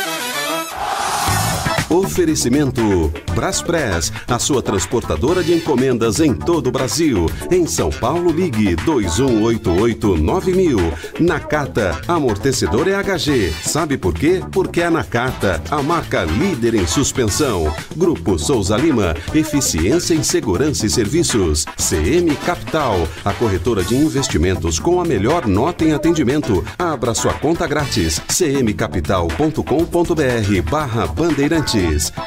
Oferecimento 1.92 3.12
Braspress, 3.36 4.12
a 4.26 4.40
sua 4.40 4.62
transportadora 4.62 5.44
de 5.44 5.54
encomendas 5.54 6.22
em 6.22 6.34
todo 6.34 6.68
o 6.68 6.72
Brasil. 6.72 7.26
Em 7.52 7.68
São 7.68 7.90
Paulo, 7.90 8.32
ligue 8.32 8.78
2188-9000. 8.78 10.80
Nakata, 11.20 12.00
amortecedor 12.08 12.88
EHG. 12.88 13.54
Sabe 13.62 13.98
por 13.98 14.14
quê? 14.14 14.42
Porque 14.54 14.80
é 14.82 14.90
Nakata, 14.90 15.62
a 15.70 15.84
marca 15.84 16.24
líder 16.24 16.76
em 16.76 16.88
suspensão. 16.88 17.76
Grupo 17.96 18.40
Souza 18.40 18.78
Lima, 18.78 19.14
eficiência 19.34 20.14
em 20.14 20.24
segurança 20.24 20.86
e 20.86 20.90
serviços. 20.90 21.66
CM 21.76 22.34
Capital, 22.38 23.06
a 23.26 23.34
corretora 23.34 23.84
de 23.84 23.96
investimentos 23.96 24.80
com 24.80 25.02
a 25.02 25.06
melhor 25.06 25.46
nota 25.46 25.84
em 25.84 25.92
atendimento. 25.92 26.64
Abra 26.80 27.14
sua 27.14 27.34
conta 27.34 27.68
grátis. 27.68 28.22
cmcapital.com.br 28.30 30.70
barra 30.70 31.06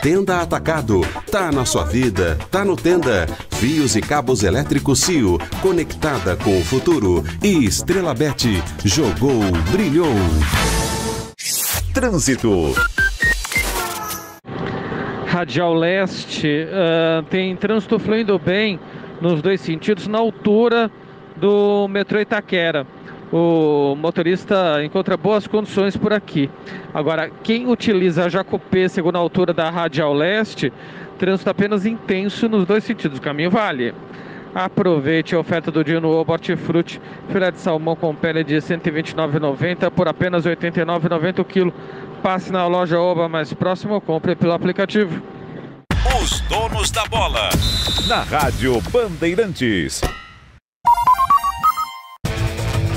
Tenda 0.03 0.41
Atacado. 0.41 1.01
Tá 1.31 1.51
na 1.51 1.65
sua 1.65 1.85
vida. 1.85 2.37
Tá 2.51 2.65
no 2.65 2.77
Tenda. 2.77 3.27
Fios 3.53 3.97
e 3.97 4.01
cabos 4.01 4.43
elétricos 4.43 5.01
Cio. 5.01 5.39
Conectada 5.61 6.37
com 6.37 6.59
o 6.59 6.65
futuro. 6.65 7.25
E 7.43 7.65
Estrela 7.65 8.15
Bet. 8.15 8.63
Jogou, 8.85 9.41
brilhou. 9.71 10.15
Trânsito. 11.93 12.75
Radial 15.27 15.75
Leste 15.75 16.67
ah, 16.73 17.25
tem 17.29 17.57
trânsito 17.57 17.99
fluindo 17.99 18.39
bem 18.39 18.79
nos 19.21 19.43
dois 19.43 19.61
sentidos 19.61 20.07
na 20.07 20.19
altura 20.19 20.91
do 21.37 21.89
metrô 21.89 22.21
Itaquera. 22.21 22.87
O 23.37 23.97
motorista 23.97 24.81
encontra 24.85 25.17
boas 25.17 25.45
condições 25.45 25.97
por 25.97 26.13
aqui. 26.13 26.49
Agora, 26.95 27.29
quem 27.43 27.67
utiliza 27.67 28.27
a 28.27 28.29
Jacopê, 28.29 28.89
segundo 28.89 29.17
a 29.17 29.19
altura 29.19 29.53
da 29.53 29.69
Radial 29.69 30.15
Leste, 30.15 30.73
trânsito 31.19 31.51
apenas 31.51 31.85
intenso 31.85 32.49
nos 32.49 32.65
dois 32.65 32.85
sentidos. 32.85 33.19
O 33.19 33.21
caminho 33.21 33.51
vale. 33.51 33.93
Aproveite 34.55 35.35
a 35.35 35.41
oferta 35.41 35.69
do 35.73 35.83
dia 35.83 36.01
no 36.01 36.11
Obo 36.11 36.33
Hortifruti. 36.33 37.01
Filé 37.29 37.51
de 37.51 37.59
salmão 37.59 37.97
com 37.97 38.15
pele 38.15 38.45
de 38.45 38.55
R$ 38.55 38.61
129,90 38.61 39.91
por 39.91 40.07
apenas 40.07 40.45
R$ 40.45 40.55
89,90 40.55 41.41
o 41.41 41.45
quilo. 41.45 41.75
Passe 42.23 42.53
na 42.53 42.65
loja 42.69 43.01
Oba 43.01 43.29
mais 43.29 43.53
próximo 43.53 43.95
ou 43.95 44.01
compre 44.01 44.37
pelo 44.37 44.53
aplicativo. 44.53 45.21
Os 46.23 46.41
donos 46.43 46.89
da 46.93 47.05
bola. 47.07 47.49
Na 48.07 48.23
Rádio 48.23 48.81
Bandeirantes. 48.93 50.03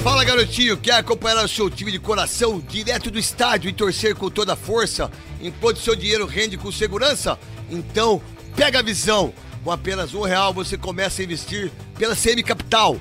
Fala 0.08 0.24
garotinho, 0.24 0.78
quer 0.78 0.94
acompanhar 0.94 1.44
o 1.44 1.50
seu 1.50 1.70
time 1.70 1.92
de 1.92 2.00
coração 2.00 2.62
direto 2.62 3.12
do 3.12 3.20
estádio 3.20 3.70
e 3.70 3.74
torcer 3.74 4.16
com 4.16 4.30
toda 4.30 4.54
a 4.54 4.56
força, 4.56 5.12
enquanto 5.42 5.82
seu 5.82 5.98
dinheiro 5.98 6.26
rende 6.26 6.56
com 6.56 6.72
segurança? 6.72 7.38
Então, 7.70 8.22
pega 8.56 8.80
a 8.80 8.82
visão. 8.82 9.34
Com 9.66 9.70
apenas 9.70 10.14
um 10.14 10.22
real 10.22 10.54
você 10.54 10.78
começa 10.78 11.22
a 11.22 11.26
investir 11.26 11.74
pela 11.98 12.16
CM 12.16 12.42
Capital 12.42 12.98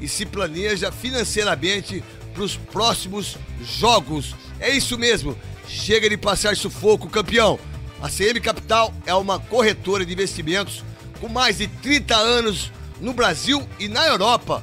e 0.00 0.08
se 0.08 0.26
planeja 0.26 0.90
financeiramente 0.90 2.02
para 2.34 2.42
os 2.42 2.56
próximos 2.56 3.36
jogos. 3.62 4.34
É 4.58 4.68
isso 4.68 4.98
mesmo, 4.98 5.38
chega 5.68 6.10
de 6.10 6.16
passar 6.16 6.56
sufoco, 6.56 7.08
campeão. 7.08 7.56
A 8.02 8.08
CM 8.08 8.40
Capital 8.40 8.92
é 9.06 9.14
uma 9.14 9.38
corretora 9.38 10.04
de 10.04 10.12
investimentos 10.12 10.82
com 11.20 11.28
mais 11.28 11.58
de 11.58 11.68
30 11.68 12.16
anos 12.16 12.72
no 13.00 13.12
Brasil 13.12 13.64
e 13.78 13.86
na 13.86 14.04
Europa 14.08 14.60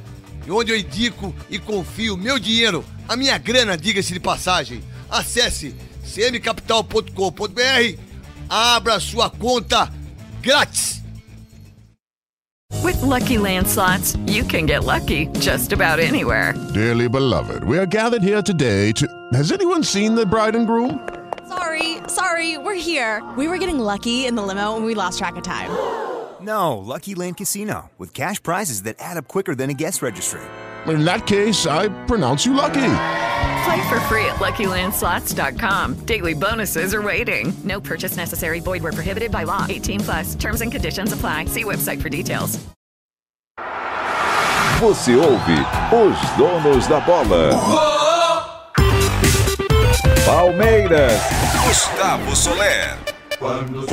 onde 0.52 0.72
eu 0.72 0.78
indico 0.78 1.34
e 1.50 1.60
confio 1.60 2.18
meu 2.18 2.40
dinheiro, 2.40 2.84
a 3.08 3.16
minha 3.16 3.38
grana, 3.38 3.78
diga-se 3.78 4.14
de 4.14 4.20
passagem. 4.20 4.84
Acesse 5.10 5.76
cmcapital.com.br, 6.04 8.00
abra 8.50 9.00
sua 9.00 9.30
conta 9.30 9.92
grátis. 10.42 11.04
With 12.84 13.02
Lucky 13.02 13.38
Land 13.38 13.68
slots, 13.68 14.16
you 14.28 14.44
can 14.44 14.66
get 14.68 14.84
lucky 14.84 15.28
just 15.40 15.74
about 15.74 16.00
anywhere. 16.00 16.54
Dearly 16.74 17.08
beloved, 17.08 17.64
we 17.64 17.80
are 17.80 17.88
gathered 17.88 18.22
here 18.22 18.42
today 18.44 18.92
to. 18.94 19.08
Has 19.34 19.52
anyone 19.52 19.84
seen 19.84 20.14
the 20.16 20.26
bride 20.26 20.56
and 20.56 20.68
groom? 20.68 21.00
Sorry, 21.48 21.98
sorry, 22.08 22.58
we're 22.58 22.76
here. 22.76 23.24
We 23.38 23.48
were 23.48 23.58
getting 23.58 23.80
lucky 23.80 24.26
in 24.26 24.36
the 24.36 24.44
limo 24.44 24.76
and 24.76 24.86
we 24.86 24.94
lost 24.94 25.18
track 25.18 25.36
of 25.36 25.44
time. 25.44 25.72
No, 26.46 26.78
Lucky 26.78 27.16
Land 27.16 27.38
Casino, 27.38 27.90
with 27.98 28.14
cash 28.14 28.42
prizes 28.44 28.84
that 28.84 28.98
add 29.00 29.18
up 29.18 29.28
quicker 29.28 29.56
than 29.56 29.72
a 29.72 29.74
guest 29.74 30.04
registry. 30.04 30.42
In 30.86 31.04
that 31.04 31.26
case, 31.26 31.66
I 31.66 31.88
pronounce 32.06 32.46
you 32.46 32.54
lucky. 32.54 32.92
Play 33.66 33.90
for 33.90 34.00
free 34.02 34.26
at 34.26 34.36
LuckyLandSlots.com. 34.36 36.06
Daily 36.06 36.36
bonuses 36.36 36.94
are 36.94 37.02
waiting. 37.02 37.52
No 37.64 37.82
purchase 37.82 38.16
necessary. 38.16 38.60
Void 38.60 38.84
where 38.84 38.92
prohibited 38.92 39.32
by 39.32 39.44
law. 39.44 39.66
18 39.68 40.02
plus. 40.02 40.36
Terms 40.36 40.62
and 40.62 40.72
conditions 40.72 41.12
apply. 41.14 41.46
See 41.46 41.64
website 41.64 42.02
for 42.02 42.10
details. 42.10 42.60
Você 44.80 45.16
ouve 45.16 45.66
os 45.92 46.38
donos 46.38 46.86
da 46.88 47.00
bola. 47.00 47.50
Palmeiras. 50.26 51.22
Gustavo 51.66 52.36
Soler. 52.36 52.98
Vamos 53.40 53.86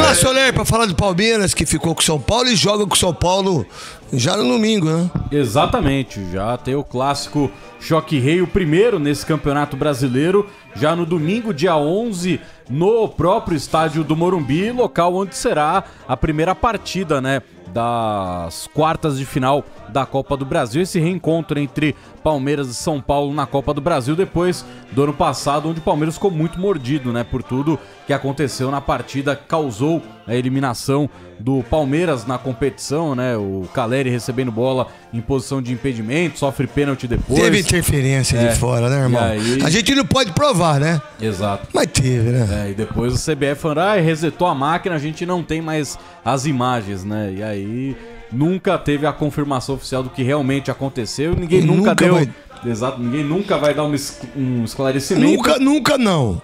lá, 0.00 0.14
Soler, 0.14 0.52
pra 0.52 0.64
falar 0.64 0.86
do 0.86 0.94
Palmeiras, 0.94 1.52
que 1.52 1.66
ficou 1.66 1.94
com 1.94 2.00
o 2.00 2.04
São 2.04 2.20
Paulo 2.20 2.48
e 2.48 2.56
joga 2.56 2.86
com 2.86 2.94
o 2.94 2.98
São 2.98 3.12
Paulo 3.12 3.66
já 4.12 4.36
no 4.36 4.44
domingo, 4.44 4.86
né? 4.86 5.10
Exatamente, 5.30 6.20
já 6.30 6.56
tem 6.56 6.74
o 6.74 6.84
clássico 6.84 7.50
Choque 7.80 8.18
Rei, 8.18 8.40
o 8.40 8.46
primeiro 8.46 8.98
nesse 8.98 9.26
Campeonato 9.26 9.76
Brasileiro, 9.76 10.48
já 10.74 10.94
no 10.94 11.04
domingo, 11.04 11.52
dia 11.52 11.76
11, 11.76 12.40
no 12.70 13.08
próprio 13.08 13.56
estádio 13.56 14.04
do 14.04 14.16
Morumbi, 14.16 14.70
local 14.70 15.14
onde 15.14 15.36
será 15.36 15.84
a 16.06 16.16
primeira 16.16 16.54
partida, 16.54 17.20
né, 17.20 17.42
das 17.72 18.68
quartas 18.74 19.18
de 19.18 19.24
final 19.24 19.64
da 19.88 20.04
Copa 20.04 20.36
do 20.36 20.44
Brasil, 20.44 20.82
esse 20.82 21.00
reencontro 21.00 21.58
entre 21.58 21.96
Palmeiras 22.22 22.68
e 22.68 22.74
São 22.74 23.00
Paulo 23.00 23.32
na 23.34 23.46
Copa 23.46 23.72
do 23.72 23.80
Brasil 23.80 24.14
depois 24.14 24.64
do 24.92 25.02
ano 25.02 25.12
passado, 25.12 25.68
onde 25.68 25.80
o 25.80 25.82
Palmeiras 25.82 26.14
ficou 26.14 26.30
muito 26.30 26.58
mordido, 26.58 27.12
né, 27.12 27.24
por 27.24 27.42
tudo 27.42 27.78
que 28.06 28.12
aconteceu 28.12 28.70
na 28.70 28.80
partida, 28.80 29.34
causou 29.34 30.02
a 30.26 30.34
eliminação 30.34 31.08
do 31.42 31.62
Palmeiras 31.68 32.24
na 32.24 32.38
competição, 32.38 33.14
né, 33.16 33.36
o 33.36 33.68
Caleri 33.74 34.08
recebendo 34.08 34.52
bola 34.52 34.86
em 35.12 35.20
posição 35.20 35.60
de 35.60 35.72
impedimento, 35.72 36.38
sofre 36.38 36.66
pênalti 36.68 37.08
depois. 37.08 37.40
Teve 37.40 37.58
interferência 37.58 38.38
É, 38.38 38.48
de 38.48 38.56
fora, 38.58 38.88
né, 38.88 39.02
irmão? 39.02 39.20
aí- 39.22 39.60
A 39.64 39.68
gente 39.68 39.92
não 39.94 40.06
pode 40.06 40.30
provar, 40.32 40.78
né? 40.78 41.02
Exato. 41.20 41.66
Mas 41.74 41.86
teve, 41.88 42.30
né? 42.30 42.66
É, 42.66 42.70
e 42.70 42.74
depois 42.74 43.12
o 43.12 43.18
CBF 43.18 43.60
falando, 43.60 43.78
ah, 43.78 43.94
resetou 43.96 44.46
a 44.46 44.54
máquina, 44.54 44.94
a 44.94 44.98
gente 44.98 45.26
não 45.26 45.42
tem 45.42 45.60
mais 45.60 45.98
as 46.24 46.46
imagens, 46.46 47.02
né? 47.04 47.34
E 47.36 47.42
aí 47.42 47.96
nunca 48.30 48.78
teve 48.78 49.04
a 49.06 49.12
confirmação 49.12 49.74
oficial 49.74 50.02
do 50.04 50.10
que 50.10 50.22
realmente 50.22 50.70
aconteceu. 50.70 51.34
Ninguém 51.34 51.60
nunca, 51.62 51.90
nunca 51.90 51.94
deu. 51.96 52.14
vai- 52.14 52.30
Exato, 52.64 53.00
ninguém 53.02 53.24
nunca 53.24 53.58
vai 53.58 53.74
dar 53.74 53.82
um, 53.84 53.92
es- 53.92 54.20
um 54.36 54.62
esclarecimento. 54.64 55.26
Nunca, 55.26 55.58
nunca 55.58 55.98
não. 55.98 56.40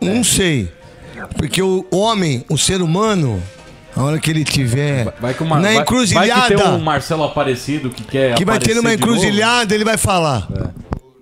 Não 0.00 0.24
sei. 0.24 0.68
Porque 1.36 1.62
o 1.62 1.86
homem, 1.92 2.44
o 2.50 2.58
ser 2.58 2.82
humano, 2.82 3.40
a 3.96 4.02
hora 4.02 4.18
que 4.18 4.30
ele 4.30 4.44
tiver 4.44 5.12
Vai 5.20 5.32
que, 5.34 5.42
uma, 5.42 5.56
na 5.56 5.62
vai- 5.62 5.72
vai 5.74 5.82
encruzilhada, 5.82 6.54
que 6.54 6.62
tem 6.62 6.72
um 6.72 6.78
Marcelo 6.80 7.24
Aparecido 7.24 7.90
que 7.90 8.04
quer 8.04 8.34
que 8.34 8.44
vai 8.44 8.58
ter 8.58 8.74
numa 8.74 8.92
encruzilhada, 8.92 9.74
ele 9.74 9.84
vai 9.84 9.96
falar. 9.96 10.46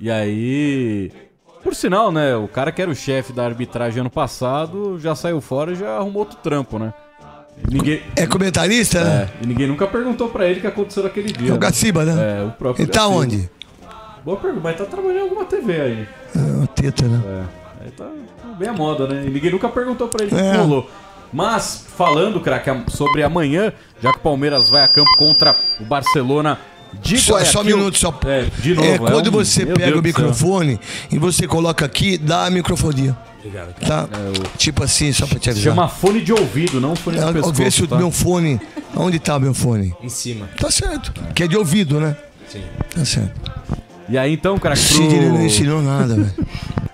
E 0.00 0.10
aí. 0.10 1.10
Por 1.62 1.74
sinal, 1.74 2.12
né, 2.12 2.36
o 2.36 2.46
cara 2.46 2.70
que 2.70 2.82
era 2.82 2.90
o 2.90 2.94
chefe 2.94 3.32
da 3.32 3.44
arbitragem 3.44 4.00
ano 4.00 4.10
passado 4.10 4.98
já 5.00 5.14
saiu 5.14 5.40
fora 5.40 5.72
e 5.72 5.76
já 5.76 5.96
arrumou 5.96 6.20
outro 6.24 6.36
trampo, 6.42 6.78
né? 6.78 6.92
Ninguém... 7.70 8.02
É 8.16 8.26
comentarista, 8.26 9.02
né? 9.02 9.28
É, 9.40 9.44
e 9.44 9.46
ninguém 9.46 9.66
nunca 9.68 9.86
perguntou 9.86 10.28
pra 10.28 10.44
ele 10.46 10.58
o 10.58 10.60
que 10.60 10.66
aconteceu 10.66 11.04
naquele 11.04 11.32
dia. 11.32 11.50
É 11.50 11.54
o 11.54 11.58
Gaciba, 11.58 12.04
né? 12.04 12.40
É, 12.40 12.44
o 12.44 12.50
próprio 12.50 12.82
Ele 12.84 12.90
tá 12.92 13.00
Gaciba. 13.00 13.16
onde? 13.16 13.50
Boa 14.24 14.36
pergunta, 14.36 14.60
mas 14.62 14.76
tá 14.76 14.84
trabalhando 14.84 15.18
em 15.18 15.22
alguma 15.22 15.44
TV 15.46 15.80
aí. 15.80 16.08
É, 16.36 16.62
o 16.62 16.66
Teta, 16.66 17.06
né? 17.06 17.22
É, 17.26 17.84
aí 17.84 17.90
tá 17.92 18.06
bem 18.58 18.68
a 18.68 18.72
moda, 18.72 19.06
né? 19.06 19.24
E 19.26 19.30
ninguém 19.30 19.50
nunca 19.52 19.68
perguntou 19.68 20.08
pra 20.08 20.24
ele 20.24 20.34
o 20.34 20.38
É. 20.38 20.50
que 20.52 20.56
rolou. 20.58 20.90
Mas, 21.34 21.84
falando, 21.96 22.40
craque, 22.40 22.70
sobre 22.88 23.24
amanhã, 23.24 23.72
já 24.00 24.12
que 24.12 24.18
o 24.18 24.22
Palmeiras 24.22 24.68
vai 24.68 24.84
a 24.84 24.88
campo 24.88 25.10
contra 25.16 25.56
o 25.80 25.84
Barcelona 25.84 26.58
de 27.02 27.18
Só, 27.18 27.32
Guayaquil. 27.32 27.52
só 27.52 27.60
um 27.60 27.64
minuto, 27.64 27.98
só. 27.98 28.16
É, 28.24 28.44
de 28.60 28.72
novo. 28.74 28.86
É, 28.88 28.94
é 28.94 28.98
quando 28.98 29.26
um- 29.28 29.32
você 29.32 29.64
meu 29.64 29.74
pega 29.74 29.86
Deus 29.88 29.98
o 29.98 30.02
microfone 30.02 30.78
e 31.10 31.18
você 31.18 31.48
coloca 31.48 31.84
aqui, 31.84 32.16
dá 32.16 32.46
a 32.46 32.50
microfonia. 32.50 33.16
Obrigado. 33.40 33.74
Tá? 33.84 34.08
Tipo 34.56 34.84
assim, 34.84 35.12
só 35.12 35.26
pra 35.26 35.38
te 35.40 35.50
avisar. 35.50 35.74
chama 35.74 35.88
fone 35.88 36.20
de 36.22 36.32
ouvido, 36.32 36.80
não 36.80 36.94
fone 36.94 37.18
de 37.18 37.24
É, 37.24 37.32
pescoço. 37.32 37.52
Vê 37.52 37.68
se 37.70 37.82
o 37.82 37.88
tá? 37.88 37.96
meu 37.96 38.10
fone. 38.12 38.60
Onde 38.96 39.18
tá 39.18 39.36
o 39.36 39.40
meu 39.40 39.52
fone? 39.52 39.92
Em 40.00 40.08
cima. 40.08 40.48
Tá 40.56 40.70
certo. 40.70 41.12
Que 41.34 41.42
é 41.42 41.46
de 41.48 41.56
ouvido, 41.56 41.98
né? 42.00 42.16
Sim. 42.48 42.62
Tá 42.94 43.04
certo. 43.04 43.50
E 44.08 44.16
aí 44.16 44.32
então, 44.32 44.56
cara, 44.56 44.76
Sidney 44.76 45.28
não 45.30 45.44
ensinou 45.44 45.82
nada, 45.82 46.14
velho. 46.14 46.32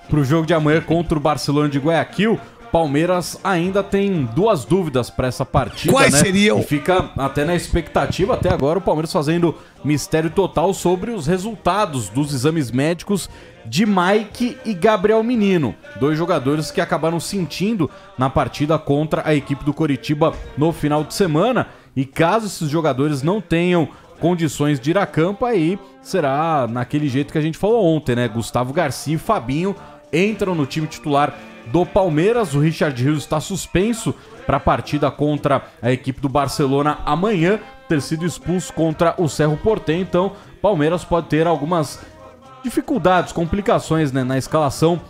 pro 0.09 0.25
jogo 0.25 0.47
de 0.47 0.55
amanhã 0.55 0.81
contra 0.81 1.17
o 1.17 1.21
Barcelona 1.21 1.69
de 1.69 1.79
Guayaquil, 1.79 2.41
Palmeiras 2.71 3.39
ainda 3.43 3.83
tem 3.83 4.25
duas 4.35 4.65
dúvidas 4.65 5.11
para 5.11 5.29
essa 5.29 5.45
partida. 5.45 5.93
Quais 5.93 6.13
né? 6.13 6.19
seriam? 6.21 6.61
E 6.61 6.63
fica 6.63 7.11
até 7.17 7.45
na 7.45 7.55
expectativa, 7.55 8.35
até 8.35 8.53
agora, 8.53 8.79
o 8.79 8.83
Palmeiras 8.83 9.13
fazendo 9.13 9.55
mistério 9.85 10.31
total 10.31 10.73
sobre 10.73 11.11
os 11.11 11.27
resultados 11.27 12.09
dos 12.09 12.33
exames 12.33 12.71
médicos 12.71 13.29
de 13.67 13.85
Mike 13.85 14.57
e 14.65 14.73
Gabriel 14.73 15.23
Menino, 15.23 15.75
dois 15.99 16.17
jogadores 16.17 16.71
que 16.71 16.81
acabaram 16.81 17.21
sentindo 17.21 17.91
na 18.17 18.31
partida 18.31 18.79
contra 18.79 19.23
a 19.25 19.35
equipe 19.35 19.65
do 19.65 19.75
Coritiba 19.75 20.33
no 20.57 20.73
final 20.73 21.05
de 21.05 21.15
semana. 21.15 21.69
E 21.95 22.05
caso 22.05 22.47
esses 22.47 22.69
jogadores 22.69 23.23
não 23.23 23.41
tenham 23.41 23.89
condições 24.21 24.79
de 24.79 24.91
ir 24.91 24.99
a 24.99 25.07
campo, 25.07 25.45
aí 25.45 25.79
será 26.03 26.69
naquele 26.71 27.09
jeito 27.09 27.33
que 27.33 27.39
a 27.39 27.43
gente 27.43 27.59
falou 27.59 27.85
ontem, 27.85 28.15
né? 28.15 28.29
Gustavo 28.29 28.73
Garcia 28.73 29.15
e 29.15 29.19
Fabinho 29.19 29.75
entram 30.13 30.55
no 30.55 30.67
time 30.67 30.87
titular 30.87 31.35
do 31.67 31.85
Palmeiras. 31.85 32.55
O 32.55 32.61
Richard 32.61 33.03
Rios 33.03 33.19
está 33.19 33.41
suspenso 33.41 34.15
para 34.47 34.57
a 34.57 34.61
partida 34.61 35.11
contra 35.11 35.65
a 35.81 35.93
equipe 35.93 36.21
do 36.21 36.29
Barcelona 36.29 36.99
amanhã, 37.05 37.61
ter 37.89 38.01
sido 38.01 38.27
expulso 38.27 38.73
contra 38.73 39.15
o 39.19 39.29
Cerro 39.29 39.57
Portem. 39.57 40.01
Então, 40.01 40.33
Palmeiras 40.61 41.05
pode 41.05 41.29
ter 41.29 41.47
algumas 41.47 42.01
dificuldades, 42.63 43.33
complicações 43.33 44.13
né, 44.13 44.25
na 44.25 44.37
escalação 44.37 45.01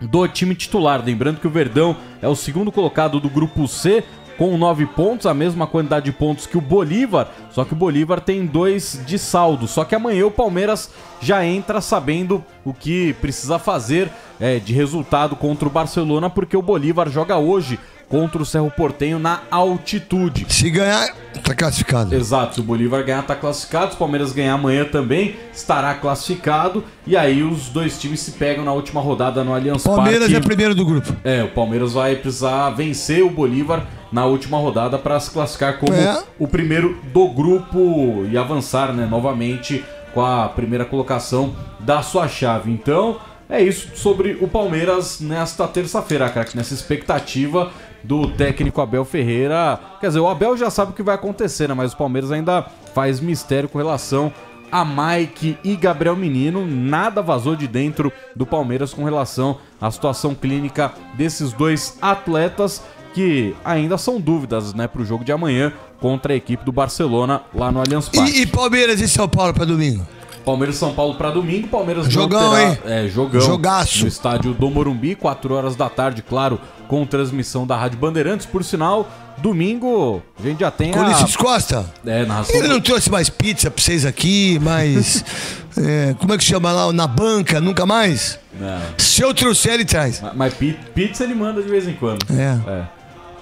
do 0.00 0.26
time 0.28 0.54
titular. 0.54 1.02
Lembrando 1.04 1.40
que 1.40 1.46
o 1.46 1.50
Verdão 1.50 1.96
é 2.20 2.28
o 2.28 2.36
segundo 2.36 2.70
colocado 2.70 3.18
do 3.18 3.30
grupo 3.30 3.66
C 3.66 4.04
com 4.36 4.56
9 4.56 4.86
pontos, 4.86 5.26
a 5.26 5.34
mesma 5.34 5.66
quantidade 5.66 6.06
de 6.06 6.12
pontos 6.12 6.46
que 6.46 6.58
o 6.58 6.60
Bolívar, 6.60 7.28
só 7.50 7.64
que 7.64 7.72
o 7.72 7.76
Bolívar 7.76 8.20
tem 8.20 8.46
dois 8.46 9.00
de 9.06 9.18
saldo. 9.18 9.66
Só 9.66 9.84
que 9.84 9.94
amanhã 9.94 10.26
o 10.26 10.30
Palmeiras 10.30 10.90
já 11.20 11.44
entra 11.44 11.80
sabendo 11.80 12.44
o 12.64 12.72
que 12.72 13.14
precisa 13.14 13.58
fazer 13.58 14.10
é, 14.38 14.58
de 14.58 14.72
resultado 14.72 15.36
contra 15.36 15.66
o 15.66 15.70
Barcelona, 15.70 16.28
porque 16.28 16.56
o 16.56 16.62
Bolívar 16.62 17.08
joga 17.08 17.36
hoje 17.38 17.78
contra 18.08 18.40
o 18.40 18.46
Cerro 18.46 18.70
Portenho 18.70 19.18
na 19.18 19.40
altitude. 19.50 20.46
Se 20.48 20.70
ganhar, 20.70 21.08
tá 21.42 21.54
classificado. 21.54 22.14
Exato, 22.14 22.54
se 22.54 22.60
o 22.60 22.64
Bolívar 22.64 23.02
ganhar, 23.04 23.22
tá 23.22 23.34
classificado. 23.34 23.90
Se 23.90 23.96
o 23.96 23.98
Palmeiras 23.98 24.32
ganhar 24.32 24.54
amanhã 24.54 24.84
também, 24.84 25.34
estará 25.52 25.92
classificado. 25.94 26.84
E 27.06 27.16
aí 27.16 27.42
os 27.42 27.68
dois 27.68 27.98
times 27.98 28.20
se 28.20 28.32
pegam 28.32 28.64
na 28.64 28.72
última 28.72 29.00
rodada 29.00 29.42
no 29.42 29.54
Allianz 29.54 29.82
Palmeiras 29.82 30.20
Parque. 30.20 30.36
é 30.36 30.40
primeiro 30.40 30.74
do 30.74 30.84
grupo. 30.86 31.14
É, 31.24 31.42
o 31.42 31.48
Palmeiras 31.48 31.92
vai 31.94 32.14
precisar 32.16 32.70
vencer 32.70 33.22
o 33.24 33.30
Bolívar 33.30 33.84
na 34.12 34.24
última 34.24 34.56
rodada 34.58 34.96
para 34.98 35.18
se 35.18 35.30
classificar 35.30 35.78
como 35.78 35.92
É. 35.92 36.22
o 36.38 36.46
primeiro 36.46 36.96
do 37.12 37.28
grupo 37.28 38.24
e 38.30 38.38
avançar, 38.38 38.92
né, 38.92 39.04
novamente 39.04 39.84
com 40.14 40.24
a 40.24 40.48
primeira 40.48 40.84
colocação 40.84 41.54
da 41.80 42.02
sua 42.02 42.26
chave. 42.28 42.70
Então, 42.70 43.18
é 43.50 43.60
isso 43.60 43.90
sobre 43.94 44.38
o 44.40 44.48
Palmeiras 44.48 45.20
nesta 45.20 45.66
terça-feira, 45.68 46.28
craque, 46.30 46.56
nessa 46.56 46.72
expectativa 46.72 47.70
do 48.02 48.28
técnico 48.28 48.80
Abel 48.80 49.04
Ferreira. 49.04 49.78
Quer 50.00 50.08
dizer, 50.08 50.20
o 50.20 50.28
Abel 50.28 50.56
já 50.56 50.70
sabe 50.70 50.92
o 50.92 50.94
que 50.94 51.02
vai 51.02 51.14
acontecer, 51.14 51.68
né, 51.68 51.74
mas 51.74 51.92
o 51.92 51.96
Palmeiras 51.96 52.30
ainda 52.30 52.62
faz 52.94 53.20
mistério 53.20 53.68
com 53.68 53.78
relação 53.78 54.32
a 54.70 54.84
Mike 54.84 55.58
e 55.62 55.76
Gabriel 55.76 56.16
Menino. 56.16 56.66
Nada 56.66 57.22
vazou 57.22 57.56
de 57.56 57.66
dentro 57.68 58.12
do 58.34 58.46
Palmeiras 58.46 58.92
com 58.92 59.04
relação 59.04 59.58
à 59.80 59.90
situação 59.90 60.34
clínica 60.34 60.92
desses 61.14 61.52
dois 61.52 61.96
atletas 62.00 62.82
que 63.14 63.54
ainda 63.64 63.96
são 63.96 64.20
dúvidas, 64.20 64.74
né, 64.74 64.86
pro 64.86 65.04
jogo 65.04 65.24
de 65.24 65.32
amanhã 65.32 65.72
contra 66.00 66.34
a 66.34 66.36
equipe 66.36 66.64
do 66.64 66.72
Barcelona 66.72 67.40
lá 67.54 67.72
no 67.72 67.80
Allianz 67.80 68.10
Parque. 68.10 68.30
E, 68.30 68.42
e 68.42 68.46
Palmeiras 68.46 69.00
e 69.00 69.08
São 69.08 69.26
Paulo 69.26 69.54
pra 69.54 69.64
domingo? 69.64 70.06
Palmeiras 70.46 70.76
São 70.76 70.94
Paulo 70.94 71.16
para 71.16 71.32
domingo, 71.32 71.66
Palmeiras 71.66 72.06
Jogão, 72.06 72.52
terá, 72.54 72.62
hein? 72.70 72.78
É, 72.86 73.08
jogão. 73.08 73.40
Jogaço. 73.40 74.02
No 74.02 74.06
estádio 74.08 74.54
do 74.54 74.70
Morumbi, 74.70 75.16
4 75.16 75.52
horas 75.52 75.74
da 75.74 75.88
tarde, 75.90 76.22
claro, 76.22 76.60
com 76.86 77.04
transmissão 77.04 77.66
da 77.66 77.76
Rádio 77.76 77.98
Bandeirantes. 77.98 78.46
Por 78.46 78.62
sinal, 78.62 79.10
domingo 79.38 80.22
a 80.38 80.42
gente 80.44 80.60
já 80.60 80.70
tem 80.70 80.94
a... 80.94 81.00
Ulisses 81.00 81.34
Costa? 81.34 81.84
É, 82.06 82.24
narração... 82.24 82.54
Ele 82.54 82.68
não 82.68 82.80
trouxe 82.80 83.10
mais 83.10 83.28
pizza 83.28 83.68
pra 83.72 83.82
vocês 83.82 84.06
aqui, 84.06 84.60
mas. 84.62 85.24
é, 85.76 86.14
como 86.20 86.32
é 86.32 86.38
que 86.38 86.44
chama 86.44 86.70
lá? 86.70 86.92
Na 86.92 87.08
banca? 87.08 87.60
Nunca 87.60 87.84
mais? 87.84 88.38
Não. 88.58 88.80
Se 88.98 89.22
eu 89.22 89.34
trouxer, 89.34 89.74
ele 89.74 89.84
traz. 89.84 90.20
Mas- 90.20 90.32
Mas 90.36 90.54
pi- 90.54 90.78
pizza 90.94 91.24
ele 91.24 91.34
manda 91.34 91.60
de 91.60 91.68
vez 91.68 91.88
em 91.88 91.94
quando. 91.94 92.24
É. 92.30 92.84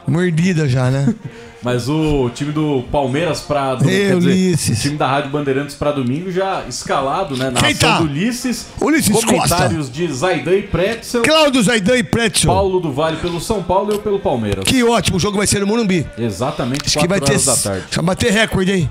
Mordida 0.08 0.66
já, 0.66 0.90
né? 0.90 1.14
Mas 1.64 1.88
o 1.88 2.28
time 2.34 2.52
do 2.52 2.84
Palmeiras 2.92 3.40
pra 3.40 3.74
domingo, 3.74 3.90
dizer, 3.90 4.14
Ulisses. 4.16 4.78
o 4.78 4.82
time 4.82 4.96
da 4.98 5.06
Rádio 5.06 5.30
Bandeirantes 5.30 5.74
pra 5.74 5.90
domingo 5.92 6.30
já 6.30 6.62
escalado, 6.68 7.36
né? 7.38 7.50
Na 7.50 7.58
Quem 7.60 7.70
ação 7.72 7.88
tá? 7.88 7.98
do 7.98 8.04
Ulisses. 8.04 8.66
Ulisses 8.80 9.24
comentários 9.24 9.90
de 9.90 10.06
Zaidan 10.12 10.56
e 10.56 10.62
Pretzel. 10.62 11.22
Cláudio 11.22 11.62
Zaidan 11.62 11.96
e 11.96 12.02
Pretzel. 12.02 12.52
Paulo 12.52 12.80
do 12.80 12.92
Vale 12.92 13.16
pelo 13.16 13.40
São 13.40 13.62
Paulo 13.62 13.92
e 13.92 13.94
eu 13.94 14.00
pelo 14.00 14.18
Palmeiras. 14.20 14.64
Que 14.64 14.84
ótimo, 14.84 15.16
o 15.16 15.20
jogo 15.20 15.38
vai 15.38 15.46
ser 15.46 15.60
no 15.60 15.66
Morumbi. 15.66 16.06
Exatamente, 16.18 16.82
Acho 16.86 16.98
que 16.98 17.08
vai 17.08 17.18
4 17.18 17.38
ter. 17.38 17.44
da 17.46 17.56
tarde. 17.56 17.84
Vai 17.96 18.04
bater 18.04 18.30
recorde, 18.30 18.72
hein? 18.72 18.90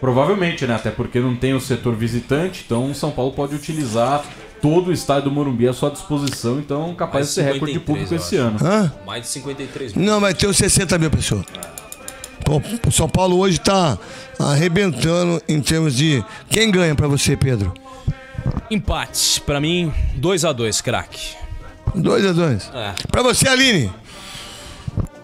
Provavelmente, 0.00 0.66
né? 0.66 0.74
Até 0.74 0.90
porque 0.90 1.20
não 1.20 1.34
tem 1.34 1.54
o 1.54 1.60
setor 1.60 1.94
visitante, 1.94 2.62
então 2.66 2.90
o 2.90 2.94
São 2.94 3.10
Paulo 3.10 3.32
pode 3.32 3.54
utilizar 3.54 4.24
todo 4.60 4.88
o 4.88 4.92
estádio 4.92 5.24
do 5.24 5.30
Morumbi 5.30 5.68
à 5.68 5.72
sua 5.72 5.90
disposição, 5.90 6.58
então 6.58 6.94
capaz 6.94 7.28
de 7.28 7.32
ser 7.32 7.42
recorde 7.42 7.72
de 7.74 7.80
público 7.80 8.14
esse 8.14 8.36
ano. 8.36 8.58
Hã? 8.62 8.92
Mais 9.06 9.22
de 9.22 9.28
53 9.28 9.94
mil. 9.94 10.06
Não, 10.06 10.20
vai 10.20 10.34
ter 10.34 10.46
uns 10.46 10.56
60 10.56 10.98
mil 10.98 11.10
pessoas. 11.10 11.44
O 12.86 12.92
São 12.92 13.08
Paulo 13.08 13.38
hoje 13.38 13.58
tá 13.58 13.98
arrebentando 14.38 15.42
em 15.48 15.60
termos 15.60 15.94
de. 15.96 16.24
Quem 16.48 16.70
ganha 16.70 16.94
pra 16.94 17.08
você, 17.08 17.36
Pedro? 17.36 17.74
Empate. 18.70 19.40
Pra 19.40 19.60
mim, 19.60 19.92
2 20.14 20.44
a 20.44 20.52
2 20.52 20.80
craque. 20.80 21.34
2 21.94 22.26
a 22.26 22.32
2 22.32 22.70
É. 22.74 22.94
Pra 23.10 23.22
você, 23.22 23.48
Aline? 23.48 23.90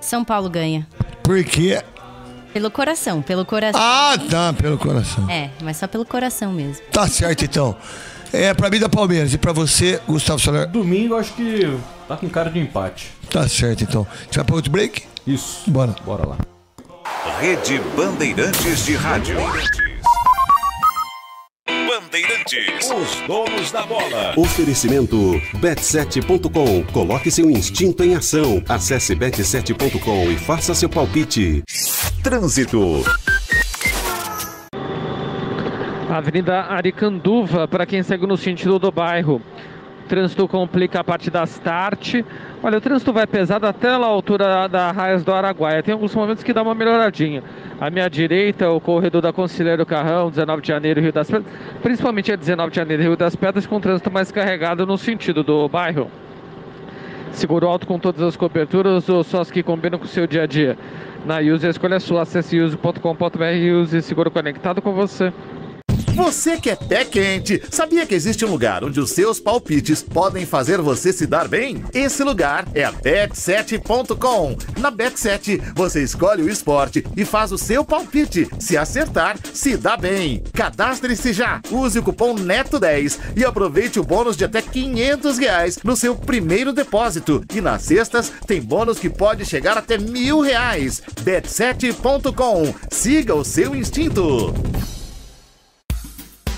São 0.00 0.24
Paulo 0.24 0.50
ganha. 0.50 0.86
Por 1.22 1.42
quê? 1.44 1.80
Pelo 2.52 2.70
coração, 2.70 3.22
pelo 3.22 3.44
coração. 3.44 3.80
Ah, 3.82 4.14
tá, 4.30 4.52
pelo 4.52 4.76
coração. 4.76 5.28
É, 5.30 5.50
mas 5.62 5.78
só 5.78 5.86
pelo 5.86 6.04
coração 6.04 6.52
mesmo. 6.52 6.84
Tá 6.92 7.08
certo, 7.08 7.44
então. 7.44 7.76
É, 8.32 8.52
pra 8.54 8.70
mim 8.70 8.78
da 8.78 8.88
Palmeiras. 8.88 9.32
E 9.32 9.38
pra 9.38 9.52
você, 9.52 10.00
Gustavo 10.06 10.38
Soler? 10.38 10.66
Domingo, 10.68 11.16
acho 11.16 11.32
que 11.34 11.78
tá 12.08 12.16
com 12.16 12.28
cara 12.28 12.50
de 12.50 12.58
empate. 12.58 13.10
Tá 13.30 13.48
certo, 13.48 13.84
então. 13.84 14.06
Você 14.30 14.36
vai 14.36 14.44
pra 14.44 14.56
outro 14.56 14.70
break? 14.70 15.02
Isso. 15.26 15.70
Bora. 15.70 15.94
Bora 16.04 16.26
lá. 16.26 16.36
Rede 17.40 17.80
Bandeirantes 17.96 18.84
de 18.84 18.94
Rádio. 18.94 19.36
Bandeirantes. 22.12 22.90
Os 22.90 23.26
donos 23.26 23.72
da 23.72 23.86
bola. 23.86 24.34
Oferecimento 24.36 25.16
bet7.com. 25.56 26.84
Coloque 26.92 27.30
seu 27.30 27.50
instinto 27.50 28.04
em 28.04 28.14
ação. 28.14 28.62
Acesse 28.68 29.16
bet7.com 29.16 30.30
e 30.30 30.36
faça 30.36 30.74
seu 30.74 30.90
palpite. 30.90 31.62
Trânsito. 32.22 33.02
Avenida 36.10 36.64
Aricanduva, 36.64 37.66
para 37.66 37.86
quem 37.86 38.02
segue 38.02 38.26
no 38.26 38.36
sentido 38.36 38.78
do 38.78 38.92
bairro. 38.92 39.40
O 40.04 40.08
trânsito 40.08 40.46
complica 40.46 41.00
a 41.00 41.04
partir 41.04 41.30
das 41.30 41.52
Start. 41.52 42.16
Olha, 42.62 42.76
o 42.76 42.80
trânsito 42.82 43.10
vai 43.10 43.26
pesado 43.26 43.66
até 43.66 43.88
a 43.88 43.96
altura 43.96 44.68
da 44.68 44.92
Raias 44.92 45.24
do 45.24 45.32
Araguaia. 45.32 45.82
Tem 45.82 45.94
alguns 45.94 46.14
momentos 46.14 46.44
que 46.44 46.52
dá 46.52 46.60
uma 46.62 46.74
melhoradinha. 46.74 47.42
À 47.80 47.90
minha 47.90 48.08
direita, 48.08 48.70
o 48.70 48.80
corredor 48.80 49.22
da 49.22 49.32
Conselheiro 49.32 49.84
Carrão, 49.84 50.30
19 50.30 50.62
de 50.62 50.68
janeiro, 50.68 51.00
Rio 51.00 51.12
das 51.12 51.30
Pedras. 51.30 51.52
Principalmente 51.82 52.32
a 52.32 52.36
19 52.36 52.70
de 52.70 52.76
janeiro, 52.76 53.02
Rio 53.02 53.16
das 53.16 53.34
Pedras, 53.34 53.66
com 53.66 53.80
trânsito 53.80 54.10
mais 54.10 54.30
carregado 54.30 54.86
no 54.86 54.96
sentido 54.96 55.42
do 55.42 55.68
bairro. 55.68 56.08
Seguro 57.32 57.66
alto 57.66 57.86
com 57.86 57.98
todas 57.98 58.22
as 58.22 58.36
coberturas, 58.36 59.08
ou 59.08 59.24
só 59.24 59.40
as 59.40 59.50
que 59.50 59.62
combinam 59.62 59.98
com 59.98 60.04
o 60.04 60.08
seu 60.08 60.26
dia 60.26 60.42
a 60.42 60.46
dia. 60.46 60.76
Na 61.24 61.38
Use, 61.38 61.66
a 61.66 61.70
escolha 61.70 61.94
é 61.94 61.98
sua. 61.98 62.22
Acesse 62.22 62.60
use.com.br 62.60 63.44
e 63.54 63.72
use 63.72 64.02
seguro 64.02 64.30
conectado 64.30 64.82
com 64.82 64.92
você. 64.92 65.32
Você 66.14 66.58
que 66.58 66.68
é 66.68 66.76
pé 66.76 67.06
quente, 67.06 67.62
sabia 67.70 68.04
que 68.04 68.14
existe 68.14 68.44
um 68.44 68.50
lugar 68.50 68.84
onde 68.84 69.00
os 69.00 69.12
seus 69.12 69.40
palpites 69.40 70.02
podem 70.02 70.44
fazer 70.44 70.78
você 70.78 71.10
se 71.10 71.26
dar 71.26 71.48
bem? 71.48 71.82
Esse 71.94 72.22
lugar 72.22 72.68
é 72.74 72.84
a 72.84 72.92
bet7.com. 72.92 74.56
Na 74.78 74.92
Bet7, 74.92 75.72
você 75.74 76.02
escolhe 76.02 76.42
o 76.42 76.50
esporte 76.50 77.02
e 77.16 77.24
faz 77.24 77.50
o 77.50 77.56
seu 77.56 77.82
palpite. 77.82 78.46
Se 78.58 78.76
acertar, 78.76 79.38
se 79.54 79.74
dá 79.74 79.96
bem. 79.96 80.42
Cadastre-se 80.52 81.32
já. 81.32 81.62
Use 81.70 81.98
o 81.98 82.02
cupom 82.02 82.34
NETO10 82.34 83.18
e 83.34 83.42
aproveite 83.42 83.98
o 83.98 84.04
bônus 84.04 84.36
de 84.36 84.44
até 84.44 84.60
500 84.60 85.38
reais 85.38 85.78
no 85.82 85.96
seu 85.96 86.14
primeiro 86.14 86.74
depósito. 86.74 87.42
E 87.54 87.60
nas 87.62 87.82
sextas, 87.82 88.30
tem 88.46 88.60
bônus 88.60 88.98
que 88.98 89.08
pode 89.08 89.46
chegar 89.46 89.78
até 89.78 89.96
mil 89.96 90.40
reais. 90.40 91.02
Bet7.com. 91.22 92.74
Siga 92.90 93.34
o 93.34 93.44
seu 93.44 93.74
instinto. 93.74 94.52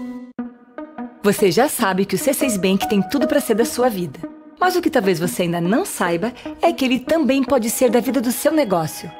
Você 1.27 1.51
já 1.51 1.67
sabe 1.67 2.05
que 2.05 2.15
o 2.15 2.17
C6 2.17 2.57
Bank 2.57 2.87
tem 2.87 3.01
tudo 3.01 3.27
para 3.27 3.41
ser 3.41 3.53
da 3.53 3.65
sua 3.65 3.89
vida. 3.89 4.17
Mas 4.57 4.77
o 4.77 4.81
que 4.81 4.89
talvez 4.89 5.19
você 5.19 5.41
ainda 5.41 5.59
não 5.59 5.83
saiba 5.83 6.31
é 6.61 6.71
que 6.71 6.85
ele 6.85 6.99
também 6.99 7.43
pode 7.43 7.69
ser 7.69 7.91
da 7.91 7.99
vida 7.99 8.21
do 8.21 8.31
seu 8.31 8.49
negócio. 8.53 9.11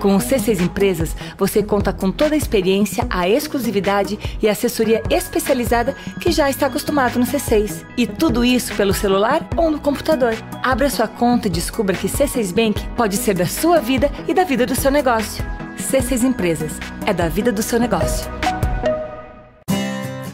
Com 0.00 0.14
o 0.14 0.20
C6 0.20 0.60
Empresas, 0.60 1.16
você 1.36 1.60
conta 1.60 1.92
com 1.92 2.12
toda 2.12 2.36
a 2.36 2.38
experiência, 2.38 3.04
a 3.10 3.28
exclusividade 3.28 4.16
e 4.40 4.48
a 4.48 4.52
assessoria 4.52 5.02
especializada 5.10 5.96
que 6.20 6.30
já 6.30 6.48
está 6.48 6.66
acostumado 6.66 7.18
no 7.18 7.26
C6. 7.26 7.84
E 7.96 8.06
tudo 8.06 8.44
isso 8.44 8.76
pelo 8.76 8.94
celular 8.94 9.48
ou 9.56 9.72
no 9.72 9.80
computador. 9.80 10.36
Abra 10.62 10.88
sua 10.88 11.08
conta 11.08 11.48
e 11.48 11.50
descubra 11.50 11.96
que 11.96 12.06
C6 12.06 12.54
Bank 12.54 12.80
pode 12.96 13.16
ser 13.16 13.34
da 13.34 13.46
sua 13.46 13.80
vida 13.80 14.08
e 14.28 14.32
da 14.32 14.44
vida 14.44 14.64
do 14.64 14.76
seu 14.76 14.92
negócio. 14.92 15.44
C6 15.78 16.22
Empresas 16.22 16.74
é 17.04 17.12
da 17.12 17.28
vida 17.28 17.50
do 17.50 17.60
seu 17.60 17.80
negócio. 17.80 18.32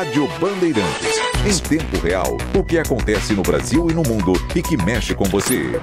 Rádio 0.00 0.26
Bandeirantes. 0.40 1.20
Em 1.44 1.68
tempo 1.68 1.98
real, 2.02 2.38
o 2.58 2.64
que 2.64 2.78
acontece 2.78 3.34
no 3.34 3.42
Brasil 3.42 3.90
e 3.90 3.92
no 3.92 4.02
mundo 4.02 4.32
e 4.56 4.62
que 4.62 4.74
mexe 4.82 5.14
com 5.14 5.26
você. 5.26 5.78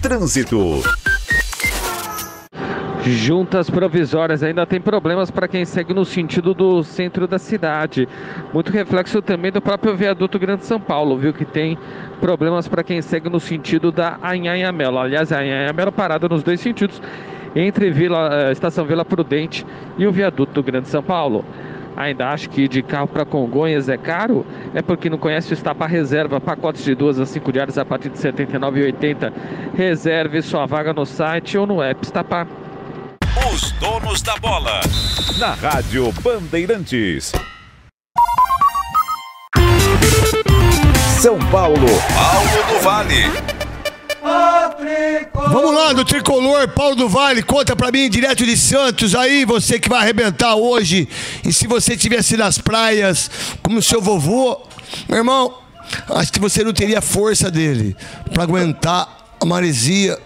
Trânsito. 0.00 0.84
Juntas 3.02 3.68
provisórias 3.68 4.44
ainda 4.44 4.64
tem 4.64 4.80
problemas 4.80 5.32
para 5.32 5.48
quem 5.48 5.64
segue 5.64 5.92
no 5.92 6.04
sentido 6.04 6.54
do 6.54 6.84
centro 6.84 7.26
da 7.26 7.40
cidade. 7.40 8.08
Muito 8.54 8.70
reflexo 8.70 9.20
também 9.20 9.50
do 9.50 9.60
próprio 9.60 9.96
viaduto 9.96 10.38
Grande 10.38 10.64
São 10.64 10.80
Paulo, 10.80 11.18
viu? 11.18 11.32
Que 11.32 11.44
tem 11.44 11.76
problemas 12.20 12.68
para 12.68 12.84
quem 12.84 13.02
segue 13.02 13.28
no 13.28 13.40
sentido 13.40 13.90
da 13.90 14.16
Anhanhamelo. 14.22 14.98
Aliás, 14.98 15.32
a 15.32 15.40
Anhanhamelo 15.40 15.90
parada 15.90 16.28
nos 16.28 16.44
dois 16.44 16.60
sentidos, 16.60 17.02
entre 17.54 17.90
Vila, 17.90 18.30
eh, 18.32 18.52
Estação 18.52 18.84
Vila 18.84 19.04
Prudente 19.04 19.66
e 19.96 20.06
o 20.06 20.12
viaduto 20.12 20.52
do 20.52 20.62
Grande 20.62 20.88
São 20.88 21.02
Paulo. 21.02 21.44
Ainda 21.96 22.28
acho 22.28 22.50
que 22.50 22.68
de 22.68 22.82
carro 22.82 23.08
para 23.08 23.24
Congonhas 23.24 23.88
é 23.88 23.96
caro? 23.96 24.44
É 24.74 24.82
porque 24.82 25.08
não 25.08 25.16
conhece 25.16 25.52
o 25.52 25.54
Estapa 25.54 25.86
Reserva, 25.86 26.38
pacotes 26.38 26.84
de 26.84 26.94
duas 26.94 27.18
a 27.18 27.24
cinco 27.24 27.50
diárias 27.50 27.78
a 27.78 27.86
partir 27.86 28.10
de 28.10 28.22
R$ 28.22 28.32
79,80. 28.32 29.32
Reserve 29.74 30.42
sua 30.42 30.66
vaga 30.66 30.92
no 30.92 31.06
site 31.06 31.56
ou 31.56 31.66
no 31.66 31.82
app 31.82 32.04
Estapa. 32.04 32.46
Os 33.50 33.72
donos 33.72 34.20
da 34.20 34.36
bola. 34.36 34.80
Na 35.38 35.54
Rádio 35.54 36.12
Bandeirantes. 36.22 37.32
São 41.18 41.38
Paulo. 41.50 41.86
Paulo 42.14 42.74
do 42.74 42.80
Vale. 42.82 43.55
Vamos 45.48 45.74
lá, 45.74 45.92
do 45.92 46.04
tricolor 46.04 46.68
Paulo 46.68 46.94
do 46.94 47.08
Vale, 47.08 47.42
conta 47.42 47.74
pra 47.74 47.90
mim, 47.90 48.10
direto 48.10 48.44
de 48.44 48.56
Santos, 48.56 49.14
aí 49.14 49.44
você 49.44 49.78
que 49.78 49.88
vai 49.88 50.00
arrebentar 50.00 50.54
hoje. 50.56 51.08
E 51.44 51.52
se 51.52 51.66
você 51.66 51.94
estivesse 51.94 52.36
nas 52.36 52.58
praias, 52.58 53.30
como 53.62 53.78
o 53.78 53.82
seu 53.82 54.00
vovô, 54.00 54.60
meu 55.08 55.18
irmão, 55.18 55.54
acho 56.10 56.32
que 56.32 56.40
você 56.40 56.62
não 56.62 56.72
teria 56.72 57.00
força 57.00 57.50
dele 57.50 57.96
pra 58.32 58.42
aguentar 58.42 59.08
a 59.40 59.46
maresia 59.46 60.18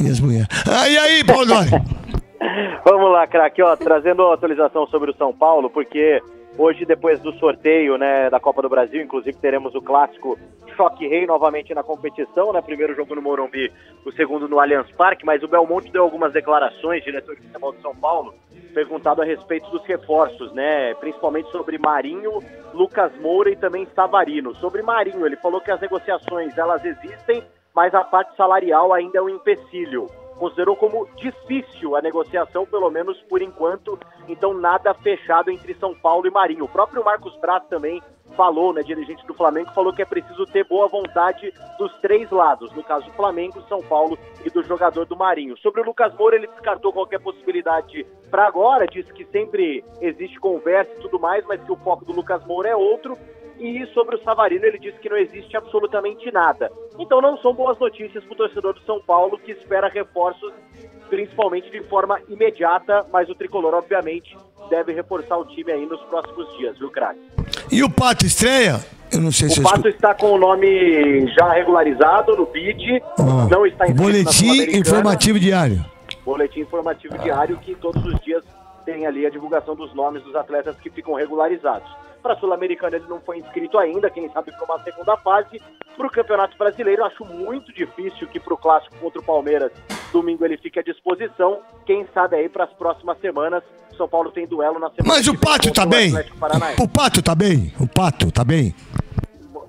e 0.00 0.08
as 0.08 0.20
mulheres. 0.20 0.48
Ah, 0.66 0.88
e 0.88 0.96
aí, 0.98 1.24
Paulo 1.24 1.46
do 1.46 1.54
Vale? 1.54 1.70
Vamos 2.84 3.12
lá, 3.12 3.26
craque, 3.26 3.62
ó, 3.62 3.76
trazendo 3.76 4.22
a 4.24 4.34
atualização 4.34 4.86
sobre 4.88 5.10
o 5.10 5.16
São 5.16 5.32
Paulo, 5.32 5.70
porque 5.70 6.20
hoje, 6.56 6.84
depois 6.84 7.20
do 7.20 7.32
sorteio, 7.34 7.96
né, 7.96 8.28
da 8.30 8.40
Copa 8.40 8.62
do 8.62 8.68
Brasil, 8.68 9.02
inclusive 9.02 9.36
teremos 9.38 9.74
o 9.74 9.82
clássico 9.82 10.38
Choque 10.76 11.06
Rei 11.06 11.26
novamente 11.26 11.74
na 11.74 11.82
competição, 11.82 12.52
né, 12.52 12.60
primeiro 12.62 12.94
jogo 12.94 13.14
no 13.14 13.22
Morumbi, 13.22 13.72
o 14.04 14.12
segundo 14.12 14.48
no 14.48 14.58
Allianz 14.58 14.90
Parque, 14.92 15.24
mas 15.24 15.42
o 15.42 15.48
Belmonte 15.48 15.90
deu 15.90 16.02
algumas 16.02 16.32
declarações, 16.32 17.04
diretor 17.04 17.36
de 17.36 17.42
futebol 17.42 17.72
de 17.72 17.82
São 17.82 17.94
Paulo, 17.94 18.34
perguntado 18.74 19.20
a 19.20 19.24
respeito 19.24 19.68
dos 19.70 19.84
reforços, 19.84 20.52
né, 20.52 20.94
principalmente 20.94 21.50
sobre 21.50 21.78
Marinho, 21.78 22.40
Lucas 22.72 23.12
Moura 23.20 23.50
e 23.50 23.56
também 23.56 23.86
Savarino. 23.94 24.54
Sobre 24.56 24.82
Marinho, 24.82 25.26
ele 25.26 25.36
falou 25.36 25.60
que 25.60 25.70
as 25.70 25.80
negociações, 25.80 26.56
elas 26.56 26.84
existem, 26.84 27.42
mas 27.74 27.94
a 27.94 28.04
parte 28.04 28.36
salarial 28.36 28.92
ainda 28.92 29.18
é 29.18 29.22
um 29.22 29.28
empecilho 29.28 30.08
considerou 30.42 30.74
como 30.74 31.06
difícil 31.14 31.94
a 31.94 32.02
negociação, 32.02 32.66
pelo 32.66 32.90
menos 32.90 33.16
por 33.28 33.40
enquanto, 33.40 33.96
então 34.28 34.52
nada 34.52 34.92
fechado 34.92 35.52
entre 35.52 35.72
São 35.74 35.94
Paulo 35.94 36.26
e 36.26 36.32
Marinho. 36.32 36.64
O 36.64 36.68
próprio 36.68 37.04
Marcos 37.04 37.36
Braz 37.36 37.62
também 37.68 38.02
falou, 38.36 38.72
né, 38.72 38.82
dirigente 38.82 39.24
do 39.24 39.34
Flamengo, 39.34 39.70
falou 39.72 39.92
que 39.92 40.02
é 40.02 40.04
preciso 40.04 40.44
ter 40.46 40.66
boa 40.66 40.88
vontade 40.88 41.54
dos 41.78 41.94
três 42.00 42.28
lados, 42.32 42.72
no 42.72 42.82
caso 42.82 43.06
do 43.06 43.12
Flamengo, 43.12 43.62
São 43.68 43.80
Paulo 43.82 44.18
e 44.44 44.50
do 44.50 44.64
jogador 44.64 45.06
do 45.06 45.16
Marinho. 45.16 45.56
Sobre 45.58 45.80
o 45.80 45.84
Lucas 45.84 46.12
Moura, 46.16 46.34
ele 46.34 46.48
descartou 46.48 46.92
qualquer 46.92 47.20
possibilidade 47.20 48.04
para 48.28 48.44
agora, 48.44 48.88
disse 48.88 49.12
que 49.12 49.24
sempre 49.26 49.84
existe 50.00 50.40
conversa 50.40 50.90
e 50.92 51.02
tudo 51.02 51.20
mais, 51.20 51.46
mas 51.46 51.62
que 51.62 51.70
o 51.70 51.76
foco 51.76 52.04
do 52.04 52.12
Lucas 52.12 52.44
Moura 52.46 52.68
é 52.68 52.74
outro. 52.74 53.16
E 53.62 53.86
sobre 53.94 54.16
o 54.16 54.22
Savarino, 54.24 54.64
ele 54.64 54.76
disse 54.76 54.98
que 54.98 55.08
não 55.08 55.16
existe 55.16 55.56
absolutamente 55.56 56.28
nada. 56.32 56.68
Então 56.98 57.20
não 57.20 57.38
são 57.38 57.54
boas 57.54 57.78
notícias 57.78 58.24
para 58.24 58.32
o 58.32 58.36
torcedor 58.36 58.74
do 58.74 58.80
São 58.80 59.00
Paulo, 59.00 59.38
que 59.38 59.52
espera 59.52 59.88
reforços, 59.88 60.52
principalmente 61.08 61.70
de 61.70 61.80
forma 61.84 62.20
imediata, 62.28 63.06
mas 63.12 63.28
o 63.28 63.36
Tricolor, 63.36 63.74
obviamente, 63.74 64.36
deve 64.68 64.92
reforçar 64.92 65.38
o 65.38 65.44
time 65.44 65.70
aí 65.70 65.86
nos 65.86 66.00
próximos 66.06 66.52
dias, 66.58 66.76
viu, 66.76 66.90
craque? 66.90 67.20
E 67.70 67.84
o 67.84 67.88
Pato 67.90 68.26
estreia? 68.26 68.80
Eu 69.12 69.20
não 69.20 69.30
sei 69.30 69.48
se 69.48 69.60
O 69.60 69.62
eu 69.62 69.70
Pato 69.70 69.86
está 69.86 70.12
com 70.12 70.32
o 70.32 70.38
nome 70.38 71.28
já 71.38 71.52
regularizado 71.52 72.34
no 72.34 72.46
BID, 72.46 73.00
Ah, 73.20 73.46
não 73.48 73.64
está 73.64 73.86
na 73.86 73.94
Boletim 73.94 74.76
informativo 74.76 75.38
diário. 75.38 75.84
Boletim 76.24 76.60
informativo 76.60 77.16
diário 77.18 77.56
que 77.58 77.76
todos 77.76 78.04
os 78.04 78.18
dias 78.22 78.42
tem 78.84 79.06
ali 79.06 79.24
a 79.24 79.30
divulgação 79.30 79.76
dos 79.76 79.94
nomes 79.94 80.22
dos 80.24 80.34
atletas 80.34 80.74
que 80.80 80.90
ficam 80.90 81.14
regularizados. 81.14 81.88
Para 82.22 82.34
a 82.34 82.38
Sul-Americana 82.38 82.96
ele 82.96 83.06
não 83.08 83.20
foi 83.20 83.38
inscrito 83.38 83.76
ainda, 83.78 84.08
quem 84.08 84.30
sabe 84.30 84.52
para 84.52 84.64
uma 84.64 84.82
segunda 84.84 85.16
fase. 85.16 85.60
Para 85.96 86.06
o 86.06 86.10
Campeonato 86.10 86.56
Brasileiro, 86.56 87.04
acho 87.04 87.24
muito 87.24 87.72
difícil 87.72 88.28
que 88.28 88.38
para 88.38 88.54
o 88.54 88.56
Clássico 88.56 88.94
contra 88.96 89.20
o 89.20 89.24
Palmeiras, 89.24 89.72
domingo 90.12 90.44
ele 90.44 90.56
fique 90.56 90.78
à 90.78 90.82
disposição. 90.82 91.60
Quem 91.84 92.06
sabe 92.14 92.36
aí 92.36 92.48
para 92.48 92.64
as 92.64 92.72
próximas 92.72 93.18
semanas, 93.20 93.62
São 93.96 94.08
Paulo 94.08 94.30
tem 94.30 94.46
duelo 94.46 94.78
na 94.78 94.88
semana 94.90 95.14
Mas 95.14 95.26
o 95.26 95.36
Pato 95.36 95.72
tá 95.72 95.82
o 95.82 95.86
bem? 95.86 96.08
Atlético 96.08 96.38
Paranaense. 96.38 96.82
O 96.82 96.88
Pato 96.88 97.22
tá 97.22 97.34
bem? 97.34 97.74
O 97.80 97.88
Pato 97.88 98.32
tá 98.32 98.44
bem? 98.44 98.74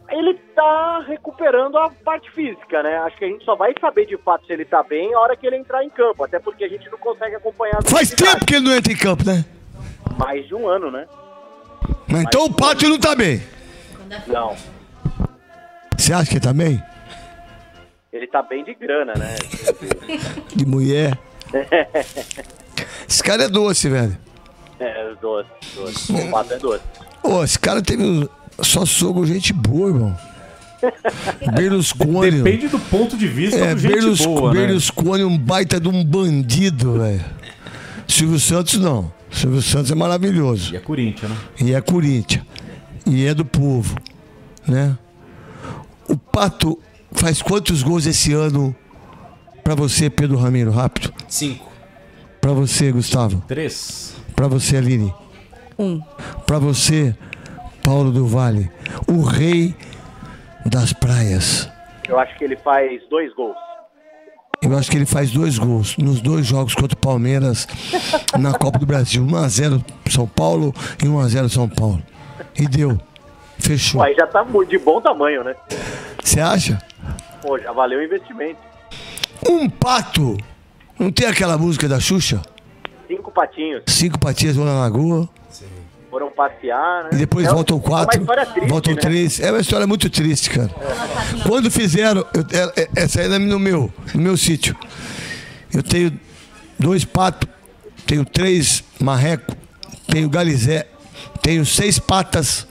Ele 0.10 0.36
tá 0.56 1.04
recuperando 1.08 1.76
a 1.78 1.90
parte 1.90 2.30
física, 2.32 2.84
né? 2.84 2.98
Acho 3.00 3.18
que 3.18 3.26
a 3.26 3.28
gente 3.28 3.44
só 3.44 3.56
vai 3.56 3.74
saber 3.82 4.06
de 4.06 4.16
fato 4.18 4.46
se 4.46 4.54
ele 4.54 4.64
tá 4.64 4.84
bem 4.84 5.12
a 5.14 5.20
hora 5.20 5.36
que 5.36 5.48
ele 5.48 5.58
entrar 5.58 5.84
em 5.84 5.90
campo, 5.90 6.24
até 6.24 6.40
porque 6.40 6.64
a 6.64 6.70
gente 6.70 6.88
não 6.92 7.00
consegue 7.00 7.36
acompanhar 7.36 7.82
Faz 7.84 8.12
tempo 8.12 8.46
que 8.46 8.56
ele 8.56 8.66
não 8.66 8.76
entra 8.76 8.94
em 8.94 8.98
campo, 8.98 9.26
né? 9.26 9.44
Mais 10.18 10.48
de 10.48 10.54
um 10.54 10.68
ano, 10.68 10.92
né? 10.92 11.08
Mas 12.08 12.24
então 12.24 12.46
o 12.46 12.54
Pato 12.54 12.88
não 12.88 13.00
tá 13.00 13.16
bem. 13.16 13.42
Não. 14.28 14.56
Você 15.98 16.14
acha 16.14 16.26
que 16.30 16.34
ele 16.34 16.40
tá 16.42 16.54
bem? 16.54 16.84
Ele 18.12 18.28
tá 18.28 18.44
bem 18.44 18.64
de 18.64 18.74
grana, 18.76 19.14
né? 19.18 19.36
De 20.56 20.66
mulher. 20.66 21.18
Esse 23.08 23.24
cara 23.24 23.44
é 23.44 23.50
doce, 23.50 23.90
velho. 23.90 24.18
é, 24.80 25.14
doce, 25.22 25.50
doce. 25.76 26.12
O 26.14 26.32
pato 26.32 26.54
é 26.54 26.58
doce. 26.60 26.84
Ô, 27.24 27.44
esse 27.44 27.58
cara 27.60 27.82
teve 27.82 28.04
um- 28.04 28.28
só 28.62 28.86
sogro 28.86 29.26
gente 29.26 29.52
boa, 29.54 29.90
irmão. 29.90 30.18
Berlusconi. 31.56 32.32
Depende 32.44 32.68
do 32.68 32.80
ponto 32.80 33.16
de 33.18 33.28
vista 33.28 33.58
É, 33.58 33.74
do 33.74 33.80
gente 33.80 33.94
Berlus- 33.94 34.26
boa, 34.26 34.54
né? 34.54 34.60
Berlusconi, 34.60 35.24
um 35.24 35.38
baita 35.38 35.80
de 35.80 35.88
um 35.88 36.04
bandido, 36.04 37.00
velho. 37.00 37.24
Silvio 38.08 38.40
Santos, 38.40 38.80
não. 38.80 39.12
Silvio 39.34 39.62
Santos 39.62 39.92
é 39.92 39.96
maravilhoso. 39.96 40.74
E 40.74 40.78
é 40.78 40.80
Corinthians, 40.80 41.32
né? 41.32 41.38
E 41.60 41.74
é 41.74 41.82
Corinthians. 41.82 42.46
E 43.06 43.26
é 43.26 43.34
do 43.34 43.44
povo, 43.44 43.96
né? 44.68 44.98
O 46.08 46.18
Pato 46.18 46.80
faz 47.12 47.42
quantos 47.42 47.84
gols 47.84 48.06
esse 48.06 48.32
ano 48.34 48.76
pra 49.64 49.76
você, 49.76 50.10
Pedro 50.10 50.38
Ramiro? 50.38 50.72
Rápido. 50.72 51.14
Cinco. 51.28 51.72
Pra 52.40 52.52
você, 52.54 52.92
Gustavo. 52.92 53.44
Três. 53.48 54.16
Pra 54.36 54.48
você, 54.48 54.78
Aline. 54.78 55.14
Um. 55.78 56.02
Pra 56.46 56.60
você, 56.60 57.16
Paulo 57.84 58.12
do 58.12 58.28
Vale. 58.28 58.70
O 59.08 59.24
rei 59.24 59.76
das 60.66 60.94
praias. 60.94 61.70
Eu 62.08 62.20
acho 62.20 62.38
que 62.38 62.44
ele 62.44 62.58
faz 62.58 63.02
dois 63.10 63.34
gols. 63.34 63.58
Eu 64.64 64.78
acho 64.78 64.90
que 64.90 64.96
ele 64.96 65.06
faz 65.06 65.30
dois 65.30 65.58
gols 65.58 65.98
nos 65.98 66.22
dois 66.22 66.46
jogos 66.46 66.74
contra 66.74 66.96
o 66.96 66.98
Palmeiras 66.98 67.68
na 68.40 68.54
Copa 68.58 68.80
do 68.80 68.86
Brasil. 68.86 69.22
1x0 69.26 69.84
São 70.10 70.26
Paulo 70.26 70.74
e 71.04 71.06
1x0 71.06 71.50
São 71.50 71.68
Paulo. 71.68 72.02
E 72.58 72.66
deu. 72.66 72.98
Fechou. 73.60 74.02
Aí 74.02 74.16
já 74.16 74.26
tá 74.26 74.46
de 74.68 74.78
bom 74.78 75.02
tamanho, 75.02 75.44
né? 75.44 75.54
Você 76.24 76.40
acha? 76.40 76.82
Pô, 77.42 77.60
já 77.60 77.74
valeu 77.74 78.00
o 78.00 78.04
investimento. 78.04 78.58
Um 79.50 79.70
pato. 79.70 80.38
Não 80.98 81.12
tem 81.12 81.28
aquela 81.28 81.58
música 81.58 81.88
da 81.90 82.00
Xuxa? 82.00 82.42
Cinco 83.08 83.32
patinhos 83.32 83.84
Cinco 83.88 84.18
patinhas 84.18 84.56
vão 84.56 84.66
na 84.66 84.80
lagoa. 84.80 85.28
Foram 86.14 86.30
passear, 86.30 87.06
né? 87.06 87.10
E 87.14 87.16
depois 87.16 87.48
É- 87.48 87.50
voltam 87.52 87.78
É 87.78 87.82
quatro. 87.82 88.18
uma 88.20 88.22
história 88.22 88.46
triste, 88.46 88.70
voltam 88.70 88.94
né? 88.94 89.02
três. 89.02 89.40
É 89.40 89.52
uma 89.52 89.60
história 89.62 89.88
muito 89.88 90.10
triste, 90.12 90.52
cara. 90.52 90.70
Quando 91.48 91.72
fizeram, 91.72 92.24
eu- 92.36 92.46
é- 92.52 92.82
é- 92.84 92.90
essa 92.98 93.20
aí 93.20 93.34
é 93.34 93.40
no 93.40 93.58
meu, 93.58 93.92
no 94.14 94.22
meu 94.22 94.38
sítio. 94.38 94.76
Eu 95.74 95.82
tenho 95.82 96.14
dois 96.78 97.04
patos, 97.04 97.50
tenho 98.06 98.24
três 98.24 98.84
marreco, 99.02 99.56
tenho 100.08 100.30
galizé, 100.30 100.86
tenho 101.42 101.66
seis 101.66 101.98
patas, 101.98 102.68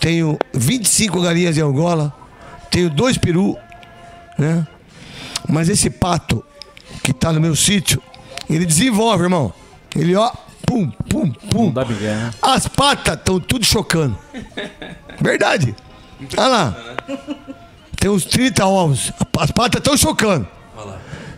tenho 0.00 0.38
25 0.54 1.20
galinhas 1.20 1.54
de 1.56 1.60
Angola, 1.60 2.10
tenho 2.70 2.88
dois 2.88 3.18
peru, 3.18 3.58
né? 4.38 4.66
Mas 5.46 5.68
esse 5.68 5.90
pato 5.90 6.42
que 7.02 7.12
tá 7.12 7.30
no 7.30 7.40
meu 7.42 7.54
sítio, 7.54 8.00
ele 8.48 8.64
desenvolve, 8.64 9.24
irmão. 9.24 9.52
Ele, 9.94 10.16
ó, 10.16 10.32
pum, 10.66 10.90
pum, 11.08 11.30
pum. 11.30 11.70
Dá 11.72 11.84
migué, 11.84 12.14
né? 12.14 12.30
As 12.42 12.66
patas 12.66 13.14
estão 13.14 13.38
tudo 13.38 13.64
chocando. 13.64 14.18
Verdade. 15.20 15.74
Olha 16.36 16.48
lá. 16.48 16.76
Tem 17.98 18.10
uns 18.10 18.24
30 18.24 18.66
ovos. 18.66 19.12
As 19.38 19.50
patas 19.50 19.78
estão 19.78 19.96
chocando. 19.96 20.46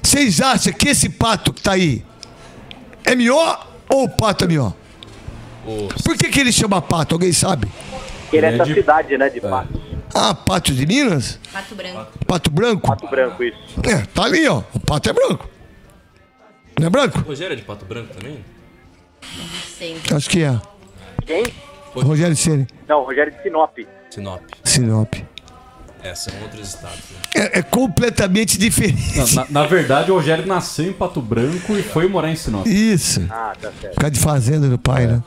Vocês 0.02 0.40
acham 0.40 0.72
que 0.72 0.88
esse 0.88 1.10
pato 1.10 1.52
que 1.52 1.60
tá 1.60 1.72
aí 1.72 2.02
é 3.04 3.14
melhor 3.14 3.68
ou 3.88 4.04
o 4.04 4.08
pato 4.08 4.44
é 4.44 4.48
melhor? 4.48 4.72
Por 6.02 6.16
que, 6.16 6.28
que 6.30 6.40
ele 6.40 6.50
chama 6.50 6.80
pato? 6.80 7.14
Alguém 7.14 7.32
sabe? 7.32 7.68
Ele 8.32 8.46
é 8.46 8.54
essa 8.54 8.64
cidade, 8.64 9.16
né, 9.18 9.28
de 9.28 9.40
Patos. 9.40 9.80
Ah, 10.14 10.34
pato 10.34 10.72
de 10.72 10.86
Minas? 10.86 11.38
Pato 11.52 11.74
branco. 11.74 12.18
Pato 12.26 12.50
branco? 12.50 12.88
Pato 12.88 13.06
branco, 13.06 13.44
isso. 13.44 13.58
É, 13.84 13.98
tá 14.06 14.24
ali, 14.24 14.46
ó. 14.48 14.62
O 14.72 14.80
pato 14.80 15.10
é 15.10 15.12
branco. 15.12 15.48
Não 16.78 16.86
é 16.86 16.90
branco? 16.90 17.18
Rogério 17.20 17.52
é 17.52 17.56
de 17.56 17.62
Pato 17.62 17.84
Branco 17.84 18.14
também? 18.14 18.38
Acho 20.14 20.30
que 20.30 20.42
é. 20.42 20.58
Quem? 21.26 21.44
Rogério 21.94 22.36
Ceni. 22.36 22.66
Não, 22.88 23.02
Rogério 23.04 23.32
de 23.32 23.42
Sinop. 23.42 23.76
Sinop. 24.10 24.42
Sinop. 24.64 25.14
É, 26.02 26.14
são 26.14 26.32
outros 26.42 26.68
estados. 26.68 26.98
Né? 27.10 27.18
É, 27.52 27.58
é 27.58 27.62
completamente 27.62 28.56
diferente. 28.56 29.16
Na, 29.34 29.42
na- 29.44 29.46
na 29.50 29.66
verdade, 29.66 30.10
o 30.10 30.14
Rogério 30.14 30.46
nasceu 30.46 30.86
em 30.86 30.92
Pato 30.92 31.20
Branco 31.20 31.76
e 31.76 31.82
foi 31.82 32.08
morar 32.08 32.30
em 32.30 32.36
Sinop. 32.36 32.66
Isso. 32.66 33.26
Ah, 33.28 33.52
tá 33.60 33.70
certo. 33.80 33.94
Ficar 33.94 34.08
de 34.08 34.20
fazenda 34.20 34.68
do 34.68 34.78
pai, 34.78 35.06
né? 35.08 35.22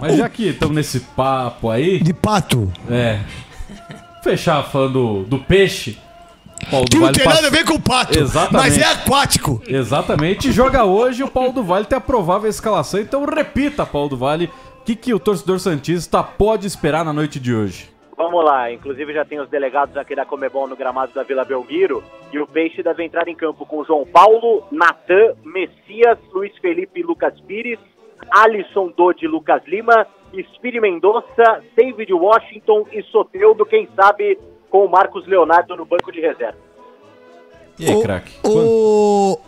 Mas 0.00 0.16
já 0.18 0.28
que 0.28 0.48
estamos 0.48 0.74
nesse 0.76 1.00
papo 1.00 1.70
aí. 1.70 2.00
De 2.02 2.12
pato. 2.12 2.70
É. 2.90 3.20
Fechar 4.22 4.62
falando 4.64 5.24
do 5.24 5.38
peixe. 5.38 5.98
Paulo 6.70 6.86
Que 6.86 6.90
do 6.96 6.96
não 6.96 7.06
Vale 7.06 7.16
tem 7.16 7.24
pass- 7.24 7.34
nada 7.34 7.46
a 7.48 7.50
ver 7.50 7.64
com 7.64 7.74
o 7.74 7.80
pato. 7.80 8.18
Exatamente. 8.18 8.52
Mas 8.68 8.78
é 8.78 8.84
aquático. 8.84 9.62
Exatamente. 9.66 10.48
E 10.48 10.52
joga 10.52 10.84
hoje. 10.84 11.22
O 11.22 11.28
Paulo 11.30 11.52
do 11.52 11.62
Vale 11.62 11.84
tem 11.86 11.98
a 11.98 12.00
provável 12.00 12.48
escalação. 12.48 13.00
Então 13.00 13.24
repita, 13.24 13.84
Paulo 13.86 14.10
do 14.10 14.16
Vale. 14.16 14.46
O 14.80 14.84
que, 14.84 14.96
que 14.96 15.14
o 15.14 15.20
torcedor 15.20 15.60
Santista 15.60 16.22
pode 16.22 16.66
esperar 16.66 17.04
na 17.04 17.12
noite 17.12 17.38
de 17.38 17.54
hoje? 17.54 17.90
Vamos 18.16 18.44
lá, 18.44 18.70
inclusive 18.70 19.12
já 19.12 19.24
tem 19.24 19.40
os 19.40 19.48
delegados 19.48 19.96
aqui 19.96 20.14
da 20.14 20.24
Comebol 20.24 20.68
no 20.68 20.76
gramado 20.76 21.12
da 21.14 21.22
Vila 21.22 21.44
Belmiro 21.44 22.04
e 22.32 22.38
o 22.38 22.46
Peixe 22.46 22.82
deve 22.82 23.02
entrar 23.04 23.26
em 23.26 23.34
campo 23.34 23.64
com 23.66 23.82
João 23.84 24.04
Paulo, 24.06 24.62
Natan, 24.70 25.34
Messias, 25.44 26.18
Luiz 26.32 26.52
Felipe 26.58 27.00
e 27.00 27.02
Lucas 27.02 27.40
Pires, 27.40 27.78
Alisson 28.30 28.92
Dodi 28.96 29.26
Lucas 29.26 29.62
Lima, 29.66 30.06
Spiri 30.54 30.80
Mendonça, 30.80 31.62
David 31.76 32.12
Washington 32.12 32.86
e 32.92 33.02
Soteudo, 33.04 33.64
quem 33.66 33.88
sabe 33.96 34.38
com 34.72 34.86
o 34.86 34.90
Marcos 34.90 35.26
Leonardo 35.28 35.76
no 35.76 35.84
banco 35.84 36.10
de 36.10 36.20
reserva. 36.22 36.56
E 37.78 37.86
aí, 37.86 38.02
craque? 38.02 38.32
O, 38.42 39.38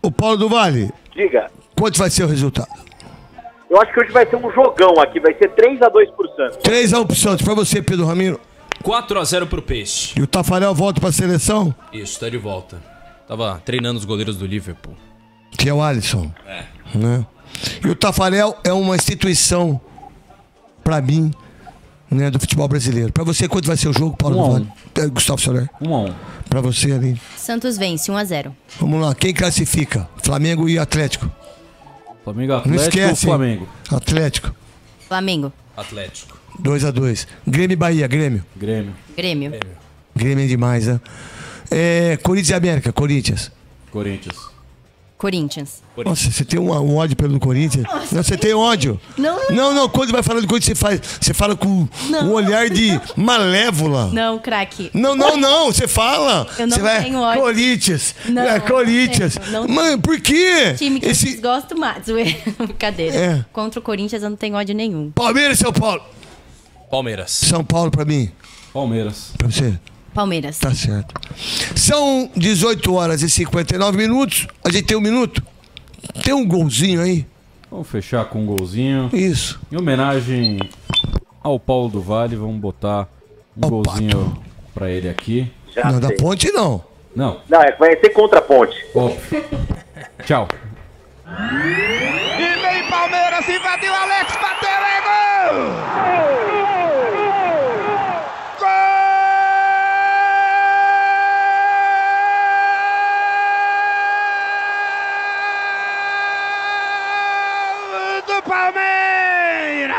o 0.00 0.10
Paulo 0.12 0.36
do 0.36 0.48
Vale, 0.48 0.88
Diga, 1.12 1.50
quanto 1.76 1.98
vai 1.98 2.08
ser 2.08 2.22
o 2.22 2.28
resultado? 2.28 2.70
eu 3.68 3.80
acho 3.80 3.92
que 3.92 4.00
hoje 4.00 4.12
vai 4.12 4.24
ser 4.24 4.36
um 4.36 4.52
jogão 4.52 5.00
aqui, 5.00 5.18
vai 5.18 5.34
ser 5.34 5.50
3 5.50 5.82
a 5.82 5.88
2 5.88 6.10
por 6.12 6.28
Santos. 6.36 6.58
3 6.58 6.92
a 6.92 7.00
1 7.00 7.06
pro 7.06 7.16
Santos. 7.16 7.44
Pra 7.44 7.54
você, 7.54 7.82
Pedro 7.82 8.06
Ramiro. 8.06 8.38
4x0 8.84 9.48
pro 9.48 9.62
Peixe. 9.62 10.14
E 10.18 10.22
o 10.22 10.26
Tafarel 10.26 10.74
volta 10.74 11.00
pra 11.00 11.10
seleção, 11.10 11.74
Isso, 11.92 12.20
tá 12.20 12.28
de 12.28 12.36
volta. 12.38 12.80
Tava 13.26 13.60
treinando 13.64 13.98
os 13.98 14.04
goleiros 14.04 14.36
do 14.36 14.46
Liverpool. 14.46 14.94
que 15.58 15.68
é 15.68 15.74
o 15.74 15.82
Alisson. 15.82 16.30
É. 16.46 16.64
Né? 16.94 17.26
E 17.84 17.88
o 17.88 17.94
Tafarel 17.94 18.56
é 18.64 18.72
uma 18.72 18.94
instituição, 18.94 19.80
pra 20.84 21.00
mim, 21.00 21.30
né, 22.14 22.30
do 22.30 22.38
futebol 22.38 22.68
brasileiro. 22.68 23.12
Pra 23.12 23.24
você, 23.24 23.48
quanto 23.48 23.66
vai 23.66 23.76
ser 23.76 23.88
o 23.88 23.92
jogo, 23.92 24.16
Paulo 24.16 24.38
Um 24.38 24.56
um. 24.58 24.66
É, 24.94 25.06
Gustavo 25.06 25.40
Soler. 25.40 25.68
Um 25.80 25.94
a 25.94 26.00
um. 26.02 26.14
Pra 26.48 26.60
você 26.60 26.92
ali. 26.92 27.20
Santos 27.36 27.76
vence 27.78 28.10
1 28.10 28.16
a 28.16 28.24
0. 28.24 28.56
Vamos 28.78 29.00
lá, 29.00 29.14
quem 29.14 29.32
classifica? 29.32 30.08
Flamengo 30.22 30.68
e 30.68 30.78
Atlético. 30.78 31.30
Flamengo 32.24 32.52
Não 32.52 32.58
Atlético 32.60 32.88
esquece. 32.88 33.26
ou 33.26 33.32
Flamengo? 33.32 33.68
Atlético. 33.90 34.54
Flamengo. 35.08 35.52
Atlético. 35.76 36.38
2 36.58 36.84
a 36.84 36.90
2 36.90 37.26
Grêmio 37.46 37.72
e 37.72 37.76
Bahia, 37.76 38.06
Grêmio. 38.06 38.44
Grêmio. 38.54 38.94
Grêmio. 39.16 39.52
Grêmio 40.14 40.44
é 40.44 40.46
demais, 40.48 40.86
né? 40.86 41.00
É, 41.70 42.18
Corinthians 42.22 42.50
e 42.50 42.54
América, 42.54 42.92
Corinthians. 42.92 43.50
Corinthians. 43.90 44.51
Corinthians. 45.22 45.84
Nossa, 46.04 46.32
você 46.32 46.44
tem 46.44 46.58
um, 46.58 46.72
um 46.72 46.96
ódio 46.96 47.14
pelo 47.16 47.38
Corinthians? 47.38 47.86
Não, 48.10 48.24
você 48.24 48.36
tem 48.36 48.52
ódio. 48.54 49.00
Não, 49.16 49.36
não. 49.36 49.54
Não, 49.54 49.74
não, 49.74 49.88
quando 49.88 50.10
vai 50.10 50.20
falar 50.20 50.40
do 50.40 50.48
Corinthians, 50.48 50.76
você, 50.76 50.84
faz, 50.84 51.00
você 51.20 51.32
fala 51.32 51.54
com 51.54 51.86
Não. 52.10 52.24
um 52.26 52.32
olhar 52.32 52.68
de 52.68 53.00
malévola. 53.14 54.10
Não, 54.12 54.40
craque. 54.40 54.90
Não, 54.92 55.14
não, 55.14 55.36
não, 55.36 55.72
você 55.72 55.86
fala. 55.86 56.48
Eu 56.58 56.66
não 56.66 56.76
você 56.76 56.82
vai, 56.82 57.04
tenho 57.04 57.20
ódio. 57.20 57.40
Corinthians. 57.40 58.16
Não, 58.24 58.42
é, 58.42 58.58
Corinthians. 58.58 59.38
não 59.52 59.64
não 59.64 59.72
Mano, 59.72 60.02
por 60.02 60.20
quê? 60.20 60.74
Time 60.76 60.98
que 60.98 61.06
Esse 61.06 61.36
eu 61.36 61.40
gosto 61.40 61.78
mais. 61.78 62.02
Brincadeira. 62.58 63.16
É. 63.16 63.44
Contra 63.52 63.78
o 63.78 63.82
Corinthians 63.82 64.24
eu 64.24 64.30
não 64.30 64.36
tenho 64.36 64.56
ódio 64.56 64.74
nenhum. 64.74 65.12
Palmeiras 65.12 65.56
São 65.56 65.72
Paulo. 65.72 66.02
Palmeiras. 66.90 67.30
São 67.30 67.62
Paulo 67.62 67.92
pra 67.92 68.04
mim. 68.04 68.28
Palmeiras. 68.72 69.30
Pra 69.38 69.46
você. 69.46 69.78
Palmeiras. 70.14 70.58
Tá 70.58 70.74
certo. 70.74 71.14
São 71.76 72.30
18 72.36 72.94
horas 72.94 73.22
e 73.22 73.30
59 73.30 73.96
minutos. 73.96 74.46
A 74.64 74.70
gente 74.70 74.84
tem 74.86 74.96
um 74.96 75.00
minuto. 75.00 75.42
Tem 76.22 76.34
um 76.34 76.46
golzinho 76.46 77.00
aí? 77.00 77.26
Vamos 77.70 77.88
fechar 77.88 78.24
com 78.26 78.42
um 78.42 78.46
golzinho. 78.46 79.08
Isso. 79.12 79.58
Em 79.70 79.76
homenagem 79.76 80.58
ao 81.42 81.58
Paulo 81.58 81.88
do 81.88 82.00
Vale, 82.02 82.36
vamos 82.36 82.60
botar 82.60 83.08
um 83.56 83.68
golzinho 83.68 84.36
pra 84.74 84.90
ele 84.90 85.08
aqui. 85.08 85.50
Já 85.74 85.90
não, 85.90 86.00
da 86.00 86.08
sei. 86.08 86.16
ponte 86.18 86.50
não. 86.52 86.84
Não, 87.14 87.40
Não, 87.48 87.60
é 87.60 87.70
que 87.72 87.78
vai 87.78 87.90
ser 87.98 88.08
contra 88.10 88.38
a 88.38 88.42
ponte. 88.42 88.74
óbvio. 88.94 89.44
Tchau. 90.24 90.48
E 91.26 92.60
vem 92.60 92.88
Palmeiras, 92.90 93.48
invadiu 93.48 93.94
Alex, 93.94 94.32
bateu, 94.32 94.68
é! 94.68 95.02
Gol! 95.02 96.61
Do 108.42 108.48
Palmeiras! 108.48 109.94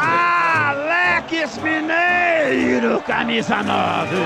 Alex 0.00 1.58
Mineiro, 1.58 3.00
camisa 3.02 3.62
9. 3.62 4.16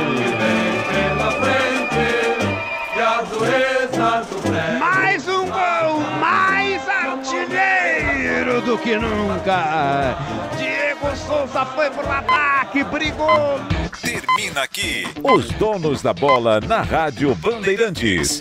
Mais 4.79 5.29
um 5.29 5.47
gol, 5.47 6.01
mais 6.21 6.89
artilheiro 6.89 8.61
do 8.63 8.79
que 8.79 8.97
nunca. 8.97 10.17
Diego 10.57 11.15
Souza 11.17 11.65
foi 11.67 11.91
pro 11.91 12.11
ataque, 12.11 12.85
brigou. 12.85 13.61
Termina 14.01 14.63
aqui. 14.63 15.07
Os 15.23 15.49
donos 15.53 16.03
da 16.03 16.13
bola 16.13 16.61
na 16.61 16.83
Rádio 16.83 17.35
Bandeirantes. 17.35 18.41